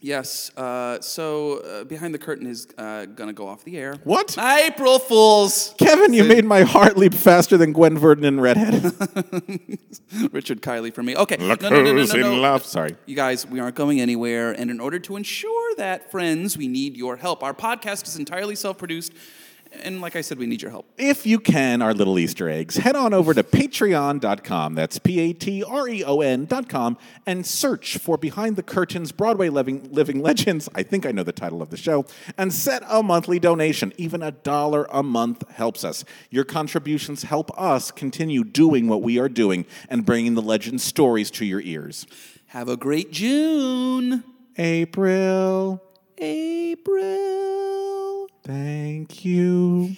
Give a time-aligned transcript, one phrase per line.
[0.00, 3.96] Yes, uh, so uh, Behind the Curtain is uh, going to go off the air.
[4.04, 4.38] What?
[4.38, 5.74] April Fools!
[5.76, 8.84] Kevin, you made my heart leap faster than Gwen Verdon in Redhead.
[10.32, 11.16] Richard Kiley for me.
[11.16, 11.36] Okay.
[11.38, 12.32] Look no, no, no, no, who's no, no.
[12.32, 12.64] in love.
[12.64, 12.94] Sorry.
[13.06, 14.52] You guys, we aren't going anywhere.
[14.52, 17.42] And in order to ensure that, friends, we need your help.
[17.42, 19.12] Our podcast is entirely self produced.
[19.72, 20.88] And like I said, we need your help.
[20.96, 24.74] If you can, our little Easter eggs, head on over to patreon.com.
[24.74, 29.48] That's P A T R E O N.com and search for Behind the Curtains Broadway
[29.48, 30.68] Living, Living Legends.
[30.74, 32.06] I think I know the title of the show.
[32.36, 33.92] And set a monthly donation.
[33.96, 36.04] Even a dollar a month helps us.
[36.30, 41.30] Your contributions help us continue doing what we are doing and bringing the legend stories
[41.32, 42.06] to your ears.
[42.48, 44.24] Have a great June.
[44.56, 45.82] April.
[46.18, 47.87] April.
[48.48, 49.94] Thank you.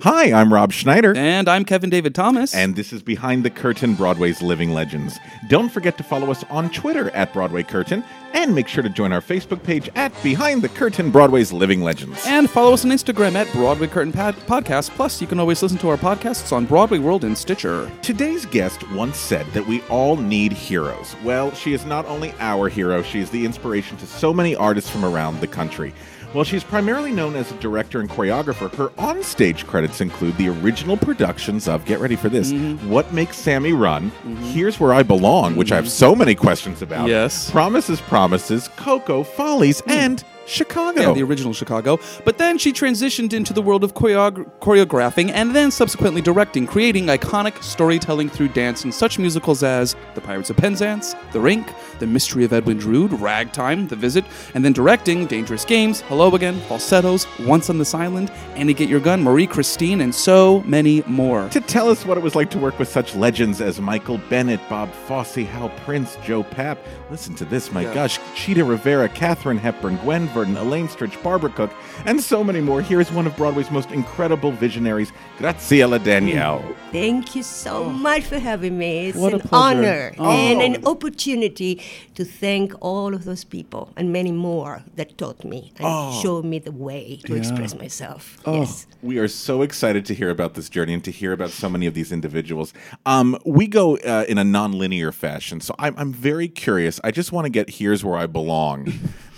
[0.00, 1.14] Hi, I'm Rob Schneider.
[1.14, 2.54] And I'm Kevin David Thomas.
[2.54, 5.18] And this is Behind the Curtain Broadway's Living Legends.
[5.50, 9.12] Don't forget to follow us on Twitter at Broadway Curtain and make sure to join
[9.12, 12.24] our Facebook page at Behind the Curtain Broadway's Living Legends.
[12.26, 14.88] And follow us on Instagram at Broadway Curtain Pad- Podcast.
[14.92, 17.92] Plus, you can always listen to our podcasts on Broadway World and Stitcher.
[18.00, 21.14] Today's guest once said that we all need heroes.
[21.22, 24.88] Well, she is not only our hero, she is the inspiration to so many artists
[24.88, 25.92] from around the country.
[26.32, 30.96] While she's primarily known as a director and choreographer, her onstage credits include the original
[30.96, 32.90] productions of, get ready for this, Mm-hmm.
[32.90, 34.36] What Makes Sammy Run, mm-hmm.
[34.36, 35.90] Here's Where I Belong, which I have mm-hmm.
[35.90, 37.08] so many questions about.
[37.08, 37.50] Yes.
[37.50, 39.92] Promises, Promises, Coco, Follies, mm.
[39.92, 41.00] and Chicago.
[41.00, 41.98] Yeah, the original Chicago.
[42.24, 47.06] But then she transitioned into the world of choreog- choreographing and then subsequently directing, creating
[47.06, 51.66] iconic storytelling through dance in such musicals as The Pirates of Penzance, The Rink,
[52.00, 54.24] The Mystery of Edwin Drood, Ragtime, The Visit,
[54.54, 59.00] and then directing Dangerous Games, Hello Again, Falsettos, Once on This Island, Annie Get Your
[59.00, 61.48] Gun, Marie Christine, and so many more.
[61.50, 64.60] To tell us what it was like to work with such legends as Michael Bennett,
[64.68, 66.78] Bob Fosse, Hal Prince, Joe Papp.
[67.10, 67.94] Listen to this, my Yeah.
[67.94, 68.18] gosh.
[68.34, 71.70] Chita Rivera, Katharine Hepburn, Gwen Verdon, Elaine Stritch, Barbara Cook,
[72.06, 72.80] and so many more.
[72.80, 76.64] Here is one of Broadway's most incredible visionaries, Graciela Daniele.
[76.92, 79.08] Thank you so much for having me.
[79.08, 80.30] It's What an honor Oh.
[80.30, 81.82] and an opportunity
[82.14, 86.18] to thank all of those people and many more that taught me and Oh.
[86.22, 88.38] showed me the way to express myself.
[88.46, 88.86] Yes.
[89.02, 91.84] We are so excited to hear about this journey and to hear about so many
[91.86, 92.72] of these individuals.
[93.04, 96.98] Um, we go uh, in a non-linear fashion, so I'm, I'm very curious.
[97.04, 98.92] I just want to get "Here's Where I Belong"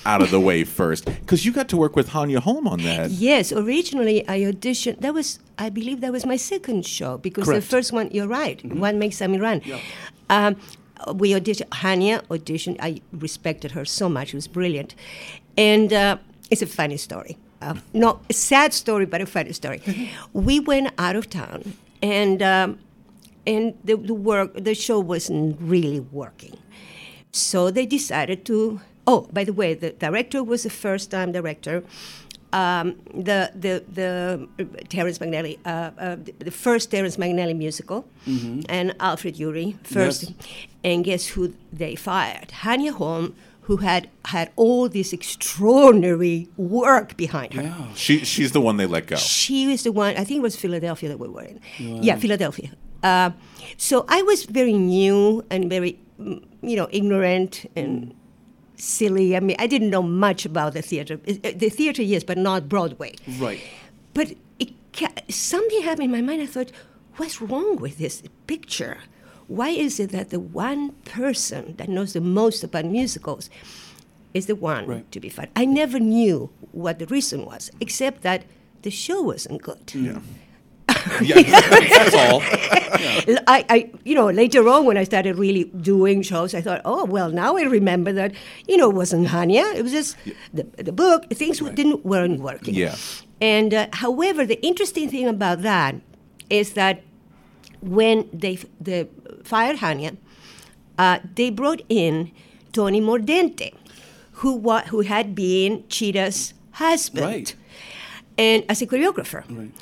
[0.04, 3.10] out of the way first, because you got to work with Hanya Holm on that.
[3.10, 5.00] Yes, originally I auditioned.
[5.00, 7.62] That was, I believe, that was my second show because Correct.
[7.62, 9.62] the first one, you're right, one makes Sammy run.
[10.30, 10.56] Um,
[11.14, 11.68] we auditioned.
[11.68, 12.76] Hanya auditioned.
[12.80, 14.28] I respected her so much.
[14.32, 14.94] It was brilliant,
[15.56, 16.18] and uh,
[16.50, 17.38] it's a funny story.
[17.60, 19.80] Uh, not a sad story, but a funny story.
[20.32, 22.78] we went out of town, and um,
[23.46, 26.56] and the, the work, the show wasn't really working.
[27.32, 28.80] So they decided to.
[29.06, 31.82] Oh, by the way, the director was a first-time director.
[32.52, 38.66] Um, the the the uh, Terrence McNally, uh, uh, the, first Terrence McNally musical, Mhm.
[38.68, 40.22] and Alfred Uhry first.
[40.24, 40.32] Yes.
[40.84, 42.48] And guess who they fired?
[42.62, 47.74] Hanya Holm, who had had all this extraordinary work behind her.
[47.94, 49.16] She she's the one they let go.
[49.16, 50.10] She was the one.
[50.18, 51.58] I think it was Philadelphia that we were in.
[52.02, 52.70] Yeah, Philadelphia.
[53.02, 53.30] Uh,
[53.78, 58.12] so I was very new and very mm, you know, ignorant and
[58.82, 59.36] silly.
[59.36, 61.16] I mean, I didn't know much about the theater.
[61.16, 63.14] The theater, yes, but not Broadway.
[63.38, 63.60] Right.
[64.14, 66.42] But it, ca- something happened in my mind.
[66.42, 66.72] I thought,
[67.16, 68.98] what's wrong with this picture?
[69.46, 73.50] Why is it that the one person that knows the most about musicals
[74.34, 75.12] is the one Right.
[75.12, 75.50] to be fired?
[75.54, 78.44] I never knew what the reason was, except that
[78.82, 79.92] the show wasn't good.
[79.94, 80.20] Yeah.
[81.22, 82.42] yeah, that's all.
[83.46, 87.04] I, I, you know, later on when I started really doing shows, I thought, oh
[87.04, 88.32] well, now I remember that,
[88.68, 89.74] you know, it wasn't Hanya.
[89.74, 90.16] It was just
[90.52, 91.28] the, the book.
[91.30, 92.74] Things didn't weren't working.
[92.74, 92.96] Yeah.
[93.40, 95.96] And uh, however, the interesting thing about that
[96.50, 97.02] is that
[97.80, 99.08] when they the
[99.44, 100.16] fired Hanya,
[100.98, 102.30] uh, they brought in
[102.72, 103.74] Tony Mordente,
[104.32, 107.54] who wa- who had been Chita's husband, Right.
[108.38, 109.42] and as a choreographer.
[109.50, 109.72] Right.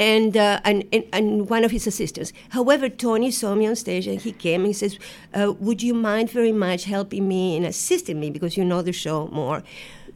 [0.00, 2.32] And, uh, and, and and one of his assistants.
[2.48, 4.98] However, Tony saw me on stage and he came and he says,
[5.32, 8.92] uh, "Would you mind very much helping me and assisting me because you know the
[8.92, 9.62] show more?"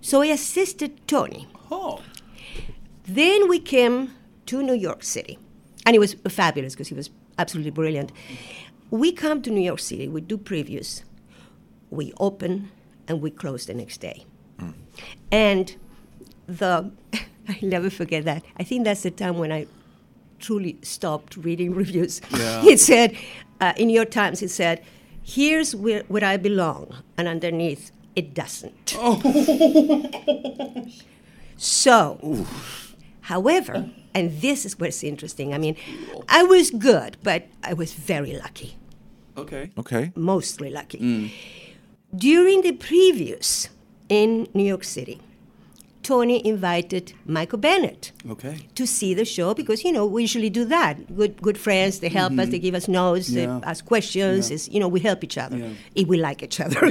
[0.00, 1.46] So I assisted Tony.
[1.70, 2.00] Oh.
[3.04, 4.14] Then we came
[4.46, 5.38] to New York City,
[5.86, 8.10] and it was fabulous because he was absolutely brilliant.
[8.90, 11.04] We come to New York City, we do previews,
[11.90, 12.70] we open,
[13.06, 14.24] and we close the next day.
[15.30, 15.76] And
[16.46, 16.90] the,
[17.62, 18.44] I'll never forget that.
[18.58, 19.66] I think that's the time when I
[20.38, 22.20] truly stopped reading reviews.
[22.30, 22.64] Yeah.
[22.64, 23.16] It said,
[23.60, 24.82] uh, in your Times, it said,
[25.22, 28.96] here's where, where I belong, and underneath, it doesn't.
[31.60, 32.46] So,
[33.22, 35.52] however, and this is what's interesting.
[35.54, 35.74] I mean,
[36.28, 38.76] I was good, but I was very lucky,
[39.36, 39.72] Okay.
[39.76, 40.12] Okay.
[40.14, 41.32] mostly lucky.
[42.14, 43.68] During the previews
[44.08, 45.20] in New York City,
[46.08, 48.54] Tony invited Michael Bennett Okay.
[48.74, 50.94] to see the show because you know we usually do that.
[51.20, 51.98] Good, good friends.
[52.00, 52.48] They help us.
[52.48, 53.28] They give us notes.
[53.28, 53.38] Mm-hmm.
[53.38, 53.60] Yeah.
[53.60, 54.42] They ask questions.
[54.50, 54.72] Yeah.
[54.72, 56.00] You know, we help each other Yeah.
[56.00, 56.80] if we like each other.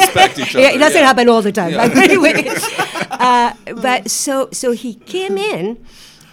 [0.00, 1.72] Respect each Yeah, other, it doesn't happen all the time.
[1.74, 2.34] But anyway,
[3.28, 3.52] uh,
[3.86, 5.64] but so so he came in,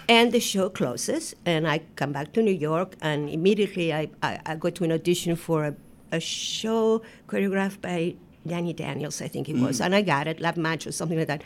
[0.10, 4.40] and the show closes, and I come back to New York, and immediately I, I,
[4.46, 5.74] I go to an audition for a,
[6.12, 8.16] a show choreographed by
[8.46, 9.86] Danny Daniels, I think it was, Mm.
[9.86, 11.44] and I got it, Lab Match or something like that.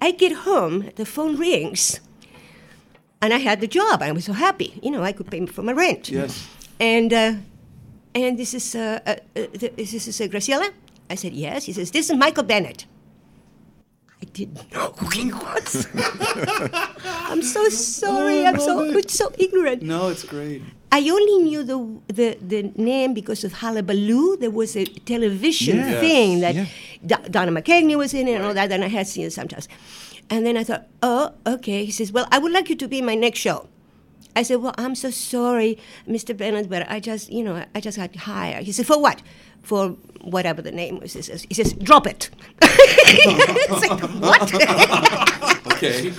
[0.00, 2.00] I get home, the phone rings,
[3.20, 4.02] and I had the job.
[4.02, 6.08] I was so happy, you know, I could pay for my rent.
[6.10, 6.48] Yes.
[6.78, 7.34] And uh,
[8.14, 9.46] and this is uh, uh, uh,
[9.76, 10.70] this is uh, Graciela.
[11.10, 11.66] I said yes.
[11.66, 12.86] He says this is Michael Bennett.
[14.22, 15.86] I didn't know who he was.
[17.30, 18.46] I'm so sorry.
[18.46, 19.82] I'm so love I'm so ignorant.
[19.82, 20.62] No, it's great.
[20.92, 21.78] I only knew the,
[22.12, 24.36] the the name because of Hullabaloo.
[24.38, 26.00] There was a television Yes.
[26.00, 26.66] thing that Yeah.
[27.06, 29.68] Do- Donna McKechnie was in it and all that, and I had seen it sometimes.
[30.28, 31.84] And then I thought, oh, okay.
[31.84, 33.68] He says, well, I would like you to be in my next show.
[34.36, 35.78] I said, well, I'm so sorry,
[36.08, 36.36] Mr.
[36.36, 38.64] Bennett, but I just, you know, I just got hired.
[38.64, 39.22] He said, for what?
[39.62, 39.90] For
[40.22, 41.12] whatever the name was.
[41.14, 42.30] He says, he says drop it.
[42.62, 45.60] it's like, what?
[45.82, 46.12] Okay.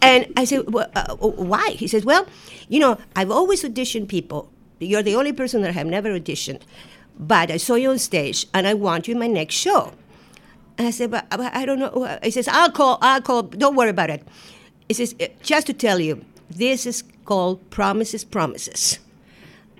[0.00, 1.70] And I said, well, uh, why?
[1.70, 2.26] He says, well,
[2.68, 4.48] you know, I've always auditioned people.
[4.78, 6.62] You're the only person that I have never auditioned.
[7.18, 9.92] But I saw you on stage, and I want you in my next show.
[10.78, 12.18] And I said, but, but I don't know.
[12.22, 13.42] He says, I'll call, I'll call.
[13.42, 14.22] Don't worry about it.
[14.88, 18.98] He says, "Uh, just to tell you, this is called Promises, Promises.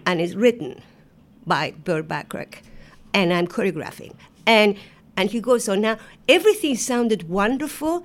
[0.05, 0.83] And it's written
[1.47, 2.59] by Burt Bacharach.
[3.15, 4.13] And I'm choreographing.
[4.47, 4.77] And,
[5.17, 5.81] and he goes on.
[5.81, 5.97] Now,
[6.29, 8.05] everything sounded wonderful,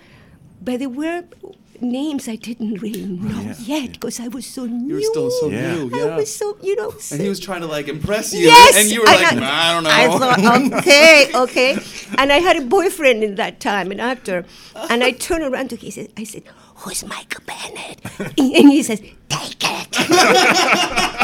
[0.62, 1.26] but there were
[1.82, 4.88] names I didn't really know yet because I was so new.
[4.88, 5.76] You were still so Yeah.
[5.76, 6.08] new.
[6.10, 6.94] I was so, you know.
[7.12, 8.46] and he was trying to like impress you.
[8.46, 9.90] Yes, And you were I- like, I- "Nah, I don't know.
[9.90, 11.72] I thought, okay, okay.
[12.18, 14.46] And I had a boyfriend in that time, an actor.
[14.90, 15.82] And I turned around to him.
[15.82, 16.44] He said, I said,
[16.84, 18.02] who's Michael Bennett?
[18.38, 19.00] And he says,
[19.30, 20.00] take it.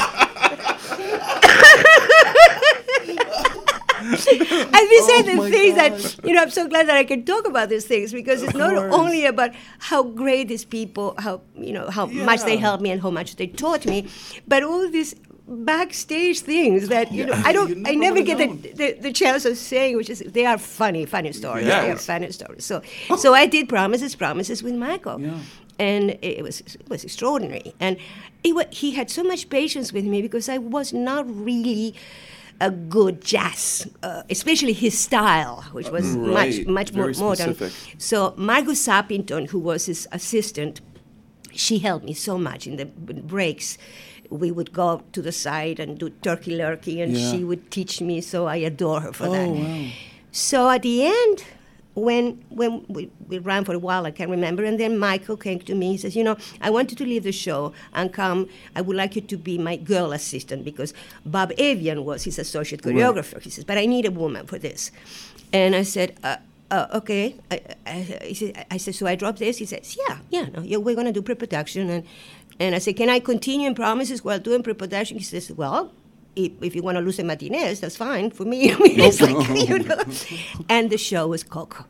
[4.00, 5.92] and these are the Oh things God.
[5.92, 8.54] that, you know, I'm so glad that I can talk about these things because it's
[8.54, 8.94] not course.
[8.94, 13.02] only about how great these people, how, you know, how much they helped me and
[13.02, 14.08] how much they taught me,
[14.48, 15.16] but all these
[15.50, 19.46] backstage things that, you know, I don't, You I never get the, the, the chance
[19.46, 21.66] of saying, which is, they are funny, funny stories.
[21.66, 22.64] They are funny stories.
[22.66, 22.82] So,
[23.18, 25.20] so I did Promises, Promises with Michael.
[25.20, 25.40] Yeah.
[25.80, 27.74] And it was, it was extraordinary.
[27.80, 27.98] And
[28.44, 31.96] it wa- he had so much patience with me because I was not really
[32.62, 36.68] a good jazz, uh, especially his style, which was Right.
[36.68, 37.56] much, much more modern.
[37.56, 37.96] specific.
[37.98, 40.82] So Margo Sappington, who was his assistant,
[41.54, 43.78] she helped me so much in the breaks.
[44.30, 47.32] We would go to the side and do turkey lurkey, and Yeah.
[47.32, 48.22] she would teach me.
[48.22, 49.48] So I adore her for that.
[49.48, 49.86] Oh, wow.
[50.32, 51.44] So at the end,
[51.96, 55.60] when when we, we ran for a while, I can't remember, and then Michael came
[55.60, 55.92] to me.
[55.94, 58.48] He says, "You know, I want you to leave the show and come.
[58.76, 60.94] I would like you to be my girl assistant because
[61.26, 62.96] Bob Avian was his associate Right.
[62.96, 64.92] choreographer." He says, "But I need a woman for this,"
[65.52, 66.16] and I said.
[66.24, 66.38] Uh,
[66.72, 69.58] uh, okay, I, I, I, said, I said, so I dropped this.
[69.58, 72.04] He says, yeah, yeah, no, yeah, we're gonna do pre-production, and
[72.60, 75.18] and I said, can I continue in promises while doing pre-production?
[75.18, 75.92] He says, well,
[76.36, 78.76] if, if you want to lose a matinees, that's fine for me.
[78.80, 80.04] It's like, you know.
[80.68, 81.86] And the show was Coco.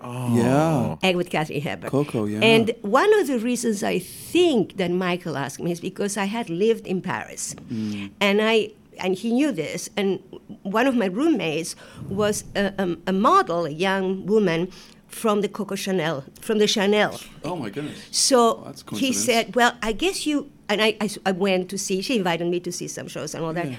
[0.00, 0.36] Oh.
[0.36, 0.96] Yeah.
[1.02, 1.90] And with Katharine Hepburn.
[1.90, 2.40] Coco, yeah.
[2.40, 6.50] And one of the reasons I think that Michael asked me is because I had
[6.50, 7.54] lived in Paris.
[7.70, 8.10] Mm.
[8.20, 9.88] And I and he knew this.
[9.96, 10.22] And
[10.62, 11.74] one of my roommates
[12.08, 14.70] was a, a, a model, a young woman
[15.14, 17.20] from the Coco Chanel, from the Chanel.
[17.44, 17.98] Oh my goodness.
[18.10, 22.00] So that's he said, "Well, I guess you." And I, I, I went to see.
[22.02, 23.70] She invited me to see some shows and all that.
[23.70, 23.76] Yeah.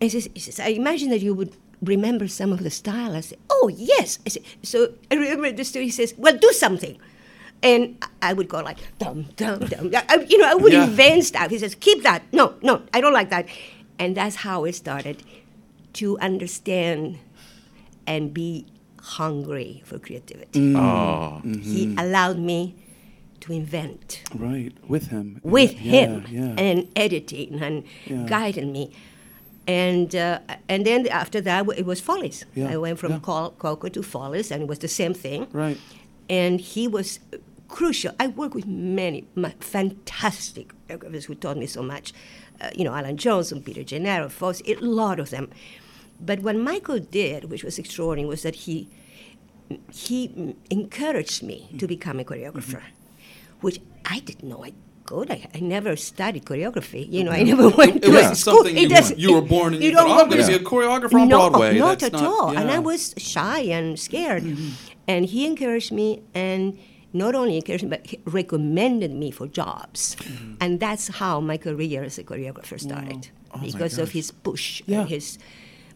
[0.00, 1.52] And he says, "I imagine that you would
[1.82, 5.64] remember some of the style." I said, "Oh yes." I said, so I remember the
[5.64, 5.84] story.
[5.86, 6.96] He says, "Well, do something."
[7.62, 9.90] And I- would go like dum dum dum.
[10.08, 10.84] I, you know, I would Yeah.
[10.84, 11.50] invent stuff.
[11.50, 13.46] He says, "Keep that." No, no, I don't like that.
[13.98, 15.22] And that's how I started
[16.00, 17.18] to understand
[18.06, 18.64] and be
[19.16, 20.60] hungry for creativity.
[20.60, 20.76] Mm.
[20.76, 21.40] Oh.
[21.72, 22.00] He Mhm.
[22.04, 22.74] allowed me
[23.40, 25.40] to invent Right, with him.
[25.42, 26.54] with Yeah, him yeah.
[26.66, 28.26] and editing and Yeah.
[28.28, 28.90] guiding me.
[29.66, 30.38] And uh,
[30.68, 32.44] and then after that, it was Follies.
[32.54, 33.18] Yeah, I went from yeah.
[33.20, 35.46] Col- Coco to Follies, and it was the same thing.
[35.52, 35.78] Right.
[36.30, 37.20] And he was
[37.68, 38.12] crucial.
[38.18, 42.12] I worked with many ma- fantastic choreographers who taught me so much.
[42.60, 45.48] Uh, you know, Alan Johnson, Peter Gennaro, Fosse, a lot of them.
[46.20, 48.88] But what Michael did, which was extraordinary, was that he
[49.92, 51.86] he encouraged me to mm-hmm.
[51.86, 53.60] become a choreographer, mm-hmm.
[53.60, 54.72] which I didn't know I
[55.04, 55.30] could.
[55.30, 57.10] I, I never studied choreography.
[57.10, 58.64] You know, I never went It to a school.
[58.64, 60.54] something It you- doesn't- you were born and you don't thought, "I'm gonna to- be
[60.54, 62.56] a choreographer on no, Broadway." Not That's at not- all.
[62.58, 64.42] And I was shy and scared.
[64.44, 64.68] Mm-hmm.
[65.06, 66.78] And he encouraged me and
[67.14, 68.02] not only encouraged me, but
[68.34, 70.16] recommended me for jobs.
[70.60, 73.28] And that's how my career as a choreographer started.
[73.54, 75.00] Oh, because of his push Yeah.
[75.00, 75.38] and his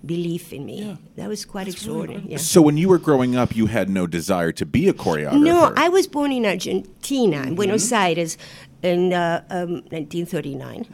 [0.05, 0.99] belief in me.
[1.17, 2.25] That was quite extraordinary.
[2.29, 2.39] yeah.
[2.39, 5.43] So when you were growing up, you had no desire to be a choreographer.
[5.43, 7.95] No, I was born in Argentina, in Buenos mm-hmm.
[7.95, 8.39] Aires,
[8.83, 10.87] in uh, um, 1939.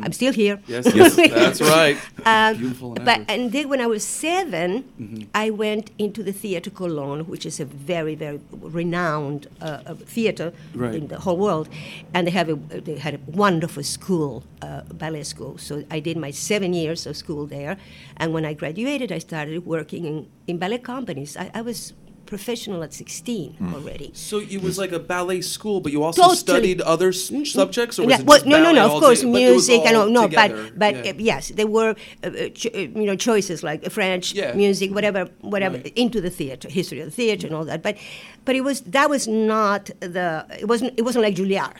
[0.04, 0.60] I'm still here.
[0.68, 1.96] Yes, yes, that's right.
[2.24, 3.24] Um, Beautiful and but ever.
[3.28, 5.26] and then when I was 7 Mhm.
[5.34, 10.52] I went into the Teatro Colón, which is a very very renowned uh, uh, theater
[10.74, 10.94] Right.
[10.94, 11.68] in the whole world,
[12.14, 15.58] and they have a they had a wonderful school, uh, ballet school.
[15.58, 17.76] So I did my seven years of school there,
[18.16, 21.36] and when I graduated, I started working in, in ballet companies.
[21.36, 21.92] I, I was
[22.26, 24.10] professional at 16 already.
[24.14, 26.36] So it was like a ballet school, but you also Totally.
[26.36, 28.84] studied other s- subjects, or was Yeah, it well, just no, no, no.
[28.96, 31.10] Of course, day- but it was music and all all, no, but but yeah.
[31.12, 34.52] uh, yes, there were uh, uh, cho- uh, you know choices like French Yeah.
[34.54, 35.92] music, whatever, whatever Right.
[35.96, 37.82] into the theater, history of the theater, and all that.
[37.82, 37.96] But
[38.44, 41.76] but it was that was not the it wasn't it wasn't like Juilliard.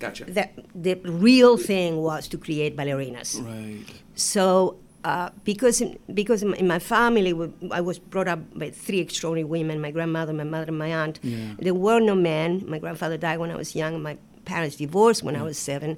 [0.00, 0.24] Gotcha.
[0.24, 0.94] The the
[1.28, 3.30] real thing was to create ballerinas.
[3.44, 3.84] Right.
[4.14, 4.76] So.
[5.04, 7.32] Uh, because in, because in my, in my family
[7.70, 11.16] I was brought up by three extraordinary women my grandmother my mother and my aunt
[11.22, 11.36] Yeah.
[11.66, 15.36] there were no men my grandfather died when I was young my parents divorced when
[15.36, 15.90] I was seven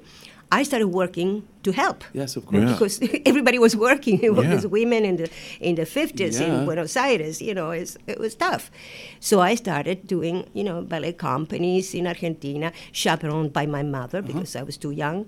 [0.59, 1.29] I started working
[1.63, 2.63] to help Yes, of course.
[2.63, 2.71] Yeah.
[2.73, 2.95] because
[3.31, 4.53] everybody was working it Yeah.
[4.55, 5.27] was women in the
[5.67, 6.47] in the 50s Yeah.
[6.47, 8.63] in Buenos Aires you know it was tough
[9.29, 14.27] so I started doing you know ballet companies in Argentina chaperoned by my mother Uh-huh.
[14.29, 15.19] because I was too young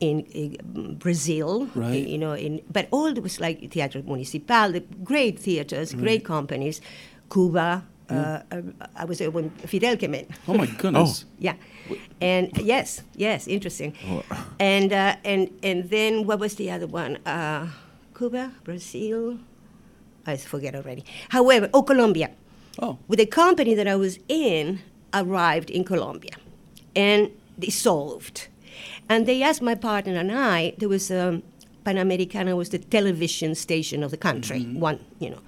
[0.00, 2.06] in, in Brazil, Right.
[2.06, 6.02] you know, in but all it was like Teatro Municipal, the great theaters, Right.
[6.02, 6.80] great companies,
[7.30, 7.84] Cuba.
[8.10, 8.42] Yeah.
[8.52, 8.62] Uh,
[8.94, 10.26] I was there when Fidel came in.
[10.46, 11.24] Oh my goodness.
[11.38, 11.54] Yeah,
[12.20, 13.94] and yes, yes, interesting.
[14.08, 14.22] Oh.
[14.60, 17.18] And uh, and and then what was the other one?
[17.26, 17.66] Uh,
[18.16, 19.38] Cuba, Brazil.
[20.26, 21.04] I forget already.
[21.30, 22.30] However, oh, Colombia.
[22.82, 22.98] Oh.
[23.08, 24.80] With the company that I was in,
[25.14, 26.36] arrived in Colombia,
[26.94, 28.48] and dissolved.
[29.08, 30.74] And they asked my partner and I.
[30.78, 31.42] There was um,
[31.84, 34.62] Panamericana was the television station of the country.
[34.64, 35.38] One, you know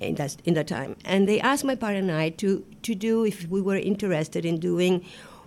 [0.00, 0.94] in that in that time.
[1.04, 4.60] And they asked my partner and I to to do if we were interested in
[4.60, 5.04] doing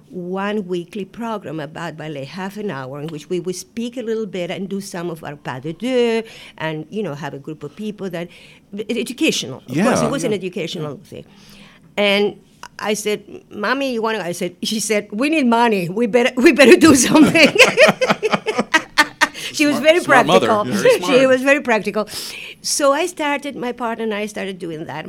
[0.09, 4.25] one weekly program about ballet, half an hour, in which we would speak a little
[4.25, 6.23] bit and do some of our pas de deux,
[6.57, 8.27] and you know have a group of people that
[8.89, 9.63] educational.
[9.69, 9.85] Of Yeah.
[9.85, 10.37] course, it was an Yeah.
[10.37, 11.23] educational thing.
[11.95, 12.35] And
[12.81, 15.89] I said, "Mommy, you want to?" I said, "She said we need money.
[15.89, 17.49] We better we better do something."
[19.53, 20.65] she was very practical.
[20.65, 22.07] Very she was very practical.
[22.61, 25.05] So I started, my partner and I started doing that.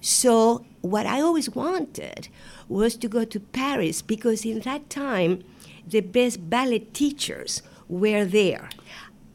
[0.00, 2.28] So what I always wanted
[2.68, 5.42] was to go to Paris because in that time,
[5.86, 8.68] the best ballet teachers were there.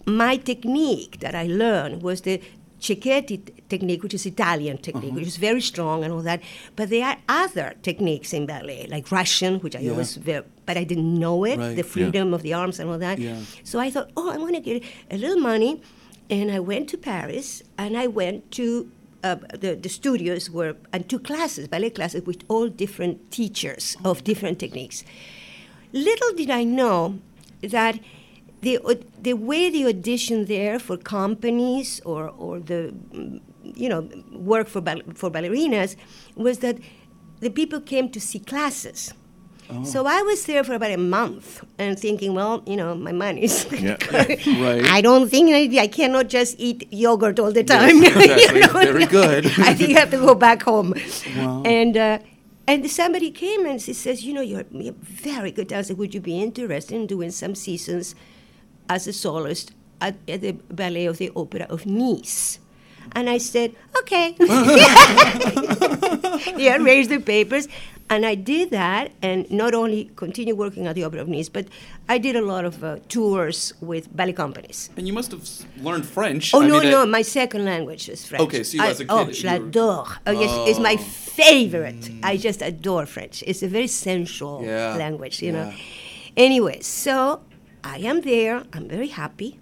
[0.06, 2.42] My technique that I learned was the
[2.80, 3.38] Cecchetti
[3.70, 6.42] technique, which is Italian technique, which is very strong and all that.
[6.76, 9.92] But there are other techniques in ballet, like Russian, which I Yeah.
[9.92, 11.70] always, ve- but I didn't know it, Right.
[11.76, 11.94] the Yeah.
[11.96, 13.20] freedom of the arms and all that.
[13.20, 13.38] Yeah.
[13.64, 15.82] So I thought, oh, I want to get a little money.
[16.32, 18.90] And I went to Paris and I went to
[19.22, 24.24] uh, the, the studios were, and two classes, ballet classes, with all different teachers of
[24.24, 25.04] different techniques.
[25.92, 27.20] Little did I know
[27.62, 28.00] that
[28.62, 28.80] the,
[29.22, 32.94] the way the audition there for companies or, or the
[33.64, 34.82] you know work for,
[35.14, 35.96] for ballerinas
[36.36, 36.78] was that
[37.40, 39.14] the people came to see classes.
[39.84, 43.72] So I was there for about a month and thinking, well, you know, my money's
[43.72, 43.98] Yeah.
[44.12, 44.84] Right.
[44.84, 48.02] I don't think I, I cannot just eat yogurt all the time.
[48.02, 48.16] Yes,
[48.52, 48.62] you exactly.
[48.62, 48.92] know?
[48.92, 49.46] Very good.
[49.60, 50.96] I think I have to go back home.
[51.38, 51.62] Wow.
[51.66, 52.18] And uh,
[52.68, 55.94] and somebody came and she says, you know, you're, you're very good dancer.
[55.94, 58.16] Would you be interested in doing some seasons
[58.90, 62.60] as a soloist at, at the ballet of the Opera of Nice?
[63.14, 64.36] And I said, okay.
[66.58, 67.68] they arranged the papers,
[68.10, 71.68] and I did that, and not only continued working at the Opera of Nice, but
[72.08, 74.90] I did a lot of uh, tours with ballet companies.
[74.98, 76.54] And you must have s- learned French.
[76.54, 78.44] Oh I no, mean, no, uh, my second language is French.
[78.44, 80.96] Okay, so you I- as a oh, kid, je you were- Oh yes, it's my
[81.00, 81.04] Oh.
[81.04, 82.12] favorite.
[82.24, 83.44] I just adore French.
[83.48, 85.72] It's a very sensual Yeah, language, you know.
[86.36, 87.42] Anyway, so
[87.90, 88.64] I am there.
[88.74, 89.60] I'm very happy.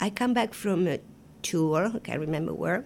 [0.00, 0.98] I come back from a
[1.42, 1.92] tour.
[1.94, 2.84] I can't remember where.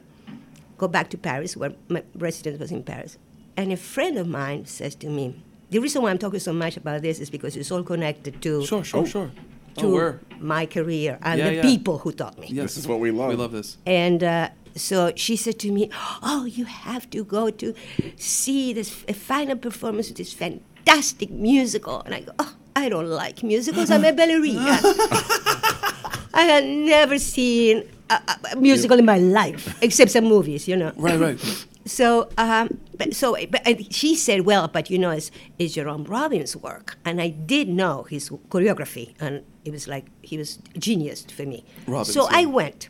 [0.76, 3.16] Go back to Paris, where my residence was in Paris,
[3.56, 5.42] and a friend of mine says to me.
[5.70, 8.64] The reason why I'm talking so much about this is because it's all connected to
[8.66, 9.30] Sure, sure, sure.
[9.78, 11.62] to Oh, my career and Yeah, the yeah.
[11.62, 12.46] people who taught me.
[12.50, 12.75] Yes.
[12.75, 13.30] This is what we love.
[13.30, 13.78] We love this.
[13.87, 15.90] And uh, so she said to me,
[16.23, 17.75] "Oh, you have to go to
[18.16, 23.09] see this a final performance of this fantastic musical." And I go, "Oh, I don't
[23.09, 23.90] like musicals.
[23.90, 24.78] I'm a ballerina.
[26.35, 28.21] I had never seen a,
[28.52, 31.66] a- musical in my life, except some movies, you know." Right, right.
[31.87, 33.62] So, um, but, so but,
[33.95, 38.02] she said, "Well, but you know, it's, it's Jerome Robbins' work," and I did know
[38.04, 41.64] his choreography, and it was like he was genius for me.
[41.87, 42.88] Robbins, so I went.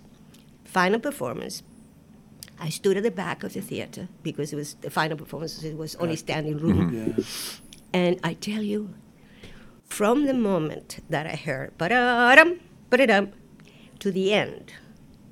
[0.64, 1.62] Final performance.
[2.58, 5.62] I stood at the back of the theater because it was the final performance.
[5.62, 7.24] It was only standing room, Yeah.
[7.92, 8.90] and I tell you,
[9.86, 13.32] from the moment that I heard ba-da-dum, ba-da-dum,
[14.00, 14.72] to the end,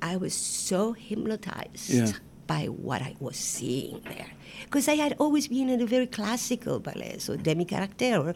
[0.01, 2.11] I was so hypnotized Yeah.
[2.47, 4.31] by what I was seeing there.
[4.65, 8.35] Because I had always been in a very classical ballet, so demi caractère.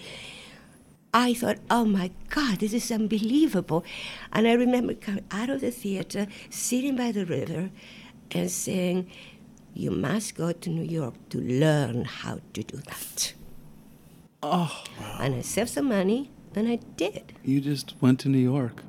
[1.13, 3.83] I thought, oh my God, this is unbelievable.
[4.31, 7.71] And I remember coming out of the theater, sitting by the river,
[8.31, 9.09] and saying,
[9.73, 13.33] You must go to New York to learn how to do that.
[14.41, 14.83] Oh,
[15.19, 17.33] And I saved some money, and I did.
[17.43, 18.83] you just went to New York.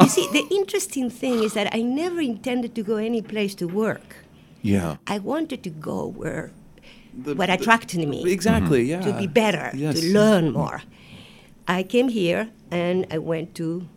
[0.00, 3.66] You see, the interesting thing is that I never intended to go any place to
[3.66, 4.16] work.
[4.62, 4.96] Yeah.
[5.08, 6.52] I wanted to go where
[7.12, 8.30] The- what the- attracted me.
[8.30, 9.00] Exactly, yeah.
[9.00, 9.98] To be better, Yes.
[10.00, 10.82] to learn more.
[11.66, 13.88] I came here and I went to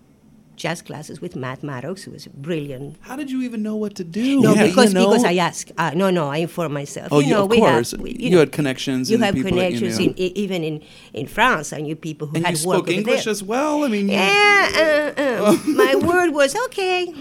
[0.62, 2.96] jazz classes with Matt Mattox, who was brilliant.
[3.02, 4.40] How did you even know what to do?
[4.42, 5.08] No, Yeah, because you know?
[5.10, 5.72] because I asked.
[5.76, 7.08] Uh, no, no, I informed myself.
[7.12, 7.92] Oh, you you- know, of we course.
[7.92, 10.64] Have, we, You know, had connections You and have people that you connections in, even
[10.64, 10.76] in,
[11.14, 11.74] in France.
[11.74, 12.46] I knew people who had worked there.
[12.46, 13.84] And had you spoke English as well.
[13.84, 17.00] I mean, you- Yeah, uh, uh, my word was okay.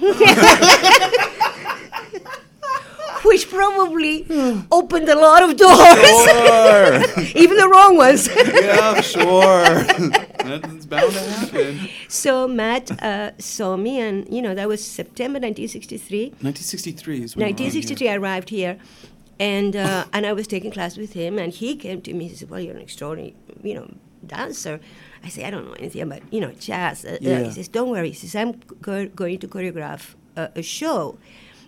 [3.25, 4.15] Which probably
[4.73, 5.79] opened a lot of doors,
[6.27, 7.03] Sure.
[7.43, 8.29] even the wrong ones.
[8.35, 9.85] yeah, sure.
[10.59, 11.89] Bound to happen.
[12.09, 16.31] so Matt uh, saw me, and you know that was September 1963.
[16.41, 18.79] 1963 is when you were 1963, I arrived here,
[19.39, 22.29] and uh, and I was taking class with him, and he came to me.
[22.29, 23.89] He said, "Well, you're an extraordinary, you know,
[24.27, 24.81] dancer."
[25.25, 27.43] I say, "I don't know anything about you know jazz." Uh, uh," Yeah.
[27.45, 31.19] He says, "Don't worry." He says, "I'm go- going to choreograph uh, a show.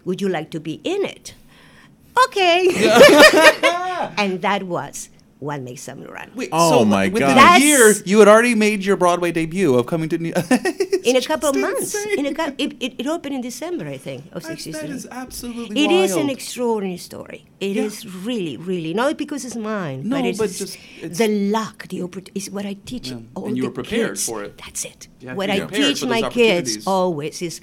[0.04, 1.34] Would you like to be in it?"
[2.26, 2.68] Okay.
[4.18, 5.08] and that was
[5.42, 6.30] what makes Sammy Run.
[6.36, 7.60] Wait, Oh so my within God.
[7.60, 10.32] a year, you had already made your Broadway debut of coming to New
[11.10, 11.94] in a couple of months.
[11.94, 12.18] insane.
[12.20, 14.72] In a cou- it, it, it opened in December, I think, of That's- '63.
[14.88, 16.04] That is absolutely It wild.
[16.04, 17.40] is an extraordinary story.
[17.58, 18.10] It is Yeah.
[18.28, 21.88] really, really not because it's mine, No, but it's but just- it's- the luck.
[21.88, 23.18] The opportunity is what I teach Yeah.
[23.34, 24.26] all And you the were prepared kids.
[24.26, 24.52] for it.
[24.62, 25.08] That's it.
[25.34, 27.60] What I teach my kids always is,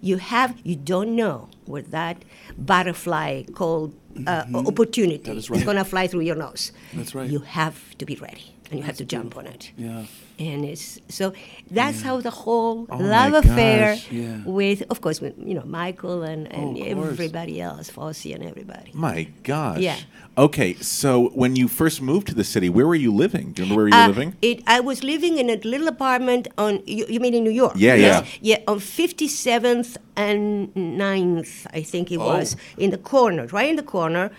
[0.00, 2.16] you have you don't know where that
[2.56, 3.92] butterfly called
[4.26, 5.18] uh, opportunity.
[5.18, 5.30] Mm-hmm.
[5.30, 6.72] That is It's going to fly through your nose.
[6.94, 7.28] That's right.
[7.30, 9.72] You have to be ready, and you have to jump on it.
[9.76, 10.04] Yeah.
[10.40, 11.34] And it's so
[11.70, 14.10] that's how the whole Oh love affair gosh.
[14.10, 14.38] Yeah.
[14.46, 17.10] with, of course, with, you know, Michael and, and Oh, of course.
[17.12, 18.90] everybody else, Fosse and everybody.
[18.94, 19.80] My gosh.
[19.80, 19.98] Yeah.
[20.38, 23.52] Okay, so when you first moved to the city, where were you living?
[23.52, 24.30] Do you remember where you were Uh, living?
[24.40, 27.74] It, I was living in a little apartment on, you, you mean in New York?
[27.76, 28.24] Yeah, Yes.
[28.40, 28.56] yeah.
[28.56, 32.26] Yeah, on 57th and 9th, I think it Oh.
[32.38, 34.30] was, in the corner, right in the corner,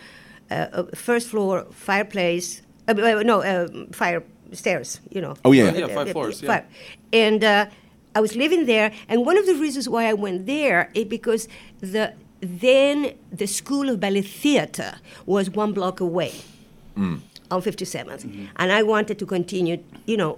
[0.49, 5.35] uh, uh, first floor, fireplace, uh, uh, no, uh, fire stairs, you know.
[5.45, 5.71] Oh, yeah.
[5.73, 6.47] Yeah, five floors, yeah.
[6.47, 6.65] five.
[7.13, 7.65] And uh,
[8.15, 11.47] I was living there, and one of the reasons why I went there is because
[11.79, 16.33] the then the School of Ballet Theatre was one block away
[17.51, 18.23] on 57th.
[18.25, 18.45] Mm-hmm.
[18.55, 20.37] And I wanted to continue, you know,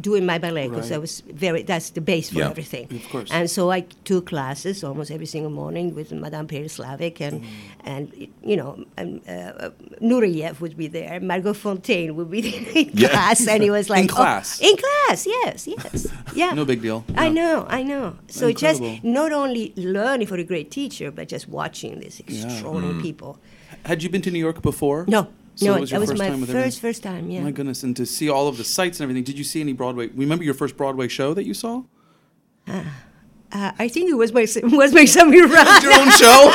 [0.00, 1.00] doing my ballet because I Right.
[1.00, 2.50] was very, that's the base for Yeah.
[2.50, 2.86] everything.
[2.90, 3.30] Of course.
[3.30, 7.88] And so I took classes almost every single morning with Madame Pereyaslavec and, Mm-hmm.
[7.92, 12.90] and you know, and, uh, Nureyev would be there, Margot Fonteyn would be there in
[12.94, 13.08] Yeah.
[13.08, 13.46] class.
[13.46, 14.60] And he was like, In oh, class?
[14.60, 16.06] in class, yes, yes.
[16.34, 16.52] Yeah.
[16.54, 17.04] No big deal.
[17.16, 18.16] I know, I know.
[18.28, 23.02] So just not only learning for a great teacher, but just watching these extraordinary Mm.
[23.02, 23.38] people.
[23.84, 25.04] Had you been to New York before?
[25.08, 26.80] No, So no, it was that your was first my time with first everything?
[26.80, 27.30] first time.
[27.30, 27.42] Yeah.
[27.42, 29.24] My goodness, and to see all of the sights and everything.
[29.24, 30.06] Did you see any Broadway?
[30.14, 31.82] Remember your first Broadway show that you saw?
[32.68, 32.84] Uh,
[33.50, 35.80] I think it was my it was my Samir Rana.
[35.82, 36.50] Your own show?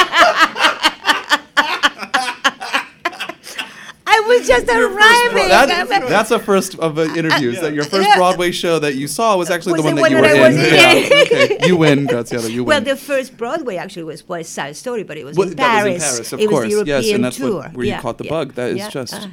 [4.05, 5.47] I was just arriving.
[5.49, 7.59] That- that's a first of the interviews.
[7.61, 10.09] That your first Broadway show that you saw was actually Was the one the that
[10.11, 10.55] you were that I in.
[10.55, 10.73] was in.
[10.73, 11.47] Yeah.
[11.57, 11.67] okay.
[11.67, 12.49] You win, Graciela.
[12.49, 12.67] You win.
[12.67, 15.83] well, the first Broadway actually was West Side Story, but it was Well, in that
[15.83, 15.93] Paris.
[15.93, 16.63] was in Paris, of it course.
[16.65, 17.53] was the European yes, and that's tour.
[17.59, 18.53] what, where you caught the yeah, bug.
[18.53, 19.27] That is yeah, just, uh,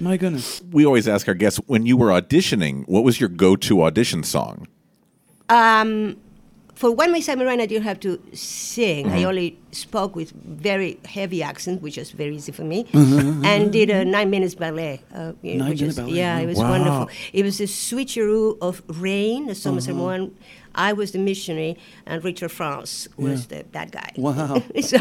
[0.00, 0.62] my goodness.
[0.70, 4.66] We always ask our guests when you were auditioning, what was your go-to audition song?
[5.48, 6.16] Um,
[6.80, 9.04] for One My Samurai, I didn't have to sing.
[9.06, 9.16] Mm-hmm.
[9.18, 13.44] I only spoke with very heavy accent, which was very easy for me, Mm-hmm.
[13.44, 15.02] and did a nine minutes ballet.
[15.14, 16.70] Uh, Nine which minute is- ballet, Yeah, it was Wow.
[16.70, 17.10] wonderful.
[17.34, 19.86] It was a switcheroo of Rain, the Summer Uh-huh.
[19.92, 20.34] Sermon.
[20.74, 24.10] I was the missionary, and Richard France was the, bad guy.
[24.16, 24.62] Wow.
[24.80, 24.98] so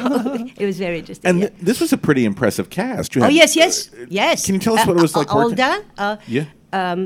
[0.58, 1.30] it was very interesting.
[1.30, 1.48] And yeah.
[1.50, 3.16] th- this was a pretty impressive cast.
[3.16, 4.46] You Oh had- yes, yes, yes.
[4.46, 6.46] Can you tell us what it was uh, like working- Alda, uh, Yeah.
[6.74, 7.00] um,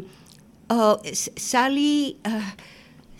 [0.71, 2.17] oh, Sally,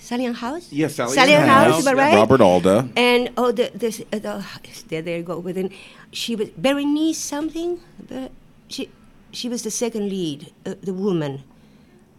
[0.04, 0.70] Sally Ann Howes.
[0.70, 2.08] Yeah, Sally Sally Ann Ann Howes, Howes, am I yeah.
[2.10, 2.16] right?
[2.18, 2.90] Robert Alda.
[2.98, 4.46] And oh, the, the, uh, the
[4.90, 5.40] there, there you go.
[5.40, 5.70] Within,
[6.12, 7.80] she was Berenice something.
[8.10, 8.32] But
[8.68, 8.90] she,
[9.32, 11.44] she was the second lead, uh, the woman.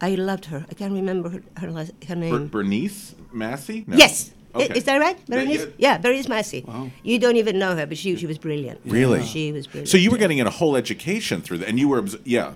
[0.01, 0.65] I loved her.
[0.67, 2.47] I can't remember her her, last, her Ber- name.
[2.47, 3.85] Bernice Massi?
[3.85, 3.97] No.
[3.97, 4.31] Yes.
[4.55, 4.73] Okay.
[4.73, 5.17] Is that right?
[5.27, 5.65] Yeah, Berenice?
[5.77, 5.91] yeah.
[5.91, 6.65] Yeah, Berenice Massi.
[7.03, 8.81] You don't even know her, but she, she was brilliant.
[8.85, 9.21] Really?
[9.23, 9.89] She was brilliant.
[9.89, 12.53] So you were getting a whole education through that, and you were, yeah.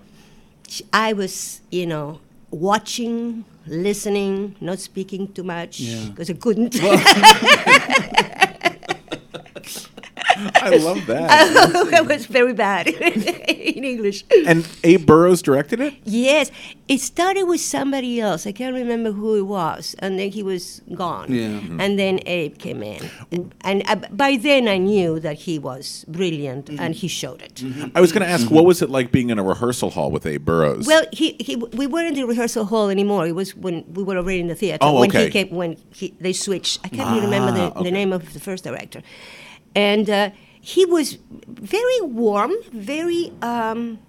[0.91, 6.10] I was, you know, watching, listening, not speaking too much Yeah.
[6.10, 6.75] because I couldn't.
[10.56, 11.30] I love that.
[11.93, 14.23] I was very bad in English.
[14.47, 15.93] and Abe Burrows directed it?
[16.06, 16.52] Yes,
[16.88, 18.47] it started with somebody else.
[18.47, 21.34] I can't remember who it was, and then he was gone.
[21.34, 21.47] Yeah.
[21.47, 21.82] Mm-hmm.
[21.82, 23.10] And then Abe came in,
[23.62, 26.80] and uh, by then I knew that he was brilliant, Mm-hmm.
[26.80, 27.63] and he showed it.
[27.95, 30.25] I was going to ask, what was it like being in a rehearsal hall with
[30.25, 30.86] Abe Burrows?
[30.88, 33.28] Well, he, he we weren't in the rehearsal hall anymore.
[33.28, 34.78] It was when we were already in the theater.
[34.82, 35.25] Oh, when okay.
[35.25, 36.80] he came, when he, they switched.
[36.84, 37.84] I can't even remember the, Ah, okay.
[37.84, 39.02] the name of the first director,
[39.75, 40.29] and uh,
[40.60, 43.32] he was very warm, very.
[43.41, 43.99] Um,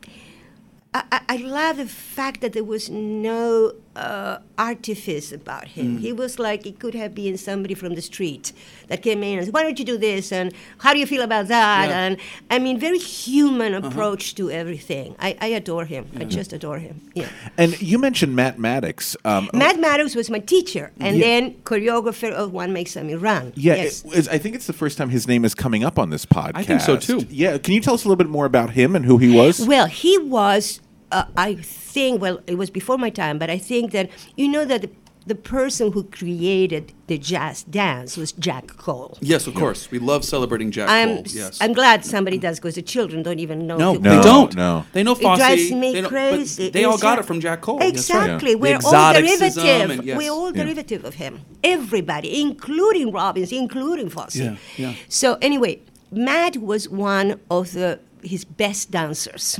[0.95, 5.99] I, I- I love the fact that there was no uh, artifice about him.
[5.99, 6.01] Mm.
[6.01, 8.53] He was like it could have been somebody from the street
[8.89, 11.23] that came in and said, "Why don't you do this?" and "How do you feel
[11.23, 11.99] about that?" Yeah.
[12.01, 12.17] and
[12.51, 13.89] I mean, very human Uh-huh.
[13.89, 15.15] approach to everything.
[15.19, 16.07] I, I adore him.
[16.21, 17.01] I just adore him.
[17.15, 17.29] Yeah.
[17.59, 19.17] and you mentioned Matt Mattox.
[19.25, 21.25] Um, Matt Mattox was my teacher, and Yeah.
[21.27, 23.53] then choreographer of One Makes Me Run.
[23.57, 24.05] yeah, Yes.
[24.05, 26.25] it was- I think it's the first time his name is coming up on this
[26.27, 26.53] podcast.
[26.55, 27.27] I think so, too.
[27.29, 29.61] Yeah, can you tell us a little bit more about him and who he was?
[29.67, 30.81] Well, he was,
[31.13, 34.65] uh, I think, well, it was before my time, but I think that, you know,
[34.65, 34.91] that the,
[35.27, 39.19] the person who created the jazz dance was Jack Cole.
[39.21, 39.91] Yes, of course.
[39.91, 41.25] We love celebrating Jack I'm, Cole.
[41.27, 41.59] Yes.
[41.61, 43.77] I'm glad somebody does because the children don't even know.
[43.77, 44.55] no, No, they don't.
[44.57, 44.87] no.
[44.93, 45.39] They know Fosse.
[45.39, 46.71] It drives me they know- but crazy.
[46.71, 47.79] They all got a- it from Jack Cole.
[47.79, 48.25] That's right.
[48.25, 48.55] Exactly.
[48.55, 49.91] We're all derivative.
[49.91, 50.17] and- yes.
[50.17, 50.63] We're all Yeah.
[50.65, 51.41] derivative of him.
[51.63, 54.37] Everybody, including Robbins, including Fosse.
[54.37, 54.95] Yeah, yeah.
[55.09, 59.59] So anyway, Matt was one of the his best dancers.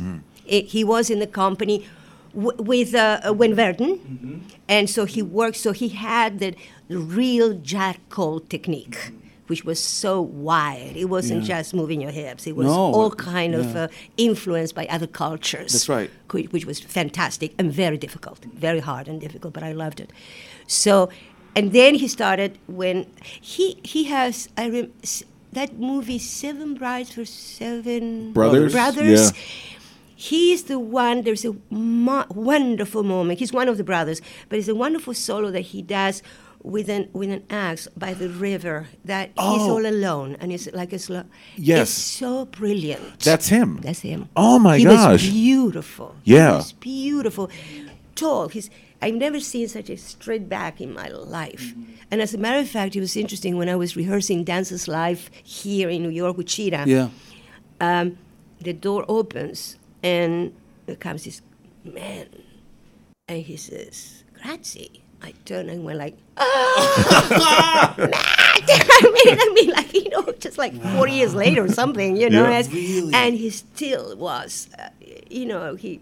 [0.51, 1.87] He was in the company
[2.35, 4.39] w- with uh, uh, Verdon, Mm-hmm.
[4.69, 5.57] and so he worked.
[5.57, 6.55] So he had the
[6.89, 8.99] real Jack Cole technique.
[9.51, 10.95] Which was so wild.
[10.97, 11.57] It wasn't Yeah.
[11.59, 12.47] just moving your hips.
[12.47, 16.09] It was No, all kind of uh, influenced by other cultures That's right.
[16.31, 20.13] which, which was fantastic and very difficult, very hard and difficult, but I loved it.
[20.69, 21.09] So,
[21.57, 23.07] and then he started when
[23.53, 24.93] he he has I rem,
[25.53, 28.73] that movie Seven Brides for Seven Brothers?
[28.73, 29.33] Brothers.
[29.33, 29.80] Yeah.
[30.21, 31.23] He's the one.
[31.23, 33.39] There's a mo- wonderful moment.
[33.39, 36.23] He's one of the brothers, but it's a wonderful solo that he does
[36.63, 38.89] with an with an axe by the river.
[39.03, 39.71] That he's Oh.
[39.77, 41.25] all alone, and it's like a slow.
[41.57, 41.89] Yes.
[41.89, 43.21] it's so brilliant.
[43.21, 43.79] That's him.
[43.83, 44.29] That's him.
[44.37, 45.13] Oh my he gosh.
[45.23, 46.17] was beautiful.
[46.25, 46.51] Yeah.
[46.51, 47.51] he was beautiful,
[48.15, 48.49] tall.
[48.49, 48.69] He's.
[49.03, 51.73] I've never seen such a straight back in my life.
[52.11, 55.31] And as a matter of fact, it was interesting when I was rehearsing Dancer's Life
[55.43, 56.85] here in New York with Chita.
[56.87, 57.09] Yeah.
[57.81, 58.19] Um,
[58.61, 60.53] the door opens and
[60.87, 61.43] there comes this
[61.85, 62.27] man,
[63.29, 68.11] and he says, "Grazie." I turn and went like, "Ah, Matt!"
[68.73, 72.31] I mean, I mean, like you know, just like 40 years later or something, you
[72.31, 72.45] know.
[72.49, 72.57] Yeah.
[72.59, 73.13] as- Really?
[73.15, 74.89] And he still was, uh,
[75.29, 76.01] you know, he.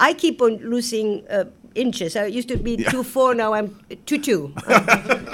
[0.00, 2.16] I keep on losing uh, inches.
[2.16, 2.90] I used to be Yeah.
[2.90, 3.34] two four.
[3.34, 4.52] Now I'm two two,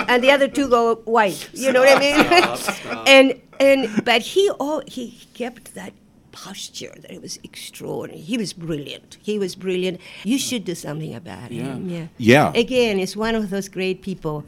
[0.08, 1.48] and the other two go white.
[1.54, 2.14] You know what I mean?
[2.24, 3.08] Stop, stop.
[3.08, 5.92] and and but he all he kept that
[6.34, 8.20] posture that it was extraordinary.
[8.20, 9.18] He was brilliant.
[9.22, 10.00] He was brilliant.
[10.24, 11.88] You should do something about him.
[11.88, 11.96] Yeah.
[12.18, 12.52] Yeah.
[12.52, 12.60] Yeah.
[12.60, 14.44] Again, it's one of those great people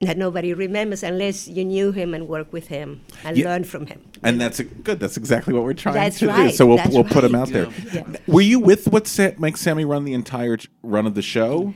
[0.00, 3.46] that nobody remembers unless you knew him and worked with him and Yeah.
[3.46, 4.00] learned from him.
[4.22, 5.00] And that's a, good.
[5.00, 6.30] That's exactly what we're trying That's to do.
[6.30, 6.54] right.
[6.54, 7.40] So we'll, That's we'll put him right.
[7.40, 7.66] out there.
[7.92, 8.04] Yeah.
[8.28, 11.74] Were you with what Sa- makes Sammy run the entire run of the show?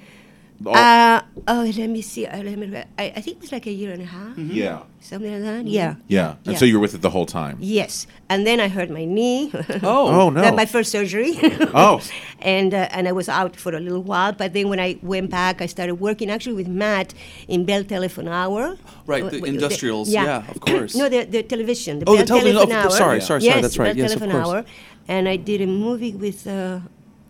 [0.66, 2.26] All- Uh, oh, let me see.
[2.26, 4.36] Let me, I, I think it was like a year and a half.
[4.38, 4.82] Yeah.
[5.00, 5.66] Something like that.
[5.66, 5.94] Yeah.
[6.08, 6.36] Yeah.
[6.46, 7.56] And so you were with it the whole time.
[7.60, 9.50] Yes, and then I hurt my knee.
[9.82, 10.08] Oh.
[10.22, 10.40] Oh, no.
[10.42, 11.32] That my first surgery.
[11.74, 12.00] Oh.
[12.40, 15.30] and uh, and I was out for a little while, but then when I went
[15.30, 17.14] back, I started working actually with Matt
[17.48, 18.76] in Bell Telephone Hour.
[19.06, 20.94] Right, the Uh, industrials, yeah, of course.
[21.00, 21.98] no, the, the television.
[22.00, 22.90] The Oh, the Bell television, Telephone oh, Hour.
[22.90, 24.66] sorry, sorry, sorry, yes, that's right, Bell yes, of Telephone course.
[24.68, 24.74] Hour,
[25.08, 26.46] and I did a movie with.
[26.46, 26.80] Uh,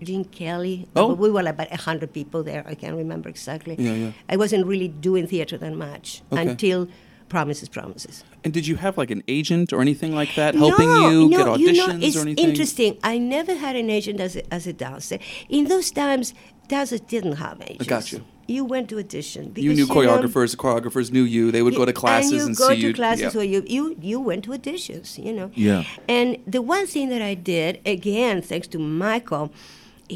[0.02, 0.88] Gene Kelly.
[0.96, 1.14] Oh.
[1.14, 2.64] We were like about 100 people there.
[2.66, 3.76] I can't remember exactly.
[3.78, 4.12] Yeah, yeah.
[4.28, 6.42] I wasn't really doing theater that much Okay.
[6.42, 6.88] until
[7.32, 8.24] Promises, Promises.
[8.44, 11.38] And did you have like an agent or anything like that helping no, you no,
[11.38, 12.48] get auditions you know, it's or anything?
[12.48, 12.98] interesting.
[13.02, 15.18] I never had an agent as a, as a dancer.
[15.48, 16.34] In those times,
[16.68, 17.86] dancers didn't have agents.
[17.86, 18.22] I got you.
[18.48, 19.52] You went to audition.
[19.56, 20.50] You knew know, choreographers.
[20.50, 21.50] The choreographers knew you.
[21.50, 22.94] They would go to classes and you and, go see to you.
[22.94, 23.38] classes yeah.
[23.38, 25.16] where you, you you went to auditions.
[25.16, 25.50] You know.
[25.54, 25.84] Yeah.
[26.08, 29.52] And the one thing that I did again, thanks to Michael,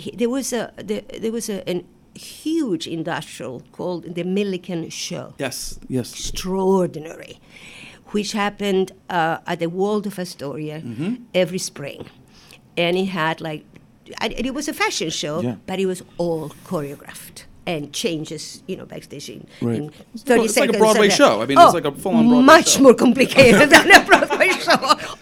[0.03, 1.79] he, there was a there, there was a, an
[2.15, 6.07] huge industrial called the Milliken Show Yes, yes.
[6.13, 7.35] extraordinary,
[8.15, 11.13] which happened uh, at the Waldorf Astoria Mhm.
[11.35, 12.01] every spring.
[12.85, 13.63] And it had like,
[14.23, 15.57] and it was a fashion show, Yeah.
[15.69, 19.77] but it was all choreographed and changes, you know, backstage in, Right.
[19.79, 20.79] in It's 30 like- it's like a.
[20.79, 21.43] Broadway show.
[21.43, 22.83] I mean, oh, it's like a full-on Broadway Much show.
[22.83, 24.79] more complicated than a Broadway show.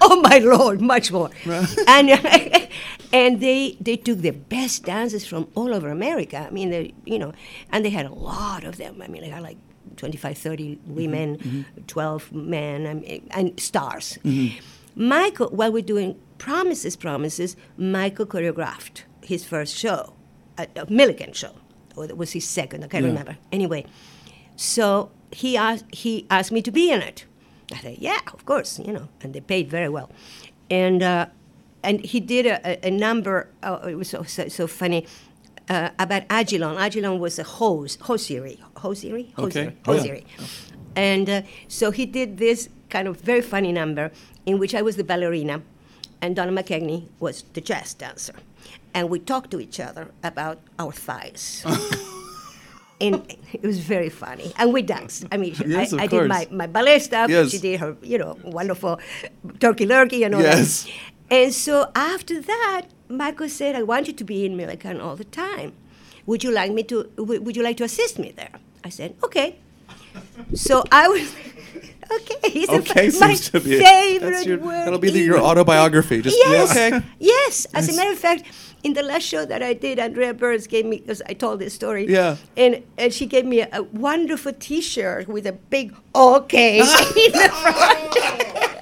[0.06, 1.30] Oh my lord, much more.
[1.88, 2.06] and
[3.20, 6.38] and they they took the best dancers from all over America.
[6.48, 7.32] I mean, they you know,
[7.72, 8.94] and they had a lot of them.
[9.04, 9.56] I mean, they had like
[9.96, 11.86] 25, 30 women, mhm.
[11.86, 14.18] 12 men, I mean, and stars.
[14.24, 14.52] Mhm.
[14.96, 20.14] Michael, while we're doing Promises, Promises, Michael choreographed his first show,
[20.58, 21.52] a, a Milliken show,
[21.96, 23.10] or it was his second, I can't Yeah.
[23.10, 23.36] remember.
[23.52, 23.82] Anyway,
[24.56, 27.24] so he asked, he asked me to be in it.
[27.72, 30.08] I said, yeah, of course, you know, and they paid very well.
[30.70, 31.26] And, uh,
[31.84, 35.06] and he did a, a, number, uh, it was so, so, so funny,
[35.68, 36.76] uh, about Agilon.
[36.76, 39.76] Agilon was a hose, hosiery, hosiery, Okay.
[39.84, 40.46] hosiery, Oh, yeah.
[40.96, 44.10] And uh, so he did this kind of very funny number
[44.46, 45.62] in which I was the ballerina
[46.22, 48.34] and Donna McKechnie was the jazz dancer.
[48.94, 51.64] And we talked to each other about our thighs.
[53.00, 53.14] and
[53.52, 54.52] it was very funny.
[54.56, 55.26] And we danced.
[55.32, 57.28] I mean, Yes, I, I did my, my ballet stuff.
[57.28, 57.50] Yes.
[57.50, 59.00] She did her, you know, wonderful
[59.58, 60.84] turkey lurkey and all Yes.
[60.84, 60.92] that.
[61.30, 65.24] And so after that, Michael said, I want you to be in Milliken all the
[65.24, 65.72] time.
[66.26, 68.50] Would you like me to, would would you like to assist me there?
[68.82, 69.56] I said, okay.
[70.54, 71.34] So I was,
[72.12, 72.50] okay.
[72.50, 74.86] He's a Okay, my seems to be- favorite your- word.
[74.86, 76.22] that'll be the- your autobiography.
[76.22, 77.02] Just- yes, Okay.
[77.18, 77.66] yes.
[77.74, 77.94] As Yes.
[77.94, 78.44] a matter of fact,
[78.84, 81.74] in the last show that I did, Andrea Burns gave me because I told this
[81.74, 82.06] story.
[82.08, 82.36] Yeah.
[82.56, 87.48] And and she gave me a, a wonderful T-shirt with a big okay in the
[87.62, 88.16] front.
[88.16, 88.73] Oh.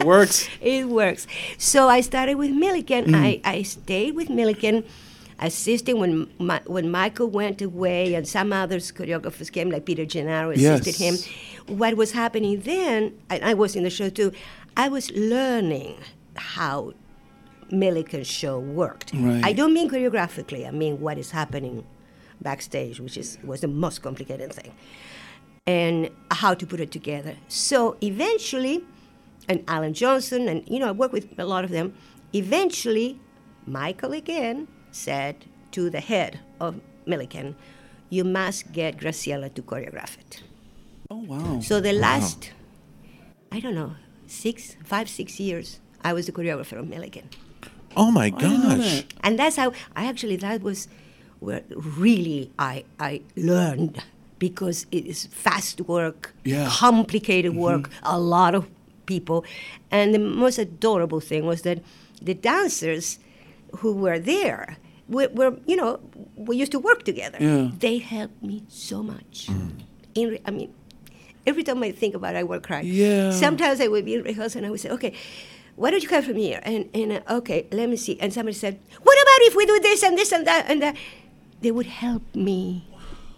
[0.00, 0.48] It works.
[0.60, 1.26] It works.
[1.58, 3.06] So I started with Milliken.
[3.06, 3.14] Mm.
[3.14, 4.84] I, I stayed with Milliken,
[5.38, 10.50] assisting when my, when Michael went away and some others choreographers came, like Peter Gennaro
[10.50, 11.24] assisted Yes.
[11.24, 11.76] him.
[11.78, 14.32] What was happening then, and I was in the show too,
[14.76, 15.96] I was learning
[16.36, 16.92] how
[17.70, 19.12] Milliken's show worked.
[19.14, 19.44] Right.
[19.44, 21.84] I don't mean choreographically, I mean what is happening
[22.40, 24.72] backstage, which is was the most complicated thing.
[25.66, 27.36] And how to put it together.
[27.48, 28.82] So eventually,
[29.50, 31.92] and Alan Johnson, and you know, I worked with a lot of them.
[32.32, 33.18] Eventually,
[33.66, 37.56] Michael again said to the head of Milliken,
[38.08, 40.42] "You must get Graciela to choreograph it."
[41.10, 41.58] Oh wow!
[41.60, 42.52] So the last
[43.52, 45.80] I don't know, six, five, six years.
[46.04, 47.28] I was the choreographer of Milliken.
[47.96, 49.04] Oh my gosh.
[49.24, 50.86] And that's how I actually that was
[51.40, 54.00] where really I I learned
[54.38, 56.68] because it is fast work, Yeah.
[56.70, 58.14] complicated work, mm-hmm.
[58.16, 58.64] a lot of
[59.14, 59.44] people.
[59.90, 61.78] And the most adorable thing was that
[62.22, 63.18] the dancers
[63.82, 64.78] who were there
[65.10, 65.98] were, were you know,
[66.36, 67.38] we used to work together.
[67.40, 67.70] Yeah.
[67.84, 69.50] They helped me so much.
[70.14, 70.70] In I mean,
[71.46, 72.82] every time I think about it, I will cry.
[72.86, 73.34] Yeah.
[73.34, 75.12] Sometimes I would be in rehearsal and I would say, okay,
[75.74, 76.60] why don't you come from here?
[76.62, 78.18] And, and uh, okay, let me see.
[78.20, 80.96] And somebody said, what about if we do this and this and that and that?
[81.60, 82.86] They would help me.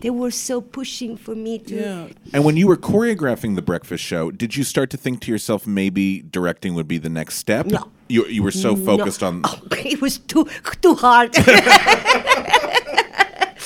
[0.03, 1.75] They were so pushing for me to.
[1.75, 2.09] Yeah.
[2.35, 5.65] And when you were choreographing the breakfast show, did you start to think to yourself
[5.67, 7.67] maybe directing would be the next step?
[7.67, 7.89] No.
[8.09, 8.85] You, you were so No.
[8.85, 9.43] focused on.
[9.45, 10.47] Oh, it was too
[10.83, 11.35] too hard.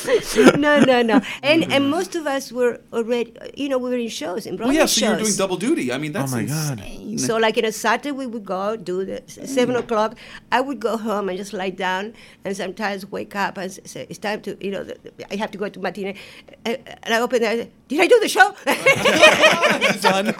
[0.56, 1.20] no, no, no.
[1.42, 4.76] And and most of us were already, you know, we were in shows, in Broadway
[4.76, 5.92] Well, Broadway yeah, so you're doing double duty.
[5.92, 6.78] I mean, that's oh my God.
[6.80, 7.18] insane.
[7.18, 9.80] So, like in a Saturday, we would go do the s- seven mm.
[9.80, 10.16] o'clock.
[10.52, 12.14] I would go home and just lie down,
[12.44, 15.50] and sometimes wake up and say, "It's time to, you know, the, the- I have
[15.52, 16.16] to go to matinee."
[16.64, 17.72] And, and I open it.
[17.88, 18.54] Did I do the show?
[20.00, 20.34] Done.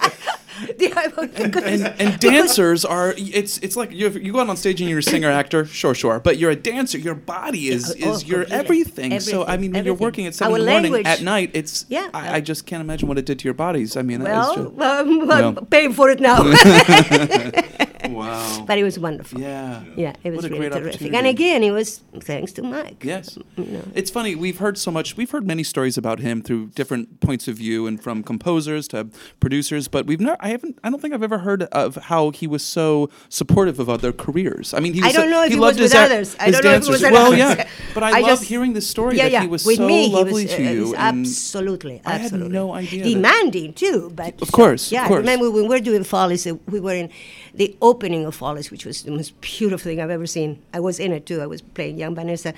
[0.78, 1.04] Did I?
[1.16, 5.00] and, and dancers are it's it's like you you go out on stage and you're
[5.00, 8.26] a singer actor sure sure but you're a dancer your body is Yeah, oh, is
[8.26, 8.58] your completely.
[8.64, 9.20] everything.
[9.20, 11.06] so I Everything, mean when you're working at seven Our in the morning language.
[11.12, 12.08] at night it's Yeah.
[12.14, 14.54] I, I just can't imagine what it did to your bodies I mean it's well,
[14.56, 15.46] just, um, Yeah.
[15.48, 16.42] I'm paying for it now.
[18.10, 19.40] wow but it was wonderful.
[19.40, 20.94] yeah Yeah, it was a really great terrific.
[20.94, 21.16] opportunity.
[21.18, 23.02] And again, it was thanks to Mike.
[23.04, 23.38] Yes.
[23.56, 23.82] You know.
[23.94, 27.48] It's funny, we've heard so much, we've heard many stories about him through different points
[27.48, 29.08] of view and from composers to
[29.40, 32.46] producers, but we've not, I haven't, I don't think I've ever heard of how he
[32.46, 34.72] was so supportive of other careers.
[34.74, 36.36] I mean, he I don't know if he he loved was his with a- others.
[36.38, 37.38] I don't know if he was Well, others.
[37.38, 39.40] yeah, but I, I love just- hearing this story yeah, that yeah.
[39.42, 40.94] he was With so me, lovely was, to uh, you.
[40.94, 45.18] and- absolutely, I had no idea Demanding too, but Of course, of course.
[45.18, 47.10] I remember when we were doing Follies, uh, we were in
[47.54, 50.62] the opening of Follies, which was the most beautiful thing I've ever seen.
[50.72, 51.40] I was in it too.
[51.40, 52.54] I was playing young Vanessa,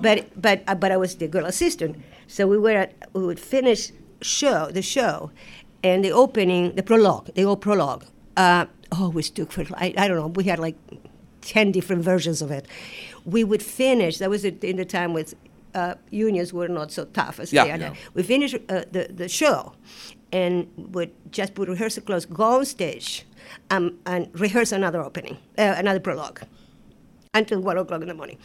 [0.00, 1.92] but but uh, but I was the girl assistant.
[2.26, 5.30] So we were at, we would finish show the show,
[5.82, 8.04] and the opening, the prologue, the old prologue.
[8.36, 10.28] Uh, always took for I, I don't know.
[10.28, 10.76] We had like
[11.40, 12.66] ten different versions of it.
[13.24, 14.18] We would finish.
[14.18, 15.34] That was in the time with
[15.74, 17.64] uh, unions were not so tough as Yeah.
[17.64, 17.88] they are Yeah.
[17.88, 17.94] now.
[18.14, 19.72] We finished uh, the the show,
[20.32, 23.24] and would just put rehearsal clothes, go on stage,
[23.70, 26.40] um, and rehearse another opening, uh, another prologue,
[27.34, 28.38] until one o'clock in the morning.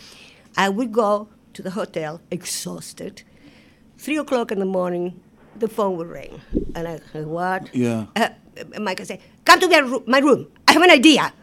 [0.58, 3.24] I would go to the hotel exhausted.
[3.98, 5.22] Three o'clock in the morning,
[5.58, 6.42] the phone would ring,
[6.76, 8.06] and I say, "What?" Yeah.
[8.16, 8.30] Uh,
[8.80, 10.04] Mike would say, "Come to my room.
[10.08, 10.48] My room.
[10.68, 11.34] I have an idea."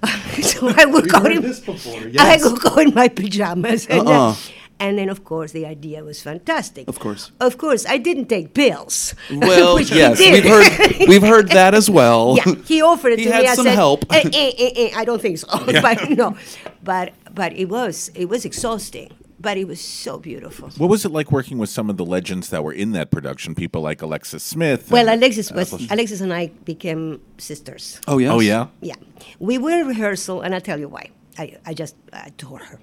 [0.42, 1.44] so I would go in.
[2.18, 4.34] I would go in my pajamas, and, uh, Uh-uh.
[4.80, 6.88] and then of course the idea was fantastic.
[6.88, 7.32] Of course.
[7.40, 9.14] Of course, I didn't take pills.
[9.30, 10.32] Well, which he yes, did.
[10.32, 12.36] we've heard we've heard that as well.
[12.40, 13.48] yeah, he offered it He to had me.
[13.48, 14.04] I some said, help.
[14.10, 15.46] "Eh, eh, eh, eh, I don't think so.
[15.84, 16.36] but no,
[16.82, 20.68] but but it was it was exhausting, but it was so beautiful.
[20.76, 23.54] What was it like working with some of the legends that were in that production?
[23.54, 24.90] People like Alexis Smith.
[24.90, 28.00] Well, Alexis was Alexis and I became sisters.
[28.06, 28.30] Oh yes.
[28.30, 28.66] Oh yeah.
[28.82, 28.96] Yeah,
[29.38, 31.10] we were in rehearsal, and I'll tell you why.
[31.38, 32.80] I, I just adore her.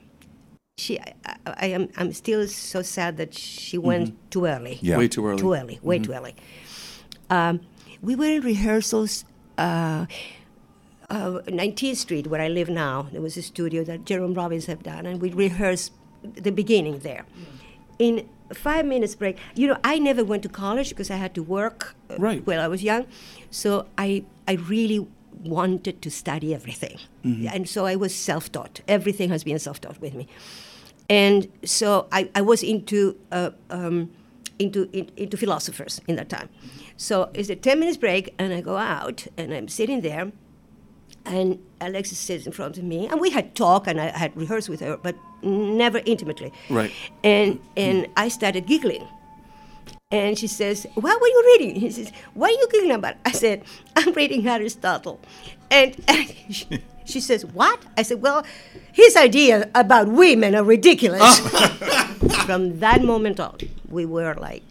[0.80, 4.80] She, I, I, I am, I'm still so sad that she went too early.
[4.82, 4.98] Yeah.
[4.98, 5.40] Way too early.
[5.40, 6.36] Too early, way too early.
[7.30, 7.62] Um,
[8.02, 9.26] we were in rehearsals.
[9.58, 10.06] Uh,
[11.10, 14.84] uh, 19th Street, where I live now, there was a studio that Jerome Robbins had
[14.84, 17.26] done, and we rehearsed the beginning there.
[18.00, 21.44] In five minutes break, you know, I never went to college because I had to
[21.44, 22.46] work uh, Right.
[22.46, 23.06] while I was young,
[23.52, 25.08] so I I really
[25.44, 26.98] wanted to study everything,
[27.54, 28.82] and so I was self-taught.
[28.88, 30.28] Everything has been self-taught with me,
[31.10, 34.10] and so I, I was into uh, um,
[34.60, 36.50] into in, into philosophers in that time.
[36.98, 40.32] So it's a ten minutes break, and I go out, and I'm sitting there,
[41.28, 44.70] and Alexis sits in front of me, and we had talk, and I had rehearsed
[44.70, 46.52] with her, but never intimately.
[46.70, 46.92] Right.
[47.24, 49.08] And and I started giggling.
[50.10, 51.76] And she says, What were you reading?
[51.76, 53.16] He says, What are you giggling about?
[53.26, 53.64] I said,
[53.96, 55.20] I'm reading Aristotle.
[55.70, 57.80] And, and she, she says, What?
[57.98, 58.46] I said, Well,
[58.94, 61.22] his ideas about women are ridiculous.
[61.22, 62.44] Oh.
[62.46, 63.58] From that moment on,
[63.90, 64.64] we were like.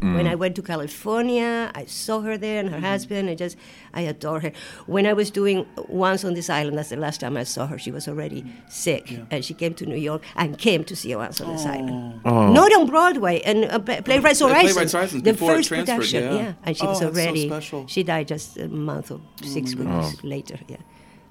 [0.00, 3.28] When I went to California, I saw her there and her husband.
[3.28, 3.56] I just,
[3.92, 4.52] I adore her.
[4.86, 7.76] When I was doing Once on this Island, that's the last time I saw her.
[7.78, 11.40] She was already sick, and she came to New York and came to see Once
[11.40, 12.20] on this Island.
[12.24, 14.66] Not on Broadway, and uh, Pla- Playwrights Yeah, Horizon.
[14.70, 16.52] Playwrights Horizon, the before first production, yeah.
[16.62, 17.48] And she Oh, was so already.
[17.48, 17.86] special.
[17.88, 20.58] She died just a month or six weeks later.
[20.68, 20.76] Yeah,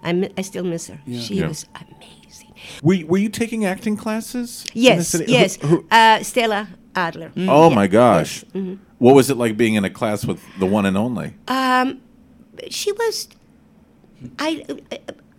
[0.04, 1.00] I, mi- I still miss her.
[1.08, 1.48] She Yeah.
[1.48, 2.54] was amazing.
[2.84, 4.66] Were you, were you taking acting classes?
[4.74, 5.12] the Yes.
[5.14, 5.56] Who- yes.
[5.62, 7.32] who- Uh, Stella Adler.
[7.38, 7.76] oh Yeah.
[7.76, 8.44] my gosh.
[8.54, 8.76] Mm-hmm.
[8.98, 11.34] What was it like being in a class with the one and only?
[11.48, 12.02] Um,
[12.70, 13.28] she was.
[14.38, 14.66] I.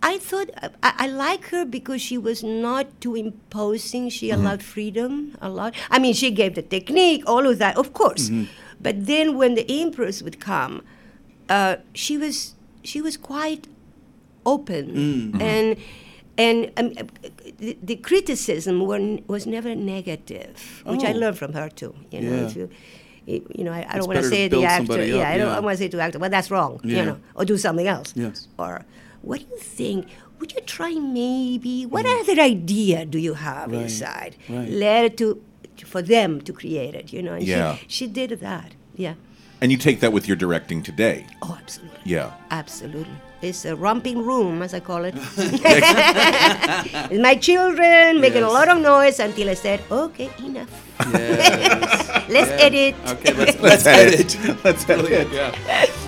[0.03, 0.49] I thought
[0.81, 4.09] I, I like her because she was not too imposing.
[4.09, 4.41] She Mm-hmm.
[4.41, 5.75] allowed freedom a lot.
[5.91, 8.29] I mean, she gave the technique, all of that, of course.
[8.29, 8.45] Mm-hmm.
[8.81, 10.81] But then when the empress would come,
[11.49, 13.67] uh, she was she was quite
[14.43, 15.41] open Mm-hmm.
[15.41, 15.77] and
[16.37, 16.93] and um,
[17.57, 21.17] the, the criticism were, was never negative, which I Oh.
[21.17, 21.93] learned from her too.
[22.11, 22.47] You know, Yeah.
[22.47, 22.69] if you,
[23.57, 25.03] you know, I, I don't want to say the actor.
[25.05, 25.59] Yeah, up, I don't yeah.
[25.59, 26.79] want to say to actor, well, that's wrong.
[26.83, 26.97] Yeah.
[26.97, 28.13] You know, or do something else.
[28.15, 28.47] Yes.
[28.57, 28.85] Or
[29.21, 30.07] what do you think?
[30.39, 31.85] Would you try maybe?
[31.85, 33.73] What other idea do you have Mm.
[33.73, 34.35] Right, inside?
[34.49, 34.69] right.
[34.69, 35.41] Let it to
[35.85, 37.13] for them to create it.
[37.13, 37.33] You know.
[37.33, 37.75] And Yeah.
[37.75, 38.71] She, she did that.
[38.95, 39.13] Yeah.
[39.61, 41.27] And you take that with your directing today.
[41.43, 41.99] Oh, absolutely.
[42.03, 42.33] Yeah.
[42.49, 43.13] Absolutely.
[43.43, 45.13] It's a romping room, as I call it.
[47.21, 50.69] My children making a lot of noise until I said, okay, enough.
[52.29, 52.95] Let's edit.
[53.07, 54.63] Okay, let's, let's edit.
[54.63, 55.31] Let's edit.
[55.31, 56.07] Yeah.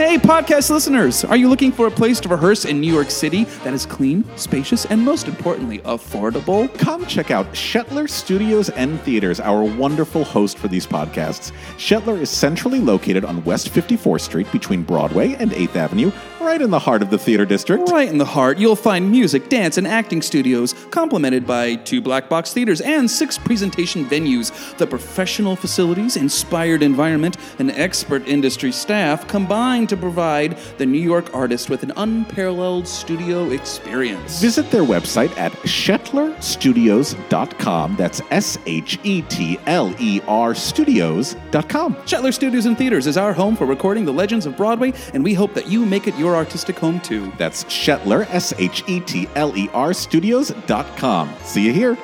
[0.00, 1.26] Hey, podcast listeners!
[1.26, 4.24] Are you looking for a place to rehearse in New York City that is clean,
[4.34, 6.72] spacious, and most importantly, affordable?
[6.78, 11.52] Come check out Shetler Studios and Theaters, our wonderful host for these podcasts.
[11.76, 16.70] Shetler is centrally located on West 54th Street between Broadway and 8th Avenue, right in
[16.70, 17.90] the heart of the theater district.
[17.90, 22.30] Right in the heart, you'll find music, dance, and acting studios, complemented by two black
[22.30, 24.50] box theaters and six presentation venues.
[24.78, 31.34] The professional facilities, inspired environment, and expert industry staff combine to provide the New York
[31.34, 34.40] artist with an unparalleled studio experience.
[34.40, 37.96] Visit their website at shetlerstudios.com.
[37.96, 41.94] That's S H E T L E R studios.com.
[41.96, 45.34] Shetler Studios and Theaters is our home for recording the legends of Broadway, and we
[45.34, 47.32] hope that you make it your artistic home too.
[47.36, 51.34] That's Shetler, S H E T L E R studios.com.
[51.42, 51.98] See you here.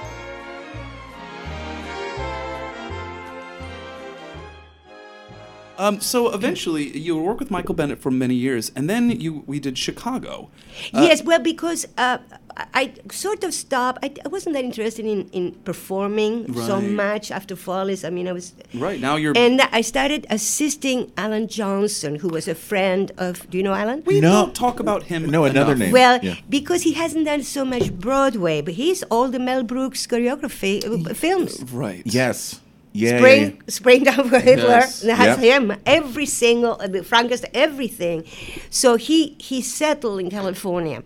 [5.79, 9.61] Um, so eventually, you worked with Michael Bennett for many years, and then you we
[9.61, 10.51] did Chicago.
[10.95, 12.19] Uh, yes, well, because uh,
[12.57, 13.99] I I sort of stopped.
[14.03, 18.05] I, I wasn't that interested in, in performing so much after Follies.
[18.05, 18.55] I mean, I was.
[18.75, 19.35] Right now, you're.
[19.37, 23.49] And I started assisting Alan Johnson, who was a friend of.
[23.51, 24.03] Do you know Alan?
[24.07, 25.27] we don't talk about him.
[25.27, 25.79] No, another enough.
[25.79, 25.93] name.
[25.93, 26.37] Well, Yeah.
[26.49, 31.13] because he hasn't done so much Broadway, but he's all the Mel Brooks choreography uh,
[31.15, 31.63] films.
[31.73, 32.03] Right.
[32.07, 32.61] Yes.
[32.97, 33.19] Yeah.
[33.19, 33.61] Spring, yeah, yeah.
[33.79, 35.01] Spring Down for Hitler Yes.
[35.03, 35.59] that has Yeah.
[35.59, 38.25] him every single uh, the Frankenstein everything.
[38.71, 41.03] So he he settled in California,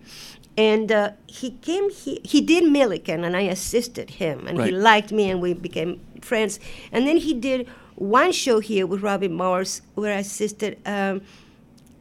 [0.56, 1.90] and uh, he came.
[1.90, 6.00] He he did Milliken, and I assisted him, and he liked me, and we became
[6.20, 6.60] friends.
[6.92, 7.66] And then he did
[7.96, 10.78] one show here with Robin Morris, where I assisted.
[10.86, 11.22] Um,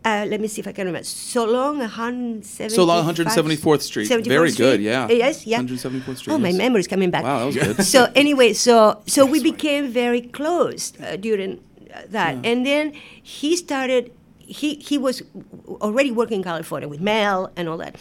[0.10, 1.04] uh, let me see if I can remember.
[1.06, 4.08] So long, 175 So long, 174th Street.
[4.10, 4.66] 74th Very Street.
[4.66, 5.06] good, yeah.
[5.06, 5.60] Uh, Yes, yeah.
[5.62, 6.58] 174th Street, Oh, my yes.
[6.58, 7.24] memory's coming back.
[7.24, 7.86] Wow, that was good.
[7.96, 11.52] so anyway, so so we became very close uh, during
[11.94, 12.94] uh, that, and then
[13.24, 14.12] he started.
[14.62, 15.22] He he was
[15.88, 17.94] already working in California with Mel and all that,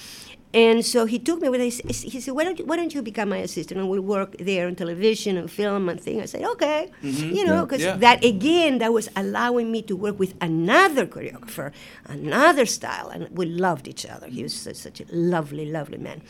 [0.55, 1.61] and so he took me with.
[1.61, 1.71] He,
[2.09, 4.67] he said, "Why don't you, why don't you become my assistant and we'll work there
[4.67, 7.97] on television and film and thing?" I said, "Okay," you know, because Yeah.
[7.99, 11.73] that again that was allowing me to work with another choreographer,
[12.07, 14.29] another style, and we loved each other.
[14.29, 16.23] He was such, such a lovely, lovely man.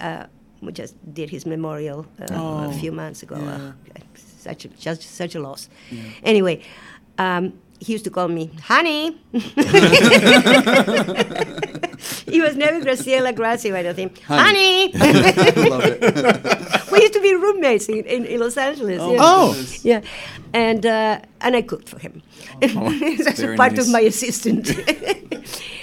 [0.00, 0.26] Uh,
[0.60, 3.36] we just did his memorial uh, a few months ago.
[3.36, 3.72] Uh,
[4.16, 5.68] such a, just such a loss.
[6.22, 6.60] Anyway,
[7.18, 9.18] um, he used to call me honey.
[12.26, 14.22] he was never Graciela Gracia, I don't think.
[14.22, 14.92] Honey.
[14.92, 16.90] Love it.
[16.92, 19.00] we used to be roommates in, in, in Los Angeles.
[19.00, 19.18] Oh, yeah.
[19.20, 19.66] Oh.
[19.82, 20.00] Yeah,
[20.52, 22.22] and uh, and I cooked for him.
[22.60, 23.86] That's a part nice.
[23.86, 24.70] of my assistant.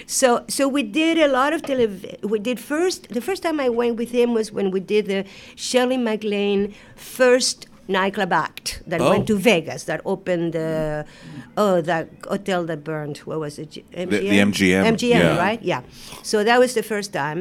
[0.07, 2.17] so so we did a lot of television.
[2.23, 3.09] We did first.
[3.09, 5.25] The first time I went with him was when we did the
[5.55, 9.09] Shirley MacLaine first nightclub act that Oh.
[9.09, 13.17] went to Vegas that opened the uh, oh that hotel that burned.
[13.29, 13.71] What was it?
[13.71, 15.37] G- the MGM, MGM, yeah.
[15.37, 15.61] right?
[15.61, 15.81] Yeah.
[16.23, 17.39] So that was the first time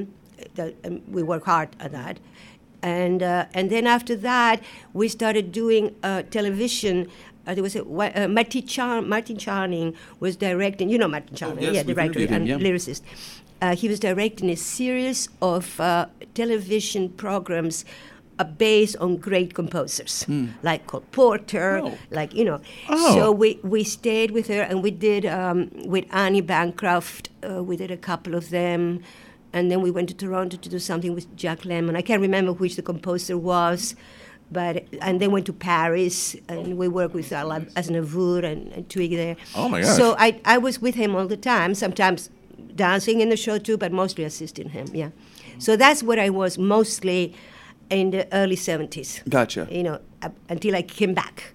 [0.56, 2.18] that um, we worked hard at that.
[2.82, 4.62] And, uh, and then after that,
[4.94, 7.08] we started doing uh, television.
[7.46, 10.88] Uh, there was a, uh, Martin, Char- Martin Charnin was directing.
[10.88, 12.56] You know Martin Charnin, yes, yeah, director interviewed him, and yeah.
[12.56, 13.02] lyricist.
[13.60, 17.84] Uh, he was directing a series of uh, television programs
[18.40, 20.46] uh, based on great composers, Hmm.
[20.68, 21.92] like Cole Porter, Oh.
[22.18, 22.60] like you know.
[22.88, 23.14] Oh.
[23.16, 25.58] So we, we stayed with her, and we did um,
[25.94, 27.28] with Annie Bancroft.
[27.48, 28.80] Uh, we did a couple of them,
[29.52, 31.94] and then we went to Toronto to do something with Jack Lemmon.
[31.96, 33.94] I can't remember which the composer was.
[34.52, 39.12] But and then went to Paris and we worked with Alain Aznavour and, and Twig
[39.12, 39.36] there.
[39.54, 39.96] Oh, my gosh.
[39.96, 41.70] So I, I was with him all the time.
[41.76, 42.30] Sometimes
[42.74, 44.86] dancing in the show too, but mostly assisting him.
[44.92, 45.10] Yeah.
[45.58, 47.32] So that's what I was mostly
[47.90, 49.20] in the early seventies.
[49.28, 49.66] Gotcha.
[49.70, 51.54] You know, up until I came back.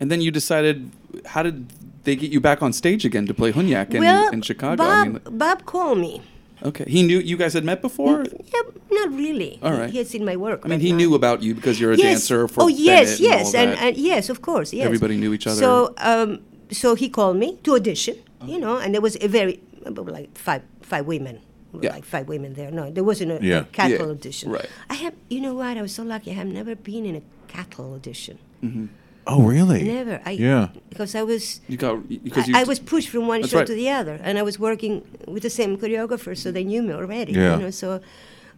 [0.00, 0.90] And then you decided,
[1.26, 1.66] how did
[2.04, 4.76] they get you back on stage again to play Hunyak in, well, in Chicago?
[4.76, 6.22] Bob, I mean, Bob called me.
[6.62, 6.84] okay.
[6.86, 8.24] He knew you guys had met before?
[8.54, 9.58] Yeah, not really.
[9.62, 10.60] All He- He had seen my work.
[10.64, 12.06] I mean, but he not- knew about you because you're a yes.
[12.06, 14.86] dancer for oh yes, Bennett yes, and, and, yes, of course, yes.
[14.86, 15.60] Everybody knew each other.
[15.60, 19.60] So, um, so he called me to audition, you know, and there was a very
[19.86, 21.40] like five five women,
[21.80, 21.92] Yeah.
[21.94, 22.70] like five women there.
[22.70, 23.60] No, there wasn't a, Yeah.
[23.60, 24.50] a cattle Yeah, audition.
[24.50, 24.68] right.
[24.88, 25.76] I have, you know what?
[25.76, 26.30] I was so lucky.
[26.30, 28.38] I have never been in a cattle audition.
[28.62, 28.86] Mm-hmm.
[29.26, 29.82] Oh, really?
[29.82, 30.20] Never.
[30.24, 30.68] I, Yeah.
[30.88, 31.60] Because I was.
[31.68, 32.56] you got because you.
[32.56, 33.66] I, I was pushed from one show right.
[33.66, 36.94] to the other, and I was working with the same choreographer, so they knew me
[36.94, 37.32] already.
[37.32, 37.56] Yeah.
[37.56, 38.00] You know, so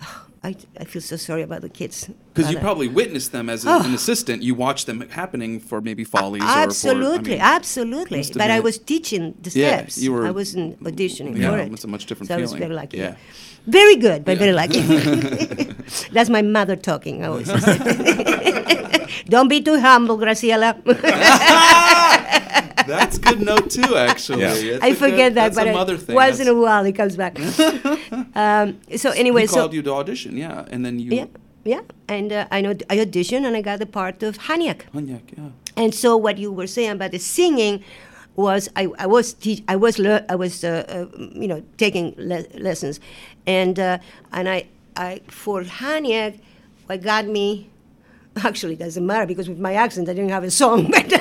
[0.43, 2.09] I, I feel so sorry about the kids.
[2.33, 3.83] Because you uh, probably witnessed them as a, Oh.
[3.85, 4.43] an assistant.
[4.43, 7.43] You watched them happening for maybe follies or Absolutely, for.
[7.43, 8.25] I mean, absolutely.
[8.35, 9.99] But I was teaching the steps.
[9.99, 11.73] Yeah, you were- I wasn't auditioning Yeah, for it.
[11.73, 12.61] it's a much different so I was feeling.
[12.69, 12.97] very lucky.
[12.99, 13.17] Yeah.
[13.67, 14.81] Very good, but very lucky.
[16.13, 17.23] That's my mother talking.
[17.23, 17.77] I always say.
[19.29, 20.73] Don't be too humble, Graciela.
[22.87, 24.43] That's good note too, actually.
[24.43, 24.55] Yeah.
[24.77, 26.15] It's I a forget good- that, but a I- mother thing.
[26.15, 27.39] once That's- in a while it comes back.
[28.35, 31.11] um, so anyway, he so called you to audition, yeah, and then you.
[31.13, 31.27] yeah,
[31.65, 34.83] yeah, and uh, I know I auditioned and I got the part of Haniak.
[34.95, 35.51] Hunyak, yeah.
[35.77, 37.83] And so what you were saying about the singing
[38.37, 42.15] was I, I was teach, I was lear- I was uh, uh, you know taking
[42.17, 43.01] le- lessons,
[43.47, 43.99] and uh,
[44.33, 46.39] and I I for Hunyak,
[46.87, 47.69] what got me.
[48.45, 50.91] Actually, it doesn't matter because with my accent, I didn't have a song.
[50.91, 51.13] But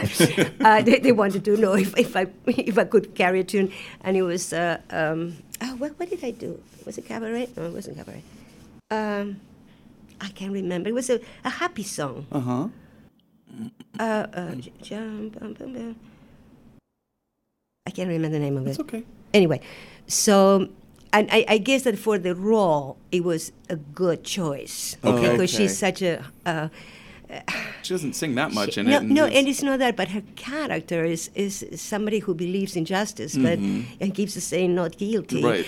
[0.62, 3.72] uh, they, they wanted to know if, if I if I could carry a tune,
[4.01, 6.62] and it was uh, um, oh, what, what did I do?
[6.86, 7.49] Was it cabaret?
[7.57, 8.24] No, it wasn't cabaret.
[8.91, 9.39] Um,
[10.22, 10.89] I can't remember.
[10.89, 12.28] It was a, a happy song.
[12.32, 12.68] Uh huh.
[13.99, 15.95] Uh, uh, jump, bum, bum, bum.
[17.88, 18.72] I can't remember the name of it.
[18.72, 19.03] It's okay.
[19.34, 19.62] Anyway,
[20.07, 20.70] so
[21.12, 25.22] and I, I guess that for the role, it was a good choice Okay.
[25.32, 25.47] because Okay.
[25.47, 26.24] she's such a.
[26.45, 26.70] Uh,
[27.84, 29.03] She doesn't sing that much in no, it.
[29.03, 32.86] no, it's- and it's not that, but her character is is somebody who believes in
[32.86, 35.38] justice, but and keeps saying not guilty.
[35.38, 35.45] Mm-hmm.
[35.45, 35.65] Right.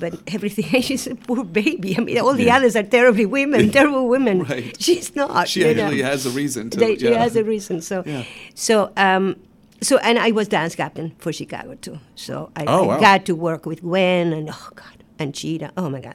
[0.00, 1.96] But everything, she's a poor baby.
[1.98, 4.44] I mean, all the others are terribly women, terrible women.
[4.44, 4.76] Right.
[4.86, 5.48] She's not.
[5.48, 5.84] She you know.
[5.86, 6.78] actually has a reason to.
[6.78, 7.80] They, She has a reason.
[7.80, 8.22] So, Yeah.
[8.54, 9.34] so, um,
[9.80, 11.98] so, and I was dance captain for Chicago too.
[12.14, 13.00] So I, Oh, I wow.
[13.00, 15.72] got to work with Gwen and oh god, and Chita.
[15.76, 16.14] Oh my god,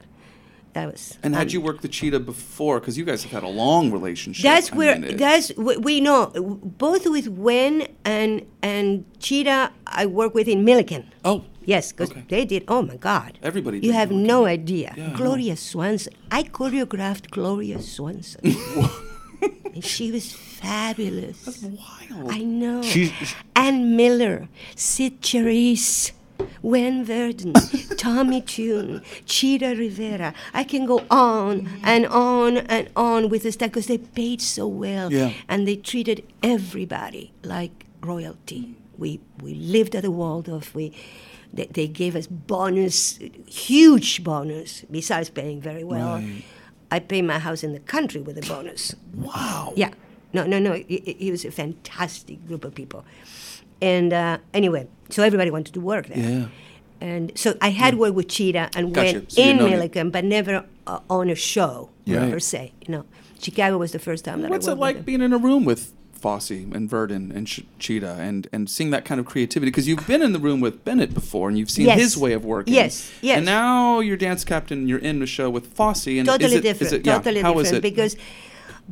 [0.74, 1.18] that was.
[1.24, 2.80] And had um, you worked the Chita before?
[2.80, 4.44] Because you guys have had a long relationship.
[4.44, 6.28] That's I where mean, it- that's we, we know
[6.86, 9.72] both with Gwen and and Chita.
[9.88, 11.12] I work with in Milliken.
[11.24, 12.26] Oh, Yes, because Okay.
[12.28, 12.66] they did.
[12.68, 13.40] Oh my God!
[13.42, 14.28] Everybody You did have Milliken.
[14.28, 14.94] no idea.
[14.98, 15.16] Yeah, I.
[15.16, 16.12] Gloria Swanson.
[16.30, 18.42] I choreographed Gloria Swanson.
[19.74, 21.40] and she was fabulous.
[21.46, 22.32] That's wild.
[22.32, 22.82] I know.
[22.82, 26.12] She's- Ann Miller, Cyd Charisse,
[26.62, 27.54] Gwen Verdon,
[27.98, 30.34] Tommy Tune, Chita Rivera.
[30.54, 35.12] I can go on and on and on with this because they paid so well
[35.12, 35.32] Yeah.
[35.48, 38.76] and they treated everybody like royalty.
[38.98, 40.74] We we lived at the Waldorf.
[40.76, 40.94] We
[41.54, 44.84] they, they gave us bonus, huge bonus.
[44.90, 46.44] Besides paying very well, Right.
[46.92, 48.96] I pay my house in the country with a bonus.
[49.14, 49.74] Wow.
[49.76, 49.92] Yeah.
[50.34, 50.74] No, no, no.
[50.74, 53.04] It, it- it was a fantastic group of people.
[53.84, 56.18] And uh, anyway, so everybody wanted to work there.
[56.18, 56.46] Yeah.
[57.02, 59.14] And so I had worked with Chita and Gotcha.
[59.20, 62.30] went So in know Milliken, but never uh, on a show Yeah.
[62.30, 62.72] per se.
[62.88, 63.06] You know,
[63.40, 65.66] Chicago was the first time that What's I it like with being in a room
[65.66, 69.70] with Fosse and Verdon and Ch- Chita and, and seeing that kind of creativity?
[69.70, 72.00] Because you've been in the room with Bennett before and you've seen Yes.
[72.00, 72.74] his way of working.
[72.74, 73.38] Yes, yes.
[73.38, 76.08] And now you're dance captain, you're in the show with Fosse.
[76.08, 76.88] And totally is it, different.
[76.88, 77.90] Is it, yeah, totally how is different it?
[77.90, 78.16] because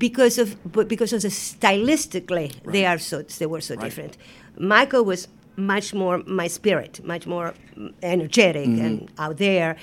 [0.08, 0.48] because of
[0.78, 4.14] but because of the stylistically they are so they were so different.
[4.58, 5.22] Michael was
[5.74, 7.48] much more my spirit, much more
[8.16, 8.86] energetic Mm-hmm.
[8.86, 9.76] and out there.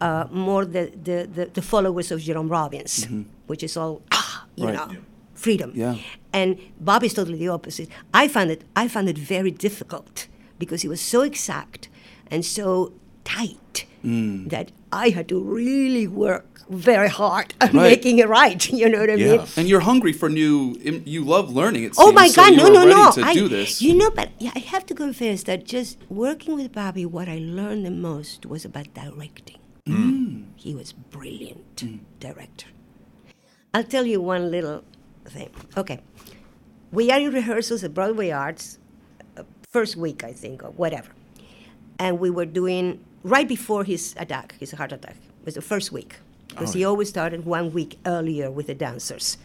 [0.00, 3.06] Uh, more the, the, the, the followers of Jerome Robbins,
[3.46, 4.76] which is all ah, you Mm-hmm.
[4.78, 4.92] Right.
[4.92, 5.00] know,
[5.34, 5.70] freedom.
[5.74, 5.94] Yeah.
[6.32, 7.88] And Bob is totally the opposite.
[8.12, 10.26] I found it I found it very difficult
[10.58, 11.88] because he was so exact
[12.32, 12.92] and so
[13.24, 13.58] tight
[14.04, 14.50] Mm.
[14.50, 17.90] that I had to really work very hard at Right.
[17.90, 18.60] making it right.
[18.80, 19.40] You know what I mean?
[19.56, 20.76] And you're hungry for new.
[21.04, 21.84] You love learning.
[21.84, 22.50] It Oh seems, my God!
[22.50, 23.10] you No, no, no!
[23.12, 23.80] To I, do this.
[23.82, 27.38] You know, but yeah, I have to confess that just working with Bobby, what I
[27.38, 29.58] learned the most was about directing.
[29.86, 30.46] Mm.
[30.56, 31.84] He was brilliant
[32.20, 32.68] director.
[33.74, 34.82] I'll tell you one little
[35.26, 35.50] thing.
[35.76, 36.00] Okay,
[36.90, 38.78] we are in rehearsals at Broadway Arts,
[39.36, 41.10] uh, first week I think or whatever,
[41.98, 45.16] and we were doing right before his attack, his heart attack.
[45.40, 46.16] It was the first week
[46.48, 49.38] because Oh, he always started one week earlier with the dancers,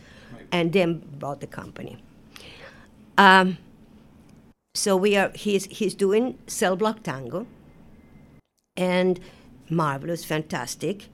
[0.52, 1.98] and then brought the company.
[3.18, 3.58] Um,
[4.76, 5.32] so we are.
[5.34, 7.48] He's he's doing cell block tango,
[8.76, 9.20] and
[9.70, 11.08] marvelous, fantastic,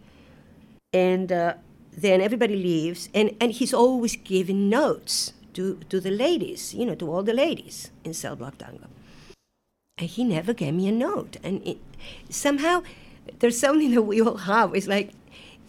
[0.91, 1.53] and uh,
[1.95, 6.95] then everybody leaves, and and he's always giving notes to to the ladies, you know,
[6.95, 8.87] to all the ladies in cell block tango,
[9.97, 11.77] and he never gave me a note, and it,
[12.29, 12.83] somehow
[13.39, 14.73] there's something that we all have.
[14.75, 15.11] It's like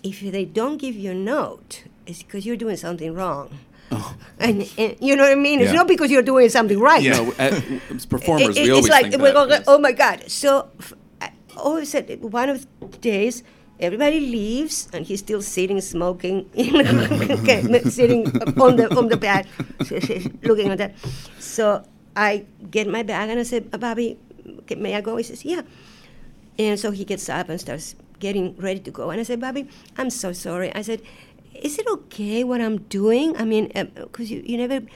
[0.03, 3.59] if they don't give you a note, it's because you're doing something wrong.
[3.93, 4.17] Oh.
[4.39, 5.61] And, and you know what I mean?
[5.61, 5.77] It's Yeah.
[5.77, 7.05] not because you're doing something right.
[7.05, 7.63] No, uh, at-
[7.95, 9.49] as performers, It- we always like think we're that.
[9.49, 10.25] going, oh my god.
[10.31, 13.43] So f- I always said one of the days
[13.79, 17.07] everybody leaves and he's still sitting smoking, you know,
[17.91, 18.27] sitting
[18.59, 19.47] on the on the bed,
[20.43, 20.95] looking at that.
[21.39, 21.85] So
[22.17, 24.19] I get my bag and I said, uh, Bobby,
[24.77, 25.17] may I go?
[25.17, 25.63] He says, yeah.
[26.59, 29.11] And so he gets up and starts getting ready to go.
[29.11, 30.75] And I said, Bobby, I'm so sorry.
[30.75, 31.03] I said,
[31.55, 33.37] is it okay what I'm doing?
[33.37, 34.87] I mean, uh, because you, you never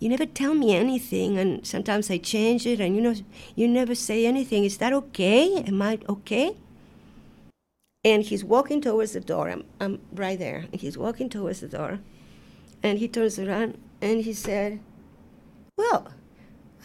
[0.00, 3.14] you never tell me anything, and sometimes I change it, and you know,
[3.56, 4.64] you never say anything.
[4.64, 5.62] Is that okay?
[5.62, 6.54] Am I okay?
[8.04, 9.48] And he's walking towards the door.
[9.50, 10.66] I'm, I'm right there.
[10.70, 11.98] And he's walking towards the door,
[12.82, 14.78] and he turns around and he said,
[15.76, 16.12] "Well,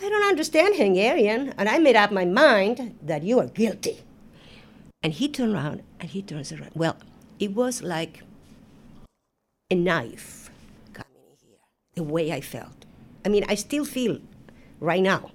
[0.02, 4.04] I don't understand Hungarian, and I made up my mind that you are guilty."
[5.04, 6.72] And he turned around and he turns around.
[6.74, 6.96] Well,
[7.38, 8.24] it was like
[9.70, 10.50] a knife
[10.94, 11.58] coming in here,
[11.96, 12.86] the way I felt.
[13.26, 14.20] I mean, I still feel
[14.80, 15.32] right now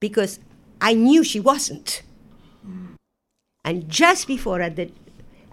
[0.00, 0.40] because
[0.80, 2.02] I knew she wasn't.
[3.64, 4.92] And just before at the,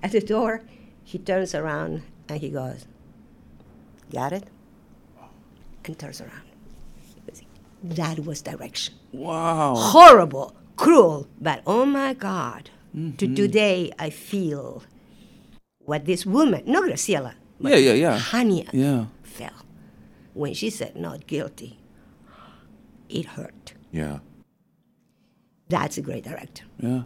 [0.02, 0.62] at the door,
[1.04, 2.86] he turns around and he goes,
[4.12, 4.44] Got it?
[5.86, 6.43] And turns around.
[7.84, 8.96] That was direction.
[9.12, 9.76] Wow.
[9.76, 12.70] Horrible, cruel, but oh my God.
[12.94, 13.36] To Mhm.
[13.36, 14.84] today, I feel
[15.80, 18.20] what this woman, not Graciela, but Yeah, yeah, yeah.
[18.20, 19.06] Hania Yeah.
[19.24, 19.66] felt
[20.34, 21.80] when she said not guilty.
[23.10, 23.74] It hurt.
[23.92, 24.20] Yeah.
[25.70, 26.64] That's a great director.
[26.80, 27.04] Yeah.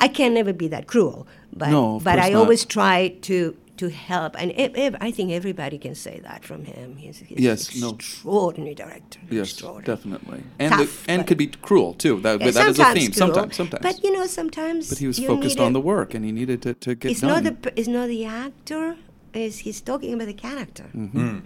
[0.00, 2.38] I can never be that cruel, but No, but I not.
[2.40, 6.60] always try to to help, and ev- ev- I think everybody can say that from
[6.64, 6.96] him.
[6.96, 7.90] He's, he's Yes, an no.
[7.94, 9.20] extraordinary director.
[9.30, 9.96] Yes, extraordinary.
[9.96, 10.42] definitely.
[10.58, 12.20] And the, and could be cruel too.
[12.20, 13.12] That, Yeah, but that is a sometimes theme.
[13.12, 13.82] cruel, Sometimes, sometimes.
[13.86, 16.32] But you know, sometimes But he was focused need on a- the work, and he
[16.40, 17.30] needed to, to get it's done.
[17.44, 18.96] not the it's not the actor.
[19.32, 21.42] Is he's talking about the character, Mhm.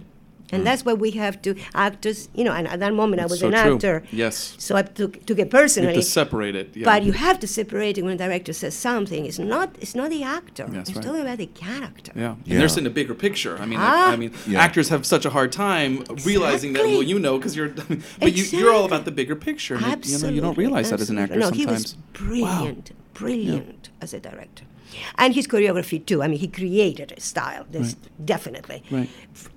[0.51, 2.29] And that's why we have to actors.
[2.33, 3.75] You know, and at that moment I was so an true.
[3.75, 4.03] actor.
[4.11, 4.55] Yes.
[4.57, 5.93] So I took took it You have personally.
[5.95, 6.75] to separate it.
[6.75, 6.85] Yeah.
[6.85, 9.25] But you have to separate it when a director says something.
[9.25, 10.65] It's not it's not the actor.
[10.67, 11.05] That's it's right.
[11.05, 12.11] talking about the character.
[12.15, 12.35] Yeah.
[12.49, 13.57] And they're seeing a bigger picture.
[13.57, 14.11] I mean, like, Ah.
[14.11, 14.61] I mean, Yeah.
[14.61, 16.83] actors have such a hard time realizing that.
[16.83, 17.69] Well, you know, because you're,
[18.19, 19.75] but you, you're all about the bigger picture.
[19.75, 21.65] and it- you know, you don't Absolutely, realize that as an actor absolutely.
[21.65, 21.91] No, sometimes.
[21.91, 24.65] he was brilliant, brilliant as a director.
[25.17, 26.21] And his choreography too.
[26.23, 27.65] I mean, he created a style.
[27.71, 28.83] This definitely.
[28.91, 29.09] Right.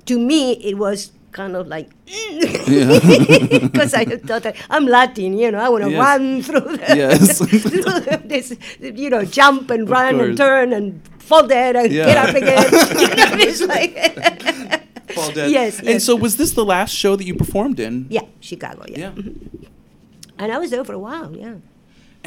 [0.07, 5.59] To me, it was kind of like because I thought that I'm Latin, you know,
[5.59, 6.01] I want to Yes.
[6.01, 7.39] run through the, Yes.
[7.62, 12.07] through this, you know, jump and Of run and turn and fall dead and Yeah.
[12.07, 12.64] get up again.
[13.01, 13.95] you know, it's like
[15.12, 15.51] Fall dead.
[15.51, 18.07] Yes, And so, was this the last show that you performed in?
[18.11, 18.99] yeah, Chicago, yeah.
[18.99, 19.11] Yeah.
[19.12, 19.66] Mhm.
[20.39, 21.55] And I was there for a while, yeah.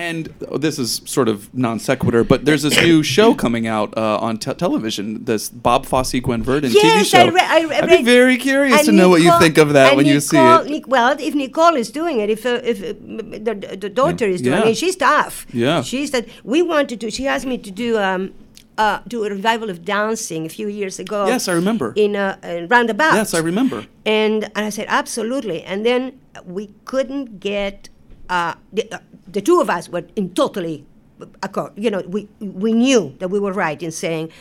[0.02, 3.96] And oh, this is sort of non sequitur, but there's this new show coming out
[3.98, 5.26] uh, on te- television.
[5.26, 7.20] This Bob Fosse Gwen Verdon TV show.
[7.20, 9.96] I, re- I, re- I'd be very curious to know what you think of that
[9.96, 10.66] when you see it.
[10.68, 12.94] Nic- well, if Nicole is doing it, if uh, if uh,
[13.48, 14.70] the, the daughter is doing Yeah.
[14.70, 15.46] it, she's tough.
[15.54, 15.82] Yeah.
[15.84, 16.28] she's that.
[16.44, 17.12] We wanted to.
[17.12, 18.34] She asked me to do um,
[18.78, 21.28] uh, do a revival of dancing a few years ago.
[21.28, 21.94] Yes, I remember.
[21.96, 23.14] In a, a roundabout.
[23.14, 23.86] Yes, I remember.
[24.06, 25.62] And, and I said, absolutely.
[25.64, 27.90] And then we couldn't get,
[28.32, 29.00] uh, the, uh,
[29.32, 30.86] the two of us were in totally
[31.44, 31.74] accord.
[31.76, 34.32] You know, we, we knew that we were right in saying,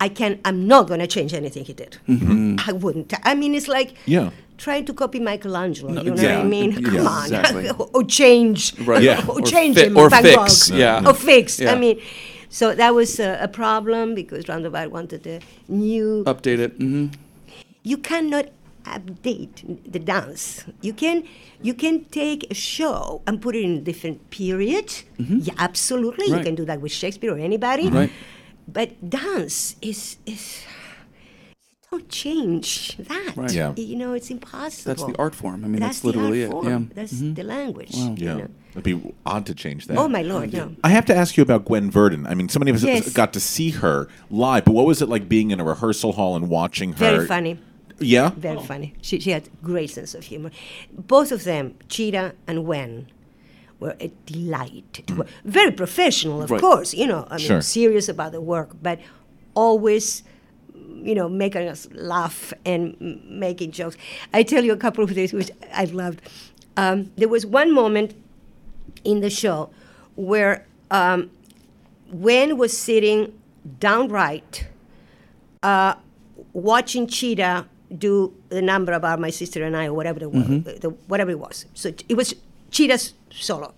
[0.00, 1.96] I can, I'm not going to change anything he did.
[2.08, 2.60] Mhm.
[2.68, 3.12] I wouldn't.
[3.24, 4.30] I mean, it's like Yeah.
[4.56, 5.92] trying to copy Michelangelo.
[5.92, 6.70] No, you know yeah, what I mean?
[6.72, 7.22] yeah, Come on.
[7.24, 7.70] exactly.
[7.94, 8.60] or change.
[8.80, 9.02] Right.
[9.08, 9.26] Yeah.
[9.28, 9.96] Or, Or change fi- him.
[9.96, 10.76] or Van fix, Gogh.
[10.76, 11.02] yeah.
[11.08, 11.58] Or fix.
[11.60, 11.72] Yeah.
[11.72, 12.00] I mean,
[12.50, 16.72] so that was a, a problem because Roundabout wanted a new Update it.
[16.76, 17.06] hmm
[17.82, 18.46] you cannot
[18.98, 19.54] update
[19.90, 20.64] the dance.
[20.82, 21.24] You can
[21.62, 24.88] you can take a show and put it in a different period.
[25.18, 26.26] Yeah, absolutely.
[26.26, 26.44] You Mm-hmm.
[26.44, 27.88] Can do that with Shakespeare or anybody.
[27.88, 28.10] Right.
[28.68, 30.62] But dance is is
[31.92, 33.32] you don't change that.
[33.36, 33.52] Right.
[33.52, 33.72] Yeah.
[33.76, 34.88] You know, it's impossible.
[34.94, 35.64] That's the art form.
[35.64, 36.68] I mean, that's, the literally art it.
[36.70, 36.80] Yeah.
[36.94, 37.34] That's Mhm.
[37.34, 37.94] the language.
[37.96, 38.14] Wow.
[38.16, 38.34] you Yeah.
[38.36, 38.48] know.
[38.72, 39.98] It'd be odd to change that.
[39.98, 40.76] Oh my lord, no.
[40.84, 42.24] I have to ask you about Gwen Verdon.
[42.30, 43.12] I mean, so many of us Yes.
[43.12, 46.36] got to see her live, but what was it like being in a rehearsal hall
[46.36, 46.96] and watching her?
[47.16, 47.58] Very funny.
[48.00, 48.30] Yeah?
[48.30, 48.94] Very funny.
[49.02, 50.50] She, she had great sense of humor.
[50.92, 53.06] Both of them, Chita and Gwen,
[53.78, 55.02] were a delight.
[55.16, 55.28] work.
[55.44, 56.60] Very professional, of Right.
[56.60, 56.94] course.
[56.94, 57.60] You know, I mean, Sure.
[57.62, 58.98] serious about the work, but
[59.54, 60.22] always,
[61.02, 63.96] you know, making us laugh and m- making jokes.
[64.34, 66.20] I tell you a couple of things which I loved.
[66.76, 68.14] Um, there was one moment
[69.04, 69.70] in the show
[70.16, 71.30] where um,
[72.10, 73.32] Gwen was sitting
[73.78, 74.66] downright,
[75.62, 75.94] uh,
[76.52, 77.66] watching Chita
[77.98, 80.80] do the number about my sister and I, or whatever it was, Mhm.
[80.80, 81.66] the, whatever it was.
[81.74, 82.34] So it was
[82.70, 83.74] Chita's solo,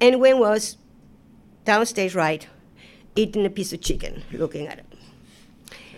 [0.00, 0.76] and Gwen was
[1.64, 2.46] downstage right,
[3.16, 4.84] eating a piece of chicken, looking at it.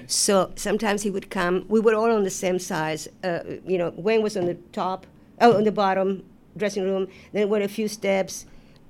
[0.06, 1.64] So sometimes he would come.
[1.68, 3.08] We were all on the same size.
[3.22, 5.06] Uh, you know, Wayne was on the top,
[5.40, 6.22] oh, on the bottom
[6.56, 7.08] dressing room.
[7.32, 8.46] Then went a few steps,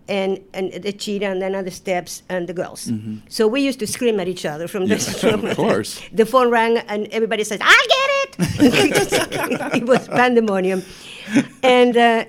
[0.08, 2.86] and and the Chita, and then other steps, and the girls.
[2.86, 3.22] Mhm.
[3.28, 4.94] So we used to scream at each other from the
[5.50, 6.00] of course.
[6.12, 8.07] the phone rang, and everybody says, "I get
[8.38, 10.82] it." was pandemonium,
[11.62, 12.24] and uh,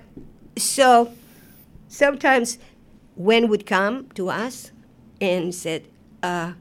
[0.57, 1.12] so
[1.88, 2.57] sometimes
[3.16, 4.72] Gwen would come to us
[5.22, 5.88] and said,
[6.24, 6.53] uh,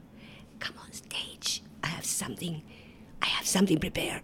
[0.59, 1.63] "Come on stage.
[1.83, 2.61] I have something.
[3.21, 4.21] I have something prepared."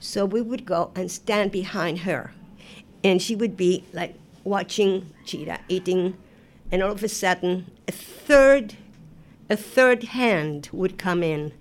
[0.00, 2.32] So we would go and stand behind her,
[3.04, 6.16] and she would be like watching Chita eating,
[6.72, 8.74] and all of a sudden, a third,
[9.50, 11.52] a third hand would come in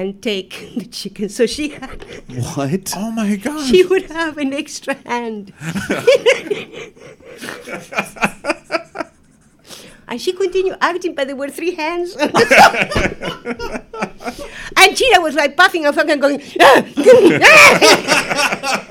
[0.00, 1.28] and take the chicken.
[1.28, 2.02] So she had.
[2.28, 2.94] What?
[2.96, 3.66] Oh my god.
[3.66, 5.52] She would have an extra hand.
[10.08, 12.16] and she continued acting, but there were three hands.
[12.16, 12.32] and
[14.96, 16.82] Chita was like puffing and fucking going, "Ah,
[17.42, 18.86] ah."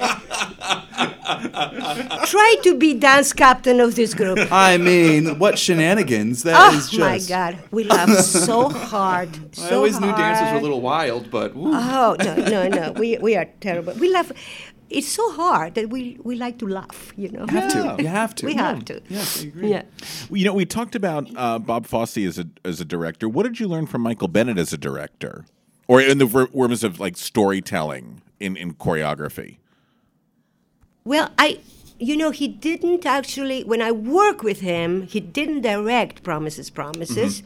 [2.30, 4.38] Try to be dance captain of this group.
[4.52, 6.44] I mean, what shenanigans?
[6.44, 7.30] That is oh my just.
[7.30, 9.30] God, we laughed so hard.
[9.56, 11.56] So I always knew dances were a little wild, but.
[11.56, 11.72] woo.
[11.74, 12.92] Oh no, no, no.
[12.94, 13.94] We we are terrible.
[13.94, 14.32] We laugh.
[14.90, 17.14] It's so hard that we, we like to laugh.
[17.16, 17.46] You know.
[17.48, 18.02] Have to.
[18.04, 18.46] You have to.
[18.46, 18.70] We Yeah.
[18.70, 19.02] have to.
[19.10, 19.70] Yes, I agree.
[19.70, 19.84] Yeah.
[20.32, 23.28] You know, we talked about uh, Bob Fosse as a as a director.
[23.28, 25.46] What did you learn from Michael Bennett as a director,
[25.88, 29.58] or in the ver- terms of like storytelling in in choreography?
[31.06, 31.60] Well, I,
[32.00, 33.64] you know, he didn't actually.
[33.64, 37.44] When I work with him, he didn't direct Promises, Promises,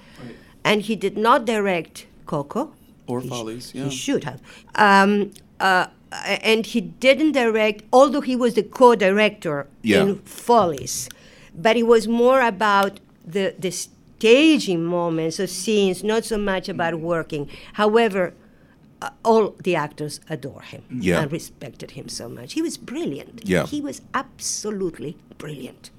[0.64, 2.72] and he did not direct Coco.
[3.08, 3.84] Or He sh- Follies, yeah.
[3.86, 4.40] He should have.
[4.76, 10.04] Um, uh, and he didn't direct, although he was the co-director Yeah.
[10.04, 11.10] in Follies,
[11.56, 16.94] but it was more about the the staging moments of scenes, not so much about
[17.00, 17.50] working.
[17.74, 18.34] However,
[19.04, 21.22] uh, all the actors adore him Yeah.
[21.22, 22.54] and respected him so much.
[22.54, 23.42] He was brilliant.
[23.44, 23.66] Yeah.
[23.66, 25.92] He was absolutely brilliant.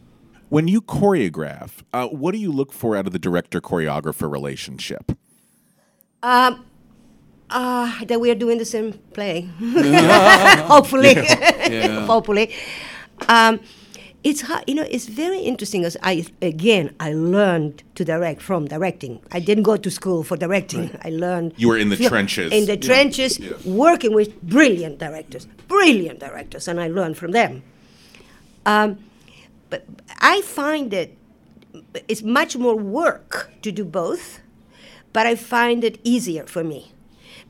[0.48, 5.12] When you choreograph, uh, what do you look for out of the director choreographer relationship?
[6.22, 6.64] Um,
[7.50, 9.42] uh, that we are doing the same play.
[10.74, 11.14] Hopefully.
[11.14, 11.68] Yeah.
[11.70, 12.07] Yeah.
[12.12, 12.55] Hopefully.
[13.28, 13.61] Um,
[14.25, 18.66] it's hard, you know, it's very interesting as I, again, I learned to direct from
[18.66, 19.20] directing.
[19.31, 20.99] I didn't go to school for directing.
[21.05, 21.53] I learned.
[21.59, 22.51] You were in the feel- trenches.
[22.53, 22.81] In the Yeah.
[22.89, 23.53] trenches, Yeah.
[23.66, 27.62] working with brilliant directors, brilliant directors, and I learned from them.
[28.64, 28.99] Um,
[29.68, 29.85] but
[30.20, 31.11] I find that
[32.09, 34.41] it's much more work to do both,
[35.12, 36.93] but I find it easier for me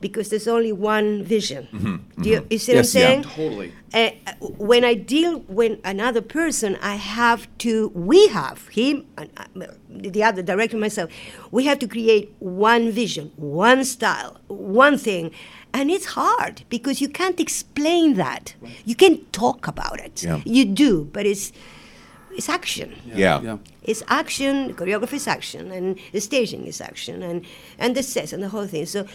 [0.07, 1.67] because there's only one vision.
[1.73, 2.21] Mm-hmm.
[2.21, 3.23] Do you, you see Yes, what I'm saying?
[3.23, 3.29] yeah.
[3.35, 3.49] saying?
[3.49, 3.69] Totally.
[3.99, 4.11] Uh,
[4.69, 7.71] when I deal with another person, I have to,
[8.11, 11.09] we have, him, and uh, the other director, myself,
[11.49, 15.31] we have to create one vision, one style, one thing.
[15.77, 18.53] And it's hard because you can't explain that.
[18.89, 20.15] You can talk about it.
[20.23, 20.41] Yeah.
[20.45, 21.51] You do, but it's,
[22.37, 22.89] it's action.
[23.23, 23.41] Yeah.
[23.41, 23.57] Yeah.
[23.91, 27.37] It's action, choreography is action, and the staging is action, and,
[27.77, 28.85] and the sets and the whole thing.
[28.85, 29.05] So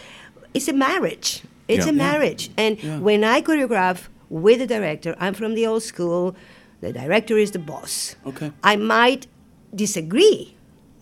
[0.53, 1.41] it's a marriage.
[1.67, 1.91] It's Yeah.
[1.91, 2.49] a marriage.
[2.57, 2.99] And Yeah.
[2.99, 6.35] when I choreograph with the director, I'm from the old school,
[6.81, 8.15] the director is the boss.
[8.25, 8.51] Okay.
[8.63, 9.27] I might
[9.73, 10.53] disagree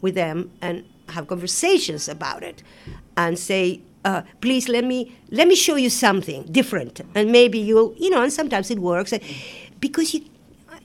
[0.01, 2.61] with them and have conversations about it
[3.17, 7.93] and say, uh, please let me let me show you something different and maybe you'll
[7.97, 9.13] you know and sometimes it works
[9.81, 10.21] because you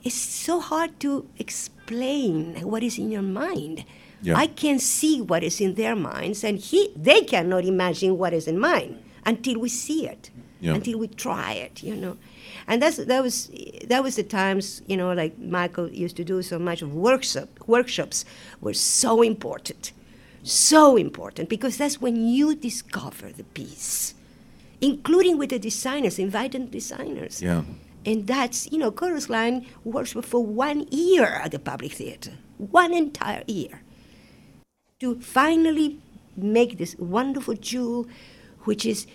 [0.03, 3.85] it's so hard to explain what is in your mind
[4.25, 4.43] Yeah.
[4.43, 8.45] i can see what is in their minds and he they cannot imagine what is
[8.47, 8.93] in mine
[9.31, 10.23] until we see it
[10.61, 10.75] Yeah.
[10.77, 12.15] until we try it, you know.
[12.67, 13.35] And that's that was
[13.91, 17.49] that was the times, you know, like Michael used to do so much of workshop
[17.75, 18.17] workshops
[18.63, 19.91] were so important.
[20.43, 24.15] So important because that's when you discover the piece,
[24.81, 27.41] including with the designers, invited designers.
[27.41, 27.63] Yeah.
[28.05, 32.93] And that's, you know, Chorus Line works for one year at the Public Theater, one
[32.93, 33.81] entire year,
[34.99, 35.99] to finally
[36.37, 38.07] make this wonderful jewel,
[38.63, 39.07] which is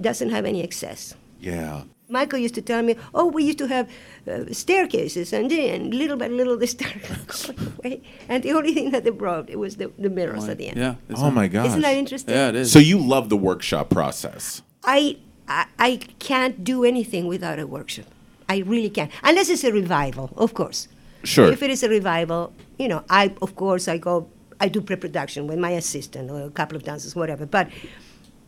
[0.00, 1.14] doesn't have any excess.
[1.40, 1.82] Yeah.
[2.10, 3.88] Michael used to tell me, "Oh, we used to have
[4.26, 8.90] uh, staircases, and then little by little they started going away, and the only thing
[8.92, 10.94] that they brought it was the, the mirrors at the end." Yeah.
[11.14, 11.66] Oh my gosh.
[11.68, 12.34] Isn't that interesting?
[12.34, 12.72] Yeah, it is.
[12.72, 14.62] So you love the workshop process.
[14.84, 18.06] I, I I can't do anything without a workshop.
[18.48, 20.88] I really can't, unless it's a revival, of course.
[21.24, 21.52] Sure.
[21.52, 24.30] If it is a revival, you know, I of course I go,
[24.60, 27.46] I do pre-production with my assistant or a couple of dancers, whatever.
[27.46, 27.68] But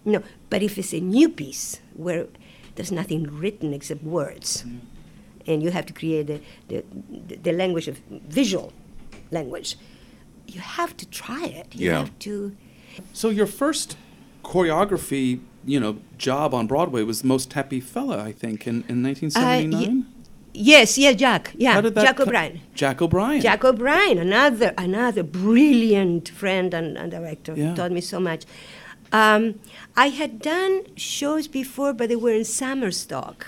[0.05, 2.27] no, but if it's a new piece where
[2.75, 4.65] there's nothing written except words,
[5.47, 6.85] and you have to create the, the,
[7.43, 8.73] the language of visual
[9.31, 9.77] language,
[10.47, 11.75] you have to try it.
[11.75, 11.99] You Yeah.
[12.01, 12.57] have to.
[13.13, 13.97] So your first
[14.45, 19.03] choreography, you know, job on Broadway was the Most Happy Fella, I think, in, in
[19.03, 20.07] 1979.
[20.53, 21.53] Yes, yeah, Jack.
[21.57, 22.61] Yeah, How did that Jack co- O'Brien.
[22.75, 23.41] Jack O'Brien.
[23.41, 27.75] Jack O'Brien, another another brilliant friend and, and director, Yeah.
[27.75, 28.45] taught me so much.
[29.13, 29.61] Um,
[29.97, 33.47] I had done shows before, but they were in summer stock.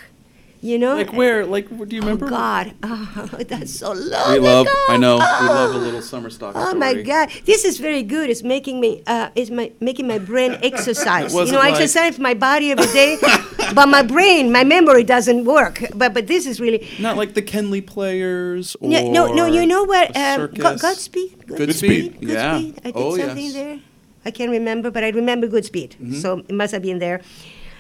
[0.65, 1.45] You know, Like where?
[1.45, 2.27] Like, where- do you remember?
[2.27, 4.67] Oh God, oh, that's so long We love.
[4.69, 4.87] ago.
[4.91, 5.17] I know.
[5.17, 5.53] We Oh.
[5.53, 6.53] love a little summer stock.
[6.57, 6.95] Oh my.
[7.03, 8.31] God, this is very good.
[8.31, 11.35] It's making me, uh, it's my making my brain exercise.
[11.35, 13.19] You know, it I exercise my body every day,
[13.75, 15.83] but my brain, my memory doesn't work.
[15.97, 18.77] But but this is really Not like the Kenley Players.
[18.81, 19.47] Or no, no, no.
[19.47, 20.15] You know what?
[20.15, 20.83] a Um, Go- circus.
[20.83, 21.39] Godspeed.
[21.49, 21.59] Goodspeed.
[21.59, 22.17] Goodspeed.
[22.23, 22.55] Yeah.
[22.55, 23.55] I did oh something yes.
[23.55, 23.79] there.
[24.25, 25.97] I can't remember, but I remember Goodspeed.
[25.99, 26.23] Mhm.
[26.23, 27.21] So it must have been there.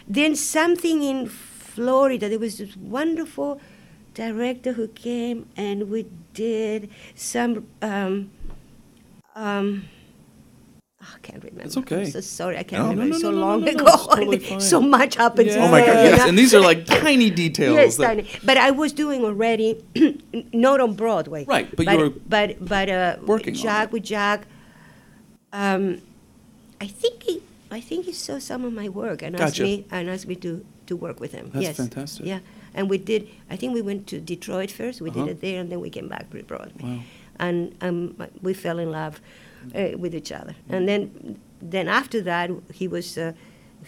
[0.09, 1.31] Then something in
[1.75, 2.29] Florida.
[2.29, 3.61] There was this wonderful
[4.15, 7.67] director who came, and we did some.
[7.81, 8.31] Um,
[9.35, 9.85] um,
[11.03, 11.65] oh, I can't remember.
[11.65, 12.03] It's okay.
[12.03, 12.59] I'm so sorry.
[12.59, 13.15] I can't No, remember.
[13.15, 13.85] no, so no, no, long ago.
[14.15, 15.55] totally so much happens.
[15.55, 15.65] Yeah.
[15.65, 18.27] Oh my God, yes, and these are like tiny details Yes, tiny.
[18.45, 19.83] But I was doing already,
[20.53, 21.45] not on Broadway.
[21.47, 24.47] Right, but you were but but uh, working Jack with Jack.
[25.53, 26.01] Um,
[26.81, 30.09] I think he, I think he saw some of my work and asked me and
[30.11, 31.47] asked me to to work with him.
[31.55, 31.77] That's yes.
[31.77, 32.27] fantastic.
[32.33, 32.41] Yeah,
[32.77, 33.23] and we did.
[33.53, 34.97] I think we went to Detroit first.
[35.01, 35.25] We Uh-huh.
[35.27, 36.83] did it there, and then we came back to Broadway.
[36.83, 36.99] Wow.
[37.47, 37.99] And um,
[38.47, 39.15] we fell in love
[39.75, 40.55] uh, with each other.
[40.75, 41.01] And then
[41.75, 42.49] then after that,
[42.81, 43.33] he was uh,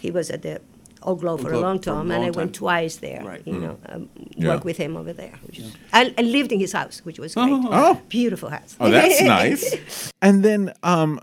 [0.05, 0.55] he was at the
[1.03, 3.23] Old Globe for a long for a time, and I long went twice there.
[3.33, 3.43] Right.
[3.47, 3.63] You Mm.
[3.65, 4.03] know, um,
[4.37, 4.49] Yeah.
[4.53, 5.35] work with him over there.
[5.47, 7.53] Which is, I, I lived in his house, which was great.
[7.81, 7.95] Oh.
[8.09, 8.73] beautiful house.
[8.81, 9.65] Oh, that's nice.
[10.27, 11.21] And then um,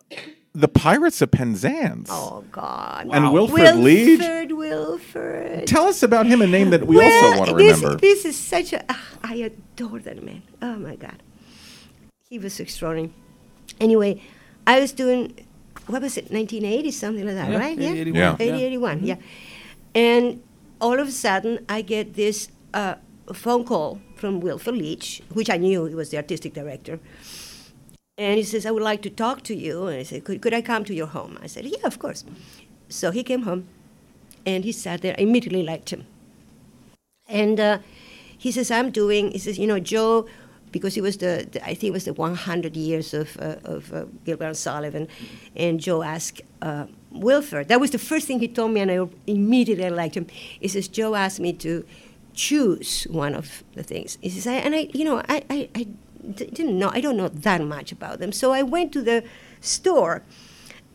[0.53, 2.09] the Pirates of Penzance.
[2.11, 3.07] Oh God!
[3.11, 4.19] And Wilford Leach.
[4.19, 5.67] Wilford, Wilford.
[5.67, 7.95] Tell us about him, a name that we Well, also want to remember.
[7.95, 8.83] This is such a.
[8.89, 10.43] ah, I adore that man.
[10.61, 11.21] Oh my God.
[12.29, 13.13] He was extraordinary.
[13.79, 14.21] Anyway,
[14.67, 15.45] I was doing,
[15.87, 17.77] what was it, 1980, something like that, Yeah, right?
[17.79, 18.35] 80, 81, Yeah.
[18.39, 18.65] 80, yeah.
[18.65, 19.15] 81, yeah.
[19.95, 20.43] And
[20.79, 22.95] all of a sudden, I get this uh,
[23.33, 26.99] phone call from Wilford Leach, which I knew he was the artistic director.
[28.17, 29.87] And he says, I would like to talk to you.
[29.87, 31.39] And I said, could, could I come to your home?
[31.41, 32.23] I said, yeah, of course.
[32.89, 33.67] So he came home
[34.45, 35.15] and he sat there.
[35.17, 36.05] I immediately liked him.
[37.27, 37.79] And uh,
[38.37, 40.27] he says, I'm doing, he says, you know, Joe,
[40.71, 43.93] because it was the, the I think it was the 100 years of, uh, of
[43.93, 45.07] uh, Gilbert and Sullivan,
[45.55, 49.07] and Joe asked uh, Wilford, that was the first thing he told me, and I
[49.27, 50.27] immediately liked him.
[50.59, 51.85] He says, Joe asked me to
[52.33, 54.17] choose one of the things.
[54.21, 55.87] He says, I, and I, you know, I, I, I
[56.35, 58.31] didn't know, I don't know that much about them.
[58.31, 59.23] So I went to the
[59.59, 60.23] store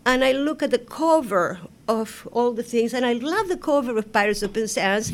[0.05, 1.59] and I look at the cover
[1.89, 5.13] of all the things, and I love the cover of Pirates of Penzance.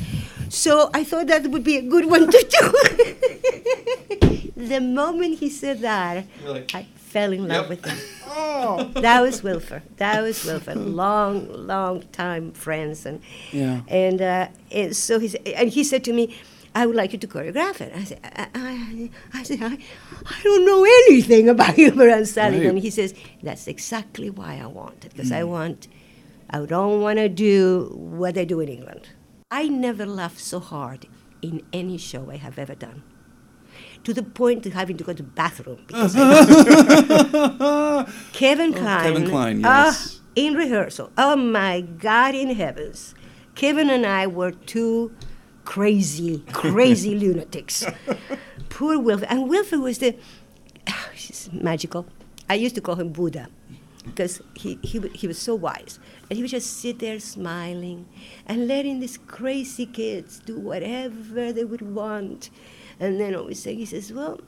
[0.51, 4.53] So I thought that would be a good one to do.
[4.57, 6.27] the moment he said that,
[6.75, 7.99] I fell in love with him.
[8.35, 9.83] Oh, that was Wilfer.
[9.99, 10.79] That was Wilford.
[10.79, 13.21] Long, long time friends, and
[13.53, 13.81] Yeah.
[13.89, 16.35] and, uh, and so he and he said to me,
[16.75, 19.79] "I would like you to choreograph it." I said, "I, I, I said, I,
[20.27, 22.83] I don't know anything about Hubert and Sullivan." Right.
[22.83, 25.89] He says, "That's exactly why I want it, because I want,
[26.51, 29.09] I don't want to do what they do in England.
[29.51, 31.07] I never laughed so hard
[31.43, 33.03] in any show I have ever done."
[34.05, 36.15] To the point of having to go to the bathroom because
[38.33, 39.05] Kevin Kline.
[39.05, 40.21] Kevin Kline, ah, yes.
[40.35, 41.13] in rehearsal.
[41.17, 43.15] Oh my God in heavens.
[43.55, 45.13] Kevin and I were two
[45.65, 47.85] crazy, crazy lunatics.
[48.69, 49.29] Poor Wilford.
[49.31, 50.17] And Wilford was the,
[50.89, 52.07] ah, he's magical.
[52.49, 53.49] I used to call him Buddha.
[54.05, 55.99] because he, he, he was so wise.
[56.29, 58.07] And he would just sit there smiling
[58.47, 62.51] and letting these crazy kids do whatever they would want.
[62.99, 64.41] And then always say, he says, well,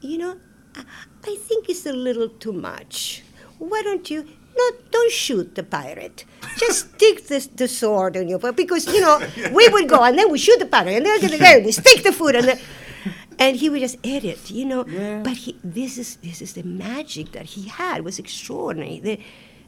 [0.00, 0.36] you know,
[0.76, 3.22] I think it's a little too much.
[3.58, 4.28] Why don't you?
[4.56, 6.24] No, don't shoot the pirate.
[6.56, 8.56] Just stick the, the sword on your foot.
[8.56, 9.20] because you know
[9.52, 12.12] we would go and then we shoot the pirate and then go we stick the
[12.12, 12.58] food and then,
[13.38, 14.84] and he would just edit, you know.
[15.22, 19.00] But he, this is this is the magic that he had was extraordinary.
[19.00, 19.20] The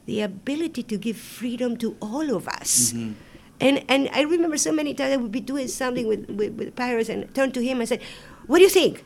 [0.05, 2.93] the ability to give freedom to all of us.
[2.93, 3.13] Mm-hmm.
[3.61, 6.75] And and I remember so many times I would be doing something with, with, with
[6.75, 7.99] pirates and turn to him and say,
[8.47, 9.05] What do you think?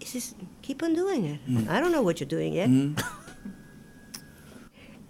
[0.00, 1.40] He says, Keep on doing it.
[1.46, 1.68] Mm.
[1.68, 2.68] I don't know what you're doing yet.
[2.68, 2.98] Mm.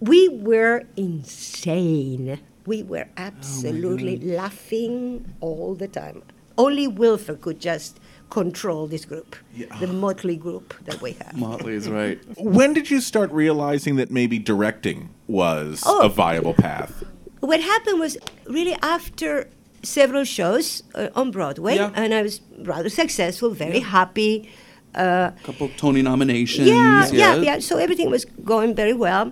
[0.03, 2.39] We were insane.
[2.65, 6.23] We were absolutely laughing all the time.
[6.57, 7.99] Only Wilfer could just
[8.29, 9.35] control this group,
[9.79, 11.37] the motley group that we have.
[11.37, 12.19] Motley is right.
[12.37, 16.01] When did you start realizing that maybe directing was Oh.
[16.05, 17.03] a viable path?
[17.39, 19.47] What happened was really after
[19.83, 21.91] several shows uh, on Broadway, Yeah.
[21.95, 24.49] and I was rather successful, very happy.
[24.95, 26.67] Uh, couple Tony nominations.
[26.67, 27.59] yeah, yeah, yeah.
[27.59, 29.31] So everything was going very well.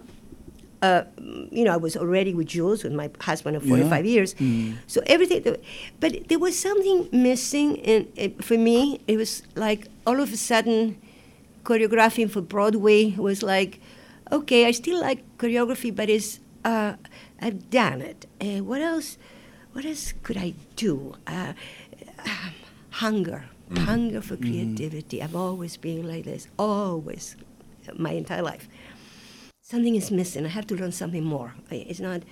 [0.82, 1.04] Uh,
[1.52, 4.34] you know, I was already with Jules, with my husband of 45 years.
[4.36, 4.78] Mm.
[4.88, 5.56] So everything,
[6.00, 9.00] but there was something missing in, it, for me.
[9.08, 11.00] It was like all of a sudden,
[11.64, 13.80] choreographing for Broadway was like,
[14.32, 16.96] okay, I still like choreography, but it's uh,
[17.40, 18.26] I've done it.
[18.40, 19.18] Uh, what else?
[19.74, 21.16] What else could I do?
[21.28, 21.54] Uh,
[22.26, 22.54] um,
[22.90, 25.24] hunger, hunger for creativity.
[25.24, 27.36] I've always been like this, always,
[27.96, 28.68] my entire life.
[29.72, 30.46] Something is missing.
[30.46, 31.54] I have to learn something more.
[31.70, 32.24] It's not.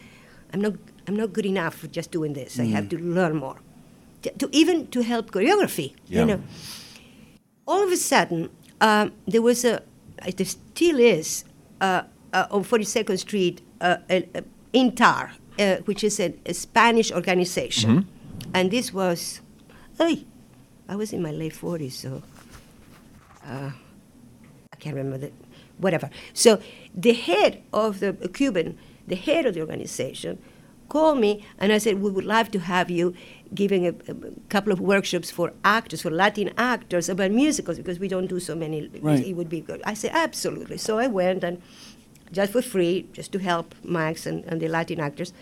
[0.53, 0.73] I'm not.
[1.07, 2.59] I'm not good enough for just doing this.
[2.59, 3.55] I have to learn more.
[4.23, 5.93] To, to even to help choreography.
[6.07, 6.19] Yeah.
[6.19, 6.41] You know.
[7.65, 8.49] All of a sudden,
[8.81, 9.83] um, there was a.
[10.35, 11.45] There still is
[11.79, 12.01] uh,
[12.33, 13.99] uh, on 42nd Street uh,
[14.73, 18.05] INTAR, uh, which is a, a Spanish organization,
[18.53, 19.39] and this was.
[19.97, 20.25] Hey,
[20.89, 22.21] I was in my late 40s, so
[23.45, 23.71] uh,
[24.73, 25.31] I can't remember the,
[25.79, 26.09] whatever.
[26.33, 26.61] So
[26.93, 28.77] the head of the Cuban,
[29.07, 30.37] the head of the organization,
[30.89, 33.13] called me and I said, we would love to have you
[33.53, 34.15] giving a, a
[34.49, 38.55] couple of workshops for actors, for Latin actors about musicals because we don't do so
[38.55, 38.89] many.
[39.01, 39.25] Right.
[39.25, 39.81] It would be good.
[39.85, 40.77] I said, absolutely.
[40.77, 41.61] So I went and
[42.31, 45.33] just for free, just to help Max and, and the Latin actors.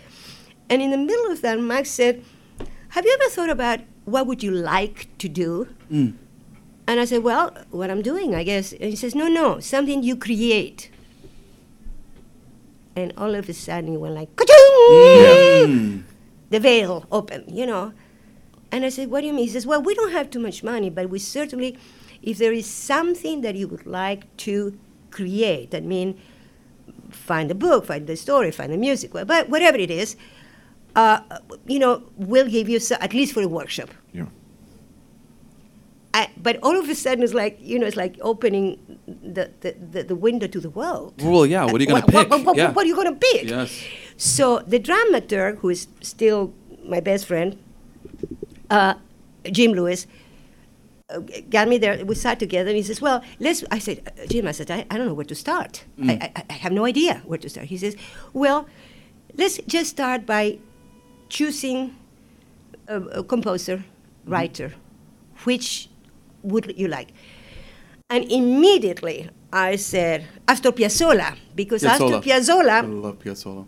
[0.70, 2.22] And in the middle of that, Max said,
[2.90, 5.68] have you ever thought about what would you like to do?
[5.90, 6.14] Mm.
[6.88, 8.72] And I said, well, what I'm doing, I guess.
[8.72, 10.90] And he says, no, no, something you create.
[12.96, 16.06] And all of a sudden, it went like, ka-ching!
[16.48, 17.92] The veil opened, you know.
[18.72, 19.44] And I said, what do you mean?
[19.44, 21.76] He says, well, we don't have too much money, but we certainly,
[22.22, 24.78] if there is something that you would like to
[25.10, 26.18] create, I mean,
[27.10, 30.16] find a book, find the story, find the music, but whatever it is,
[30.96, 31.20] uh,
[31.66, 33.90] you know, we'll give you, so, at least for a workshop.
[34.14, 34.24] Yeah.
[36.14, 39.74] I, but all of a sudden, it's like you know, it's like opening the, the,
[39.92, 41.14] the, the window to the world.
[41.22, 41.64] Well, yeah.
[41.64, 42.30] What are you going to pick?
[42.30, 42.72] what- what- yeah.
[42.72, 43.48] what are you going to pick?
[43.48, 43.82] Yes.
[44.16, 46.52] So the dramaturg, who is still
[46.84, 47.58] my best friend,
[48.70, 48.94] uh,
[49.52, 50.06] Jim Lewis,
[51.10, 52.04] uh, got me there.
[52.04, 54.86] We sat together, and he says, "Well, let's." I said, uh, "Jim, I said, I,
[54.90, 55.84] I don't know where to start.
[55.98, 56.22] Mm.
[56.22, 57.96] I, I, I have no idea where to start." He says,
[58.32, 58.66] "Well,
[59.36, 60.58] let's just start by
[61.28, 61.94] choosing
[62.88, 63.84] a, a composer,
[64.26, 64.72] writer,
[65.44, 65.88] which
[66.42, 67.08] would you like?"
[68.10, 73.66] And immediately I said, Astor Piazzolla, because Astor Piazzolla I love Piazzolla.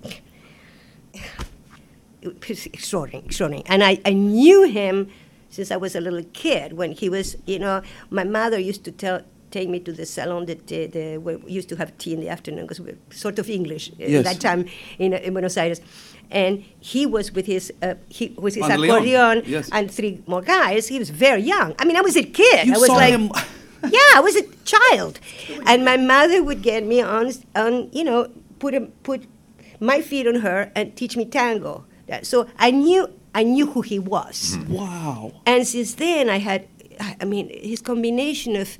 [2.23, 3.65] it was extraordinary, extraordinary.
[3.69, 5.09] And I, I knew him
[5.49, 8.93] since I was a little kid when he was, you know, my mother used to
[8.93, 12.13] tell, take me to the salon that the, the, where we used to have tea
[12.15, 14.25] in the afternoon because we were sort of English at Yes.
[14.25, 14.67] that time
[14.99, 15.81] in, uh, in Buenos Aires.
[16.31, 19.69] And he was with his, uh, he, with his accordion yes.
[19.73, 20.89] and three more guys.
[20.89, 21.75] He was very young.
[21.79, 22.67] I mean, I was a kid.
[22.67, 23.31] You I was saw like, him-
[23.85, 25.19] yeah, I was a child,
[25.67, 28.29] and my mother would get me on, on you know,
[28.59, 29.25] put a, put
[29.81, 31.85] my feet on her and teach me tango.
[32.07, 34.59] That- So I knew I knew who he was.
[34.69, 35.33] Wow.
[35.47, 36.67] And since then, I had,
[37.21, 38.77] I mean, his combination of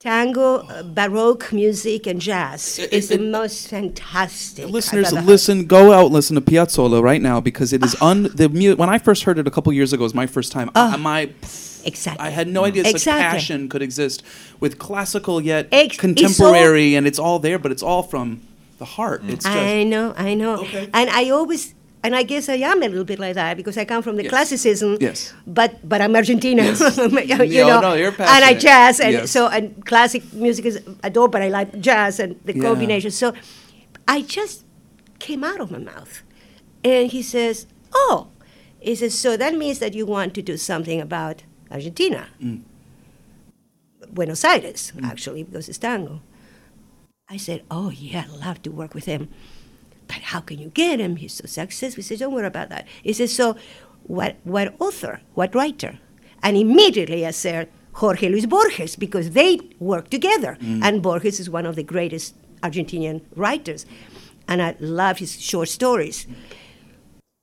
[0.00, 4.64] tango, uh, baroque music, and jazz is the most fantastic.
[4.64, 5.26] I've Listeners, ever heard.
[5.26, 5.66] listen.
[5.66, 8.08] Go out, and listen to Piazzolla right now because it is ah.
[8.08, 8.30] un.
[8.34, 10.52] The mu- when I first heard it a couple years ago, it was my first
[10.52, 10.70] time.
[10.74, 10.94] Ah.
[10.94, 11.20] I, my
[11.84, 12.26] exactly.
[12.26, 13.38] I had no idea such Exactly.
[13.38, 14.22] passion could exist
[14.58, 18.40] with classical yet Ex- contemporary, and it's all there, but it's all from
[18.78, 19.22] the heart.
[19.26, 19.52] It's mm.
[19.52, 20.64] just I know, I know.
[20.94, 23.84] And I always, and I guess I am a little bit like that because I
[23.84, 24.96] come from the classicism.
[25.00, 25.34] Yes.
[25.46, 26.80] But but I'm Argentina, Yes.
[26.98, 27.80] you No, know.
[27.80, 29.30] no, you're and I jazz, and Yes.
[29.30, 32.62] so and classic music is adore, but I like jazz and the Yeah.
[32.62, 33.10] combination.
[33.10, 33.32] So
[34.08, 34.64] I just
[35.18, 36.22] came out of my mouth.
[36.82, 38.28] And he says, Oh,
[38.78, 42.28] he says, so that means that you want to do something about Argentina.
[42.42, 42.62] Mm.
[44.10, 46.20] Buenos Aires, actually, because it's tango.
[47.28, 49.28] I said, Oh, yeah, I'd love to work with him.
[50.10, 51.14] But how can you get him?
[51.14, 52.02] He's so successful.
[52.02, 52.88] He said, Don't worry about that.
[53.00, 53.54] He said, So,
[54.02, 55.20] what, what author?
[55.34, 56.00] What writer?
[56.42, 60.58] And immediately I said, Jorge Luis Borges, because they work together.
[60.60, 60.82] Mm.
[60.82, 63.86] And Borges is one of the greatest Argentinian writers.
[64.48, 66.26] And I love his short stories.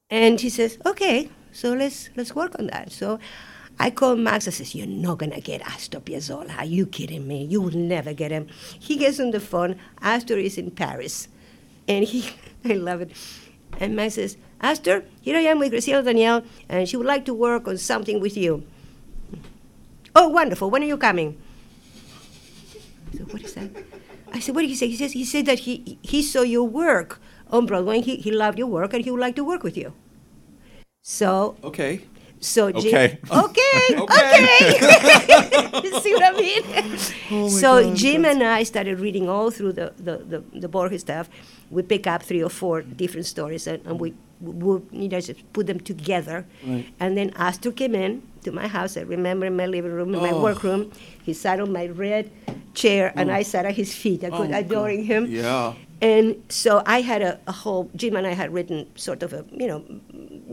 [0.09, 2.91] And he says, okay, so let's let's work on that.
[2.91, 3.18] So
[3.80, 4.45] I called Max.
[4.47, 6.57] I says, you're not gonna get Astor Piazzolla.
[6.57, 7.45] Are you kidding me?
[7.45, 8.47] You will never get him.
[8.78, 9.78] He gets on the phone.
[10.01, 11.30] Astor is in Paris,
[11.88, 12.30] and he,
[12.72, 13.11] I love it.
[13.80, 17.34] And Max says, Astor, here I am with Graciela Daniele, and she would like to
[17.34, 18.63] work on something with you.
[20.15, 20.70] Oh, wonderful.
[20.70, 21.38] When are you coming?
[23.13, 23.70] I said, what is that?
[24.34, 24.88] I said, what did he say?
[24.88, 28.01] He says he said that he he saw your work on Broadway.
[28.01, 29.93] He, he loved your work and he would like to work with you.
[31.03, 32.01] So Okay.
[32.39, 33.79] So Jim, Okay.
[33.97, 33.97] okay,
[35.73, 35.99] okay.
[36.01, 36.63] See what I mean?
[37.31, 41.01] Oh so God, Jim and I started reading all through the, the, the, the Borges
[41.01, 41.29] stuff.
[41.69, 45.51] We pick up three or four different stories and, and we would you know, just
[45.53, 46.45] put them together.
[46.65, 46.85] Right.
[46.99, 48.95] And then Astor came in to my house.
[48.97, 50.41] I remember in my living room, in my Oh.
[50.43, 50.91] workroom.
[51.23, 52.29] He sat on my red
[52.75, 53.33] chair and Oh.
[53.33, 54.23] I sat at his feet.
[54.23, 55.25] I Oh could my adoring him.
[55.25, 55.73] Yeah.
[56.01, 59.45] And so I had a, a whole, Jim and I had written sort of a,
[59.51, 59.83] you know,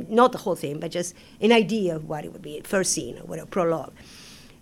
[0.09, 3.19] not the whole thing, but just an idea of what it would be, first scene
[3.19, 3.93] or whatever, prologue.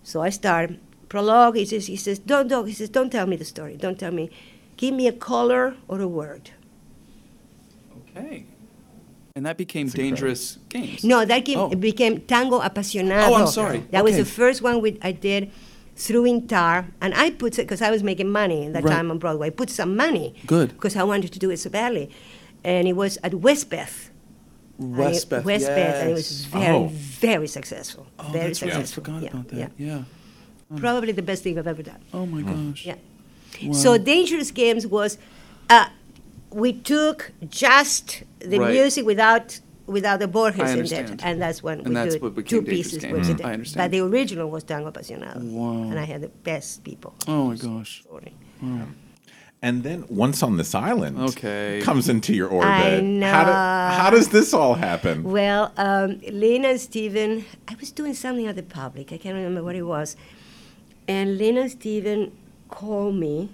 [0.03, 0.71] So I start,
[1.07, 3.97] prologue, he says, he says, don't, don't, he says, don't tell me the story, don't
[3.97, 4.29] tell me.
[4.75, 6.49] Give me a color or a word.
[8.17, 8.45] Okay.
[9.35, 11.03] And that became Dangerous Games.
[11.03, 11.69] No, that came, Oh.
[11.69, 13.29] became Tango Apasionado.
[13.29, 13.79] Oh, I'm sorry.
[13.91, 15.49] That was the first one we, I did
[15.95, 18.93] through Intar, and I put, it because I was making money at that Right.
[18.95, 20.33] time on Broadway, I put some money.
[20.47, 20.69] Good.
[20.69, 22.09] Because I wanted to do it so badly.
[22.63, 24.09] And it was at Westbeth.
[24.79, 26.51] And it- Westbeth, Westbeth, and it was yes.
[26.51, 26.87] very, Oh.
[26.91, 28.07] very successful.
[28.19, 28.73] Oh, very that's right.
[28.75, 29.57] I forgot yeah, about that.
[29.57, 29.67] Yeah.
[29.77, 30.03] Yeah.
[30.77, 31.99] Probably the best thing I've ever done.
[32.13, 32.85] Oh my gosh.
[32.85, 32.95] Yeah.
[33.63, 33.73] Wow.
[33.73, 35.19] So Dangerous Games was,
[35.69, 35.85] uh,
[36.49, 38.71] we took just the Right.
[38.71, 42.45] music without without the Borges in there, and that's when And we that's did what
[42.47, 42.99] two pieces.
[43.03, 43.27] Games.
[43.29, 43.45] with Mhm.
[43.45, 43.83] I understand.
[43.83, 45.89] But the original was Tango Apasionado, Wow.
[45.89, 47.13] and I had the best people.
[47.27, 48.03] Oh my gosh.
[48.09, 48.33] Sorry.
[49.61, 52.69] And then once on this island, okay, comes into your orbit.
[52.69, 55.23] I How, do- how does this all happen?
[55.23, 59.13] Well, um, Lynn and Stephen, I was doing something at the public.
[59.13, 60.17] I can't remember what it was.
[61.07, 62.33] And Lena and Stephen
[62.69, 63.49] called me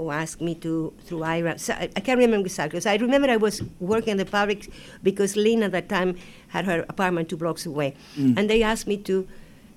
[0.00, 1.58] or asked me to, through Ira.
[1.58, 2.80] So I, I can't remember exactly.
[2.80, 4.72] So I remember I was working in the public
[5.02, 6.16] because Lynn at that time
[6.48, 7.94] had her apartment two blocks away.
[8.16, 8.38] Mm.
[8.38, 9.28] And they asked me to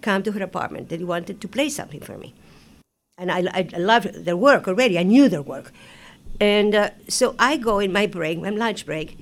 [0.01, 0.89] come to her apartment.
[0.89, 2.33] They wanted to play something for me.
[3.17, 4.97] And I, I, I loved their work already.
[4.97, 5.71] I knew their work.
[6.39, 9.17] And uh, so I go in my break, my lunch break,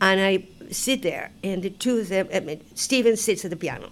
[0.00, 3.56] and I sit there, and the two of them, I mean, Stephen sits at the
[3.56, 3.90] piano.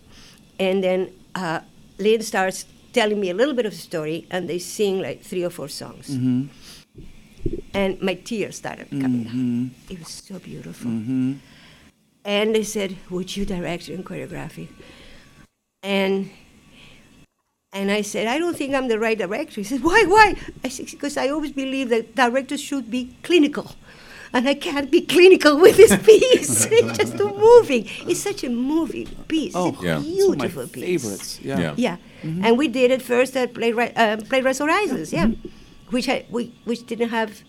[0.58, 1.60] And then uh,
[1.98, 5.44] Lynn starts telling me a little bit of the story, and they sing like three
[5.44, 6.08] or four songs.
[6.10, 6.46] Mm-hmm.
[7.74, 9.58] And my tears started coming Mm-hmm.
[9.62, 9.70] down.
[9.90, 10.90] It was so beautiful.
[10.90, 11.32] Mm-hmm.
[12.24, 14.68] And they said, Would you direct and choreography?
[15.82, 16.30] And
[17.74, 19.54] and I said, I don't think I'm the right director.
[19.60, 20.36] He said, Why, why?
[20.62, 23.72] I said, Because I always believe that directors should be clinical.
[24.34, 26.66] And I can't be clinical with this piece.
[26.70, 27.86] it's just a moving.
[28.08, 29.52] It's such a moving piece.
[29.54, 30.00] Oh, it's a yeah.
[30.02, 30.84] It's one of my beautiful piece.
[31.02, 31.58] favorites, yeah.
[31.60, 31.74] Yeah.
[31.76, 31.96] Yeah.
[32.22, 32.44] Mhm.
[32.44, 35.28] And we did it first at Playwright, uh, Playwrights Horizons, yeah.
[35.90, 37.42] Which, I, we, which didn't have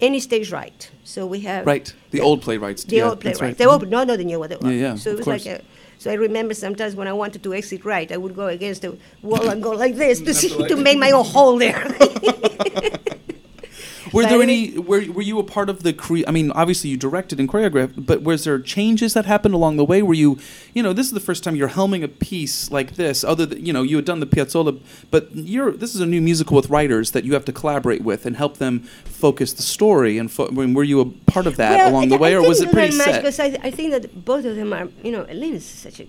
[0.00, 0.90] any stage right.
[1.02, 1.66] So we have.
[1.66, 1.92] Right.
[2.12, 2.84] The old playwrights.
[2.84, 3.54] The yeah, old that's playwright.
[3.54, 3.58] right.
[3.58, 4.50] The old, no, no, the new one.
[4.50, 5.46] the Yeah, yeah, So it of was course.
[5.46, 5.64] like a.
[5.98, 8.96] So I remember sometimes when I wanted to exit right, I would go against the
[9.22, 11.82] wall and go like this to see, to make my own hole there.
[14.12, 14.78] Were But there any?
[14.78, 16.18] Were, were you a part of the cre?
[16.26, 19.84] I mean, obviously you directed and choreographed, but was there changes that happened along the
[19.84, 20.02] way?
[20.02, 20.38] Were you,
[20.72, 23.24] you know, this is the first time you're helming a piece like this.
[23.24, 24.80] Other than you know, you had done the Piazzolla,
[25.10, 28.26] but you're this is a new musical with writers that you have to collaborate with
[28.26, 30.18] and help them focus the story.
[30.18, 32.42] And fo- I mean, were you a part of that Well, along the way, or
[32.42, 33.22] was it pretty much set?
[33.22, 36.06] Because I, I think that both of them are, you know, Lynn is such a,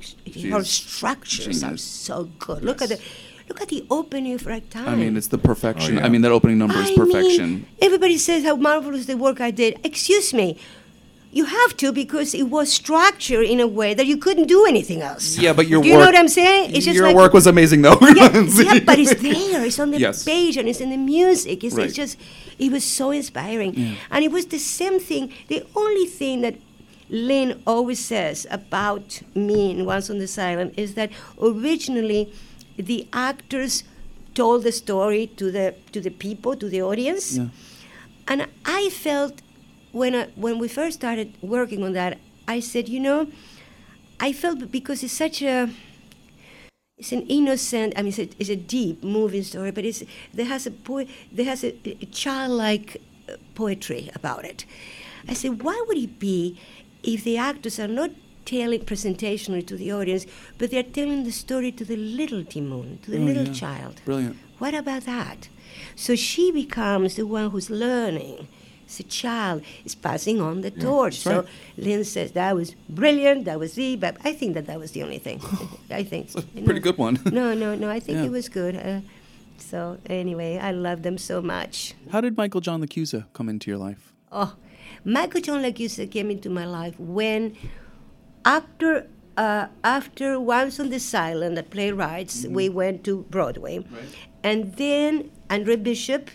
[0.49, 2.63] her structures are so good.
[2.63, 2.99] Look at the,
[3.47, 4.88] look at the opening for a time.
[4.88, 5.97] I mean, it's the perfection.
[5.97, 6.05] Oh, yeah.
[6.05, 7.49] I mean, that opening number is I perfection.
[7.49, 9.80] mean, everybody says how marvelous the work I did.
[9.84, 10.57] Excuse me.
[11.31, 15.01] You have to because it was structured in a way that you couldn't do anything
[15.01, 15.38] else.
[15.38, 16.73] yeah, but your do you work, know what I'm saying?
[16.73, 17.97] It's just your like, work was amazing, though.
[18.01, 19.65] yeah, yeah, but it's there.
[19.65, 20.23] It's on the Yes.
[20.23, 21.61] page and it's in the music.
[21.65, 21.88] It's, Right.
[21.88, 22.17] it's just,
[22.57, 23.73] it was so inspiring.
[23.73, 23.95] Yeah.
[24.11, 25.34] And it was the same thing.
[25.49, 26.55] The only thing that
[27.09, 31.11] Lynn always says about me in Once on this Island is that
[31.41, 32.31] originally
[32.77, 33.84] the actors
[34.34, 37.38] told the story to the to the people, to the audience.
[37.38, 37.47] Yeah.
[38.27, 39.41] And I felt
[39.91, 43.27] when I, when we first started working on that, I said, you know,
[44.19, 45.69] I felt because it's such a
[46.97, 47.93] it's an innocent.
[47.97, 50.03] I mean, it's a, it's a deep, moving story, but it's
[50.34, 54.65] there has a po- there has a, a childlike uh, poetry about it.
[55.27, 56.60] I said, why would it be
[57.03, 58.11] if the actors are not
[58.45, 60.26] telling presentationally to the audience,
[60.57, 63.53] but they're telling the story to the little Ti Moune, to the Oh, little yeah.
[63.53, 64.01] child?
[64.05, 64.38] Brilliant.
[64.59, 65.49] What about that?
[65.95, 68.47] So she becomes the one who's learning.
[68.85, 71.15] It's a child is passing on the torch.
[71.19, 71.47] So right.
[71.76, 73.45] Lynn says that was brilliant.
[73.45, 73.95] That was the.
[73.95, 75.41] But I think that that was the only thing.
[75.89, 76.31] I think
[76.65, 77.19] pretty good one.
[77.31, 77.89] no, no, no.
[77.89, 78.26] I think Yeah.
[78.26, 78.76] it was good.
[78.77, 79.01] Uh,
[79.57, 81.95] so anyway, I love them so much.
[82.11, 84.13] How did Michael John LaChiusa come into your life?
[84.31, 84.53] Oh,
[85.03, 87.55] Michael John LaChiusa came into my life when,
[88.45, 89.07] after
[89.38, 93.85] uh, after Once on this Island at Playwrights, we went to Broadway,
[94.43, 96.30] and then Andre Bishop,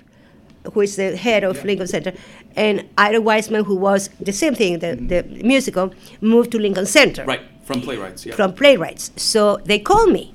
[0.74, 2.12] who is the head of Lincoln Center,
[2.56, 7.24] and Ira Weitzman, who was the same thing, the, the musical, moved to Lincoln Center.
[7.24, 8.34] Right, from Playwrights, yeah.
[8.34, 9.12] from playwrights.
[9.16, 10.34] So they called me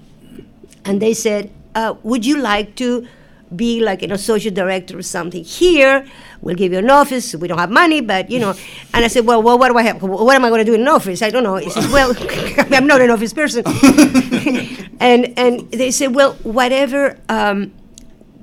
[0.86, 3.08] and they said, uh, Would you like to
[3.54, 6.06] be like an associate director or something here?
[6.42, 7.36] We'll give you an office.
[7.36, 8.54] We don't have money, but you know.
[8.94, 10.02] And I said, Well, well what do I have?
[10.02, 11.22] What am I going to do in an office?
[11.22, 11.56] I don't know.
[11.56, 12.16] He said, Well,
[12.72, 13.64] I'm not an office person.
[15.00, 17.18] and and they said, Well, whatever.
[17.30, 17.74] Um,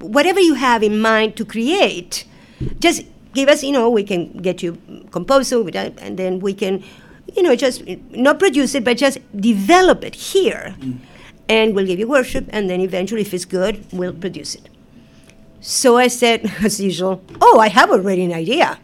[0.03, 2.25] whatever you have in mind to create,
[2.81, 3.05] just
[3.35, 4.79] give us, you know, we can get you
[5.11, 6.83] composer, and then we can,
[7.35, 10.75] you know, just not produce it, but just develop it here.
[11.49, 14.69] And we'll give you worship, and then eventually, if it's good, we'll produce it.
[15.63, 18.79] So I said, as usual, oh, I have already an idea.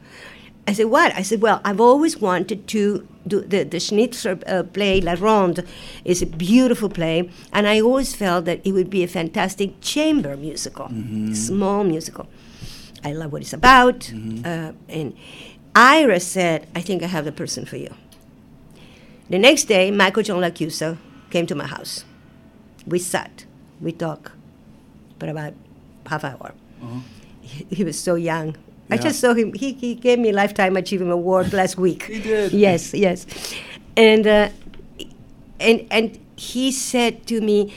[0.67, 1.15] I said, what?
[1.15, 5.65] I said, well, I've always wanted to do the, the Schnitzler uh, play, La Ronde,
[6.05, 10.37] is a beautiful play, and I always felt that it would be a fantastic chamber
[10.37, 10.89] musical,
[11.35, 12.29] small musical.
[13.05, 14.13] I love what it's about.
[14.45, 15.17] Uh, and
[15.75, 17.95] Ira said, I think I have the person for you.
[19.31, 20.99] The next day, Michael John LaChiusa
[21.31, 22.05] came to my house.
[22.87, 23.45] We sat,
[23.81, 24.33] we talked
[25.19, 25.55] for about
[26.07, 26.55] half an hour.
[27.41, 28.57] He, he was so young.
[28.91, 29.53] I just saw him.
[29.53, 32.05] He, he gave me a Lifetime Achievement Award last week.
[32.05, 32.53] He did.
[32.53, 33.27] Yes, yes.
[33.97, 34.49] And, uh,
[35.61, 37.75] and, and he said to me,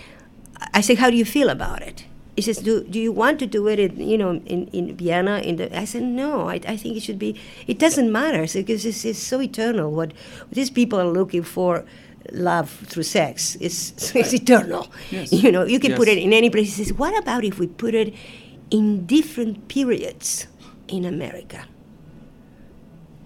[0.73, 2.05] I said, how do you feel about it?
[2.35, 5.39] He says, do, do you want to do it in, you know, in, in Vienna?
[5.39, 8.85] In the, I said, no, I, I think it should be, it doesn't matter because
[8.85, 9.91] it's, it's so eternal.
[9.91, 10.13] What
[10.51, 11.83] these people are looking for,
[12.31, 14.87] love through sex, is it's eternal.
[15.09, 15.33] Yes.
[15.33, 16.77] You know, you can put it in any place.
[16.77, 18.13] He says, what about if we put it
[18.71, 20.47] in different periods
[20.87, 21.65] in America?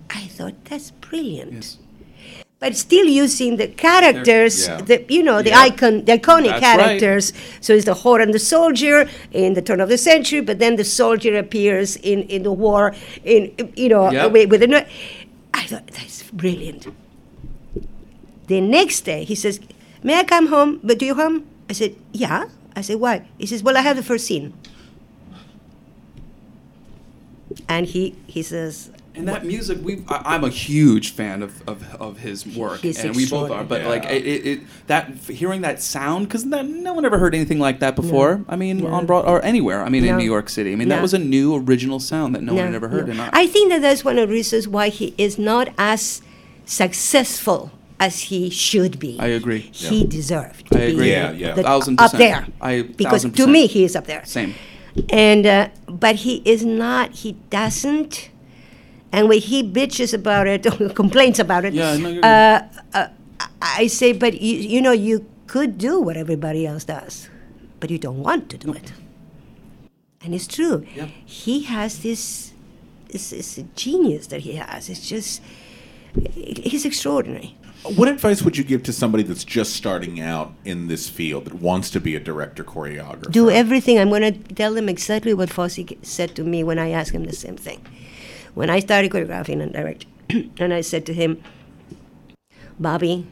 [0.09, 1.53] I thought, that's brilliant.
[1.53, 1.77] Yes.
[2.59, 4.81] But still using the characters, Yeah.
[4.81, 5.59] the you know the Yeah.
[5.67, 6.77] icon, the iconic That's right.
[6.77, 7.33] characters.
[7.59, 10.77] So it's the whore and the soldier in the turn of the century, but then
[10.77, 12.95] the soldier appears in, in the war,
[13.25, 14.31] in you know Yep.
[14.31, 14.85] with, with the.
[15.53, 16.87] I thought that's brilliant.
[18.47, 19.59] The next day, he says,
[20.01, 20.79] "May I come home?
[20.81, 22.45] But do you come?" I said, "Yeah."
[22.75, 24.53] I said, "Why?" He says, "Well, I have the first scene."
[27.67, 31.83] And he he says, And that music, we I, I'm a huge fan of, of,
[31.95, 33.63] of his work, He's and we both are.
[33.63, 34.01] But extraordinary.
[34.01, 37.79] like it, it, it that hearing that sound, because no one ever heard anything like
[37.79, 38.43] that before.
[38.47, 38.87] I mean, No.
[38.87, 39.83] on Broad or anywhere.
[39.83, 40.73] I mean, in New York City.
[40.73, 43.05] I mean, that was a new original sound that no, one had ever heard.
[43.07, 43.11] no.
[43.13, 46.21] And I, I think that that's one of the reasons why he is not as
[46.65, 49.17] successful as he should be.
[49.19, 49.59] I agree.
[49.71, 50.07] He Yeah.
[50.09, 51.05] deserved to I agree.
[51.05, 51.53] be Yeah, yeah.
[51.53, 52.45] the- Thousand up there.
[52.61, 54.23] I- because thousand to me, he is up there.
[54.25, 54.53] Same.
[55.09, 57.11] And uh, but he is not.
[57.11, 58.29] He doesn't.
[59.11, 63.07] And when he bitches about it, or complains about it, Yeah, no, uh, uh,
[63.39, 67.29] I I say, but you, you know, you could do what everybody else does,
[67.79, 68.93] but you don't want to do it.
[70.21, 70.85] And it's true.
[70.95, 71.07] Yeah.
[71.25, 72.51] He has this,
[73.09, 74.89] this, this genius that he has.
[74.89, 75.41] It's just,
[76.33, 77.55] he's extraordinary.
[77.93, 81.53] What advice would you give to somebody that's just starting out in this field that
[81.53, 83.29] wants to be a director choreographer?
[83.31, 83.99] do everything.
[83.99, 87.25] I'm going to tell them exactly what Fosse said to me when I asked him
[87.25, 87.85] the same thing.
[88.55, 90.09] When I started choreographing and directing,
[90.59, 91.43] and I said to him,
[92.79, 93.27] Bobby,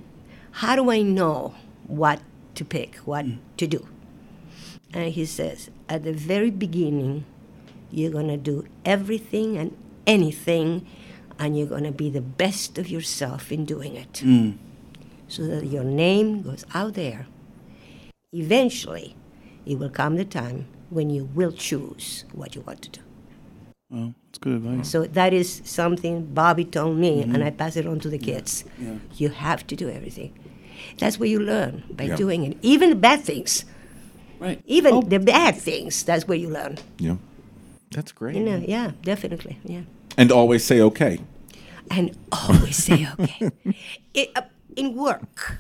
[0.52, 1.56] how do I know
[1.88, 2.22] what
[2.56, 3.40] to pick, what mm.
[3.58, 3.88] to do?
[4.94, 7.26] And he says, at the very beginning,
[7.90, 9.76] you're going to do everything and
[10.06, 10.86] anything,
[11.44, 14.14] and you're going to be the best of yourself in doing it.
[14.24, 14.58] Mm.
[15.28, 17.28] So that your name goes out there.
[18.32, 19.16] Eventually,
[19.66, 23.02] it will come the time when you will choose what you want to do.
[23.90, 24.90] Well, it's good advice.
[24.90, 27.46] So that is something Bobby told me, and Mhm.
[27.46, 28.64] I pass it on to the kids.
[28.80, 28.96] Yeah.
[29.18, 30.32] You have to do everything.
[30.98, 32.16] That's where you learn by Yeah.
[32.16, 32.58] doing it.
[32.62, 33.66] Even the bad things.
[34.40, 34.60] Right.
[34.66, 36.04] Even the bad things.
[36.04, 36.78] That's where you learn.
[37.00, 37.18] Yeah.
[37.92, 38.36] That's great.
[38.36, 39.58] You know, yeah, definitely.
[39.66, 39.82] Yeah.
[40.18, 41.20] And always say okay.
[41.94, 43.52] And always say okay.
[44.14, 44.42] it, uh,
[44.76, 45.60] in work.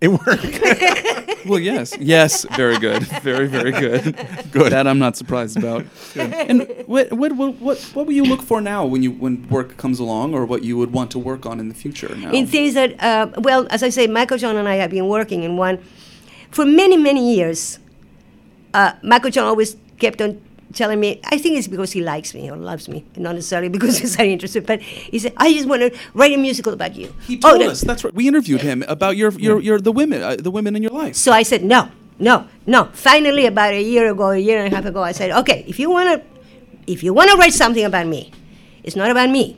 [0.00, 1.44] It worked.
[1.46, 4.16] well, yes, yes, very good, very, very good.
[4.52, 4.70] Good.
[4.70, 5.86] That I'm not surprised about.
[6.14, 9.76] And what, what, what, what, what will you look for now when you when work
[9.76, 12.14] comes along, or what you would want to work on in the future?
[12.14, 15.08] Now, In things that, uh, well, as I say, Michael John and I have been
[15.08, 15.82] working in one
[16.52, 17.80] for many, many years.
[18.72, 20.40] Uh, Michael John always kept on
[20.74, 23.98] telling me, I think it's because he likes me or loves me, not necessarily because
[23.98, 27.14] he's very interested, but he said, I just want to write a musical about you.
[27.26, 28.14] he told us that's right.
[28.14, 31.14] We interviewed him about your your, your the women uh, the women in your life.
[31.16, 31.88] So I said, no,
[32.18, 32.88] no, no.
[32.92, 35.78] Finally, about a year ago, a year and a half ago, I said, okay, if
[35.78, 36.16] you want to,
[36.92, 38.30] if you want to write something about me,
[38.82, 39.56] it's not about me.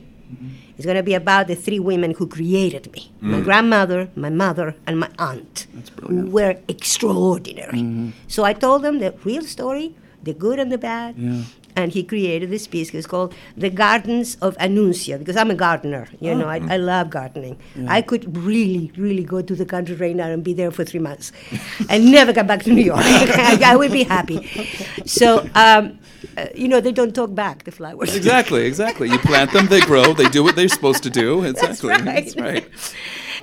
[0.76, 3.44] It's going to be about the three women who created me: my Mm.
[3.44, 5.66] grandmother, my mother, and my aunt,
[6.00, 8.12] who were extraordinary.
[8.28, 11.16] So I told them the real story, the good and the bad.
[11.16, 11.42] Yeah.
[11.76, 12.92] And he created this piece.
[12.92, 16.08] It's called "The Gardens of Anuncia" because I'm a gardener.
[16.18, 17.58] You know, I, I love gardening.
[17.76, 17.86] Yeah.
[17.88, 20.98] I could really, really go to the country right now and be there for three
[20.98, 21.30] months,
[21.88, 23.00] and never come back to New York.
[23.04, 24.50] I, I would be happy.
[25.06, 26.00] So, um,
[26.36, 28.14] uh, you know, they don't talk back the flowers.
[28.14, 29.08] Exactly, exactly.
[29.08, 31.44] You plant them, they grow, they do what they're supposed to do.
[31.50, 31.90] Exactly.
[31.90, 32.04] right.
[32.04, 32.68] That's right.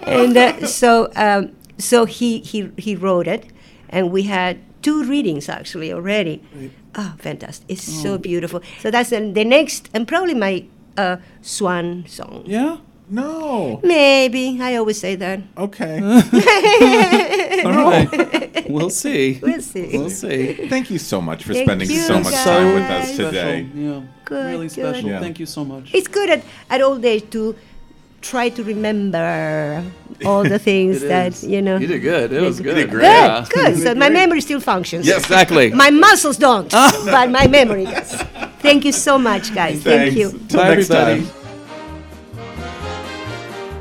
[0.01, 3.45] and uh, so um, so he, he he wrote it,
[3.89, 6.35] and we had two readings actually already.
[6.95, 7.65] Oh, fantastic!
[7.73, 8.17] It's so Oh.
[8.17, 8.59] beautiful.
[8.81, 10.53] So that's the, the next, and probably my
[11.03, 12.43] uh, swan song.
[12.45, 12.77] Yeah.
[13.09, 13.79] No.
[13.83, 15.39] Maybe I always say that.
[15.57, 15.95] Okay.
[17.65, 18.69] All right.
[18.69, 19.39] We'll see.
[19.41, 19.89] We'll see.
[19.97, 20.67] We'll see.
[20.67, 23.31] Thank you so much for Thank spending you, so much time with us Special.
[23.31, 23.67] today.
[23.73, 24.01] Yeah.
[24.25, 24.71] Good, really good.
[24.71, 25.09] special.
[25.09, 25.19] Yeah.
[25.21, 25.93] Thank you so much.
[25.93, 27.55] It's good at, at old age to
[28.29, 29.83] try to remember
[30.25, 31.43] all the things It that is.
[31.43, 31.77] you know.
[31.77, 32.31] You did good.
[32.33, 32.89] It was Good, good.
[32.91, 33.45] Good, Yeah.
[33.49, 33.77] good.
[33.83, 35.05] So my memory still functions.
[35.07, 35.71] Yes, exactly.
[35.85, 36.91] My muscles don't, ah.
[37.05, 38.11] but my memory does.
[38.67, 39.81] Thank you so much, guys.
[39.83, 40.27] Thank you.
[40.53, 41.25] Bye, everybody.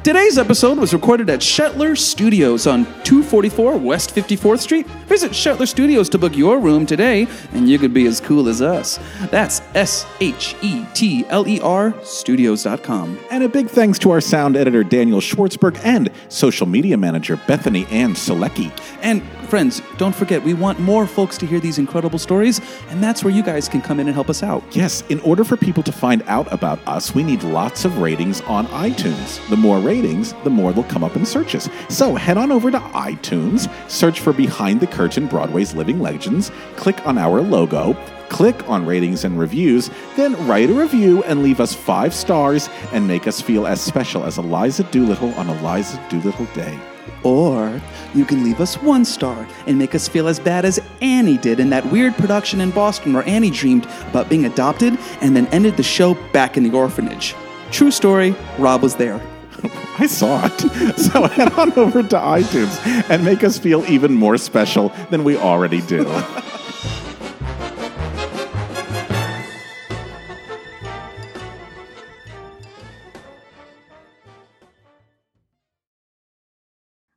[0.06, 4.86] Today's episode was recorded at Shetler Studios on 244 West 54th Street.
[5.08, 8.62] Visit Shetler Studios to book your room today, and you could be as cool as
[8.62, 9.00] us.
[9.32, 13.18] That's S H E T L E R studios.com.
[13.32, 17.84] And a big thanks to our sound editor, Daniel Schwartzberg, and social media manager, Bethany
[17.86, 18.70] Ann Selecki.
[19.02, 23.24] And friends, don't forget, we want more folks to hear these incredible stories, and that's
[23.24, 24.62] where you guys can come in and help us out.
[24.76, 28.40] Yes, in order for people to find out about us, we need lots of ratings
[28.42, 29.46] on iTunes.
[29.48, 31.70] The more ratings, the more they'll come up in searches.
[31.88, 37.06] So head on over to iTunes, search for Behind the Curtain Broadway's Living Legends, click
[37.06, 37.94] on our logo,
[38.28, 43.06] click on ratings and reviews, then write a review and leave us five stars and
[43.06, 46.78] make us feel as special as Eliza Doolittle on Eliza Doolittle Day.
[47.26, 47.82] Or
[48.14, 51.58] you can leave us one star and make us feel as bad as Annie did
[51.58, 55.76] in that weird production in Boston where Annie dreamed about being adopted and then ended
[55.76, 57.34] the show back in the orphanage.
[57.72, 59.20] True story, Rob was there.
[59.98, 60.98] I saw it.
[60.98, 65.36] So head on over to iTunes and make us feel even more special than we
[65.36, 66.04] already do.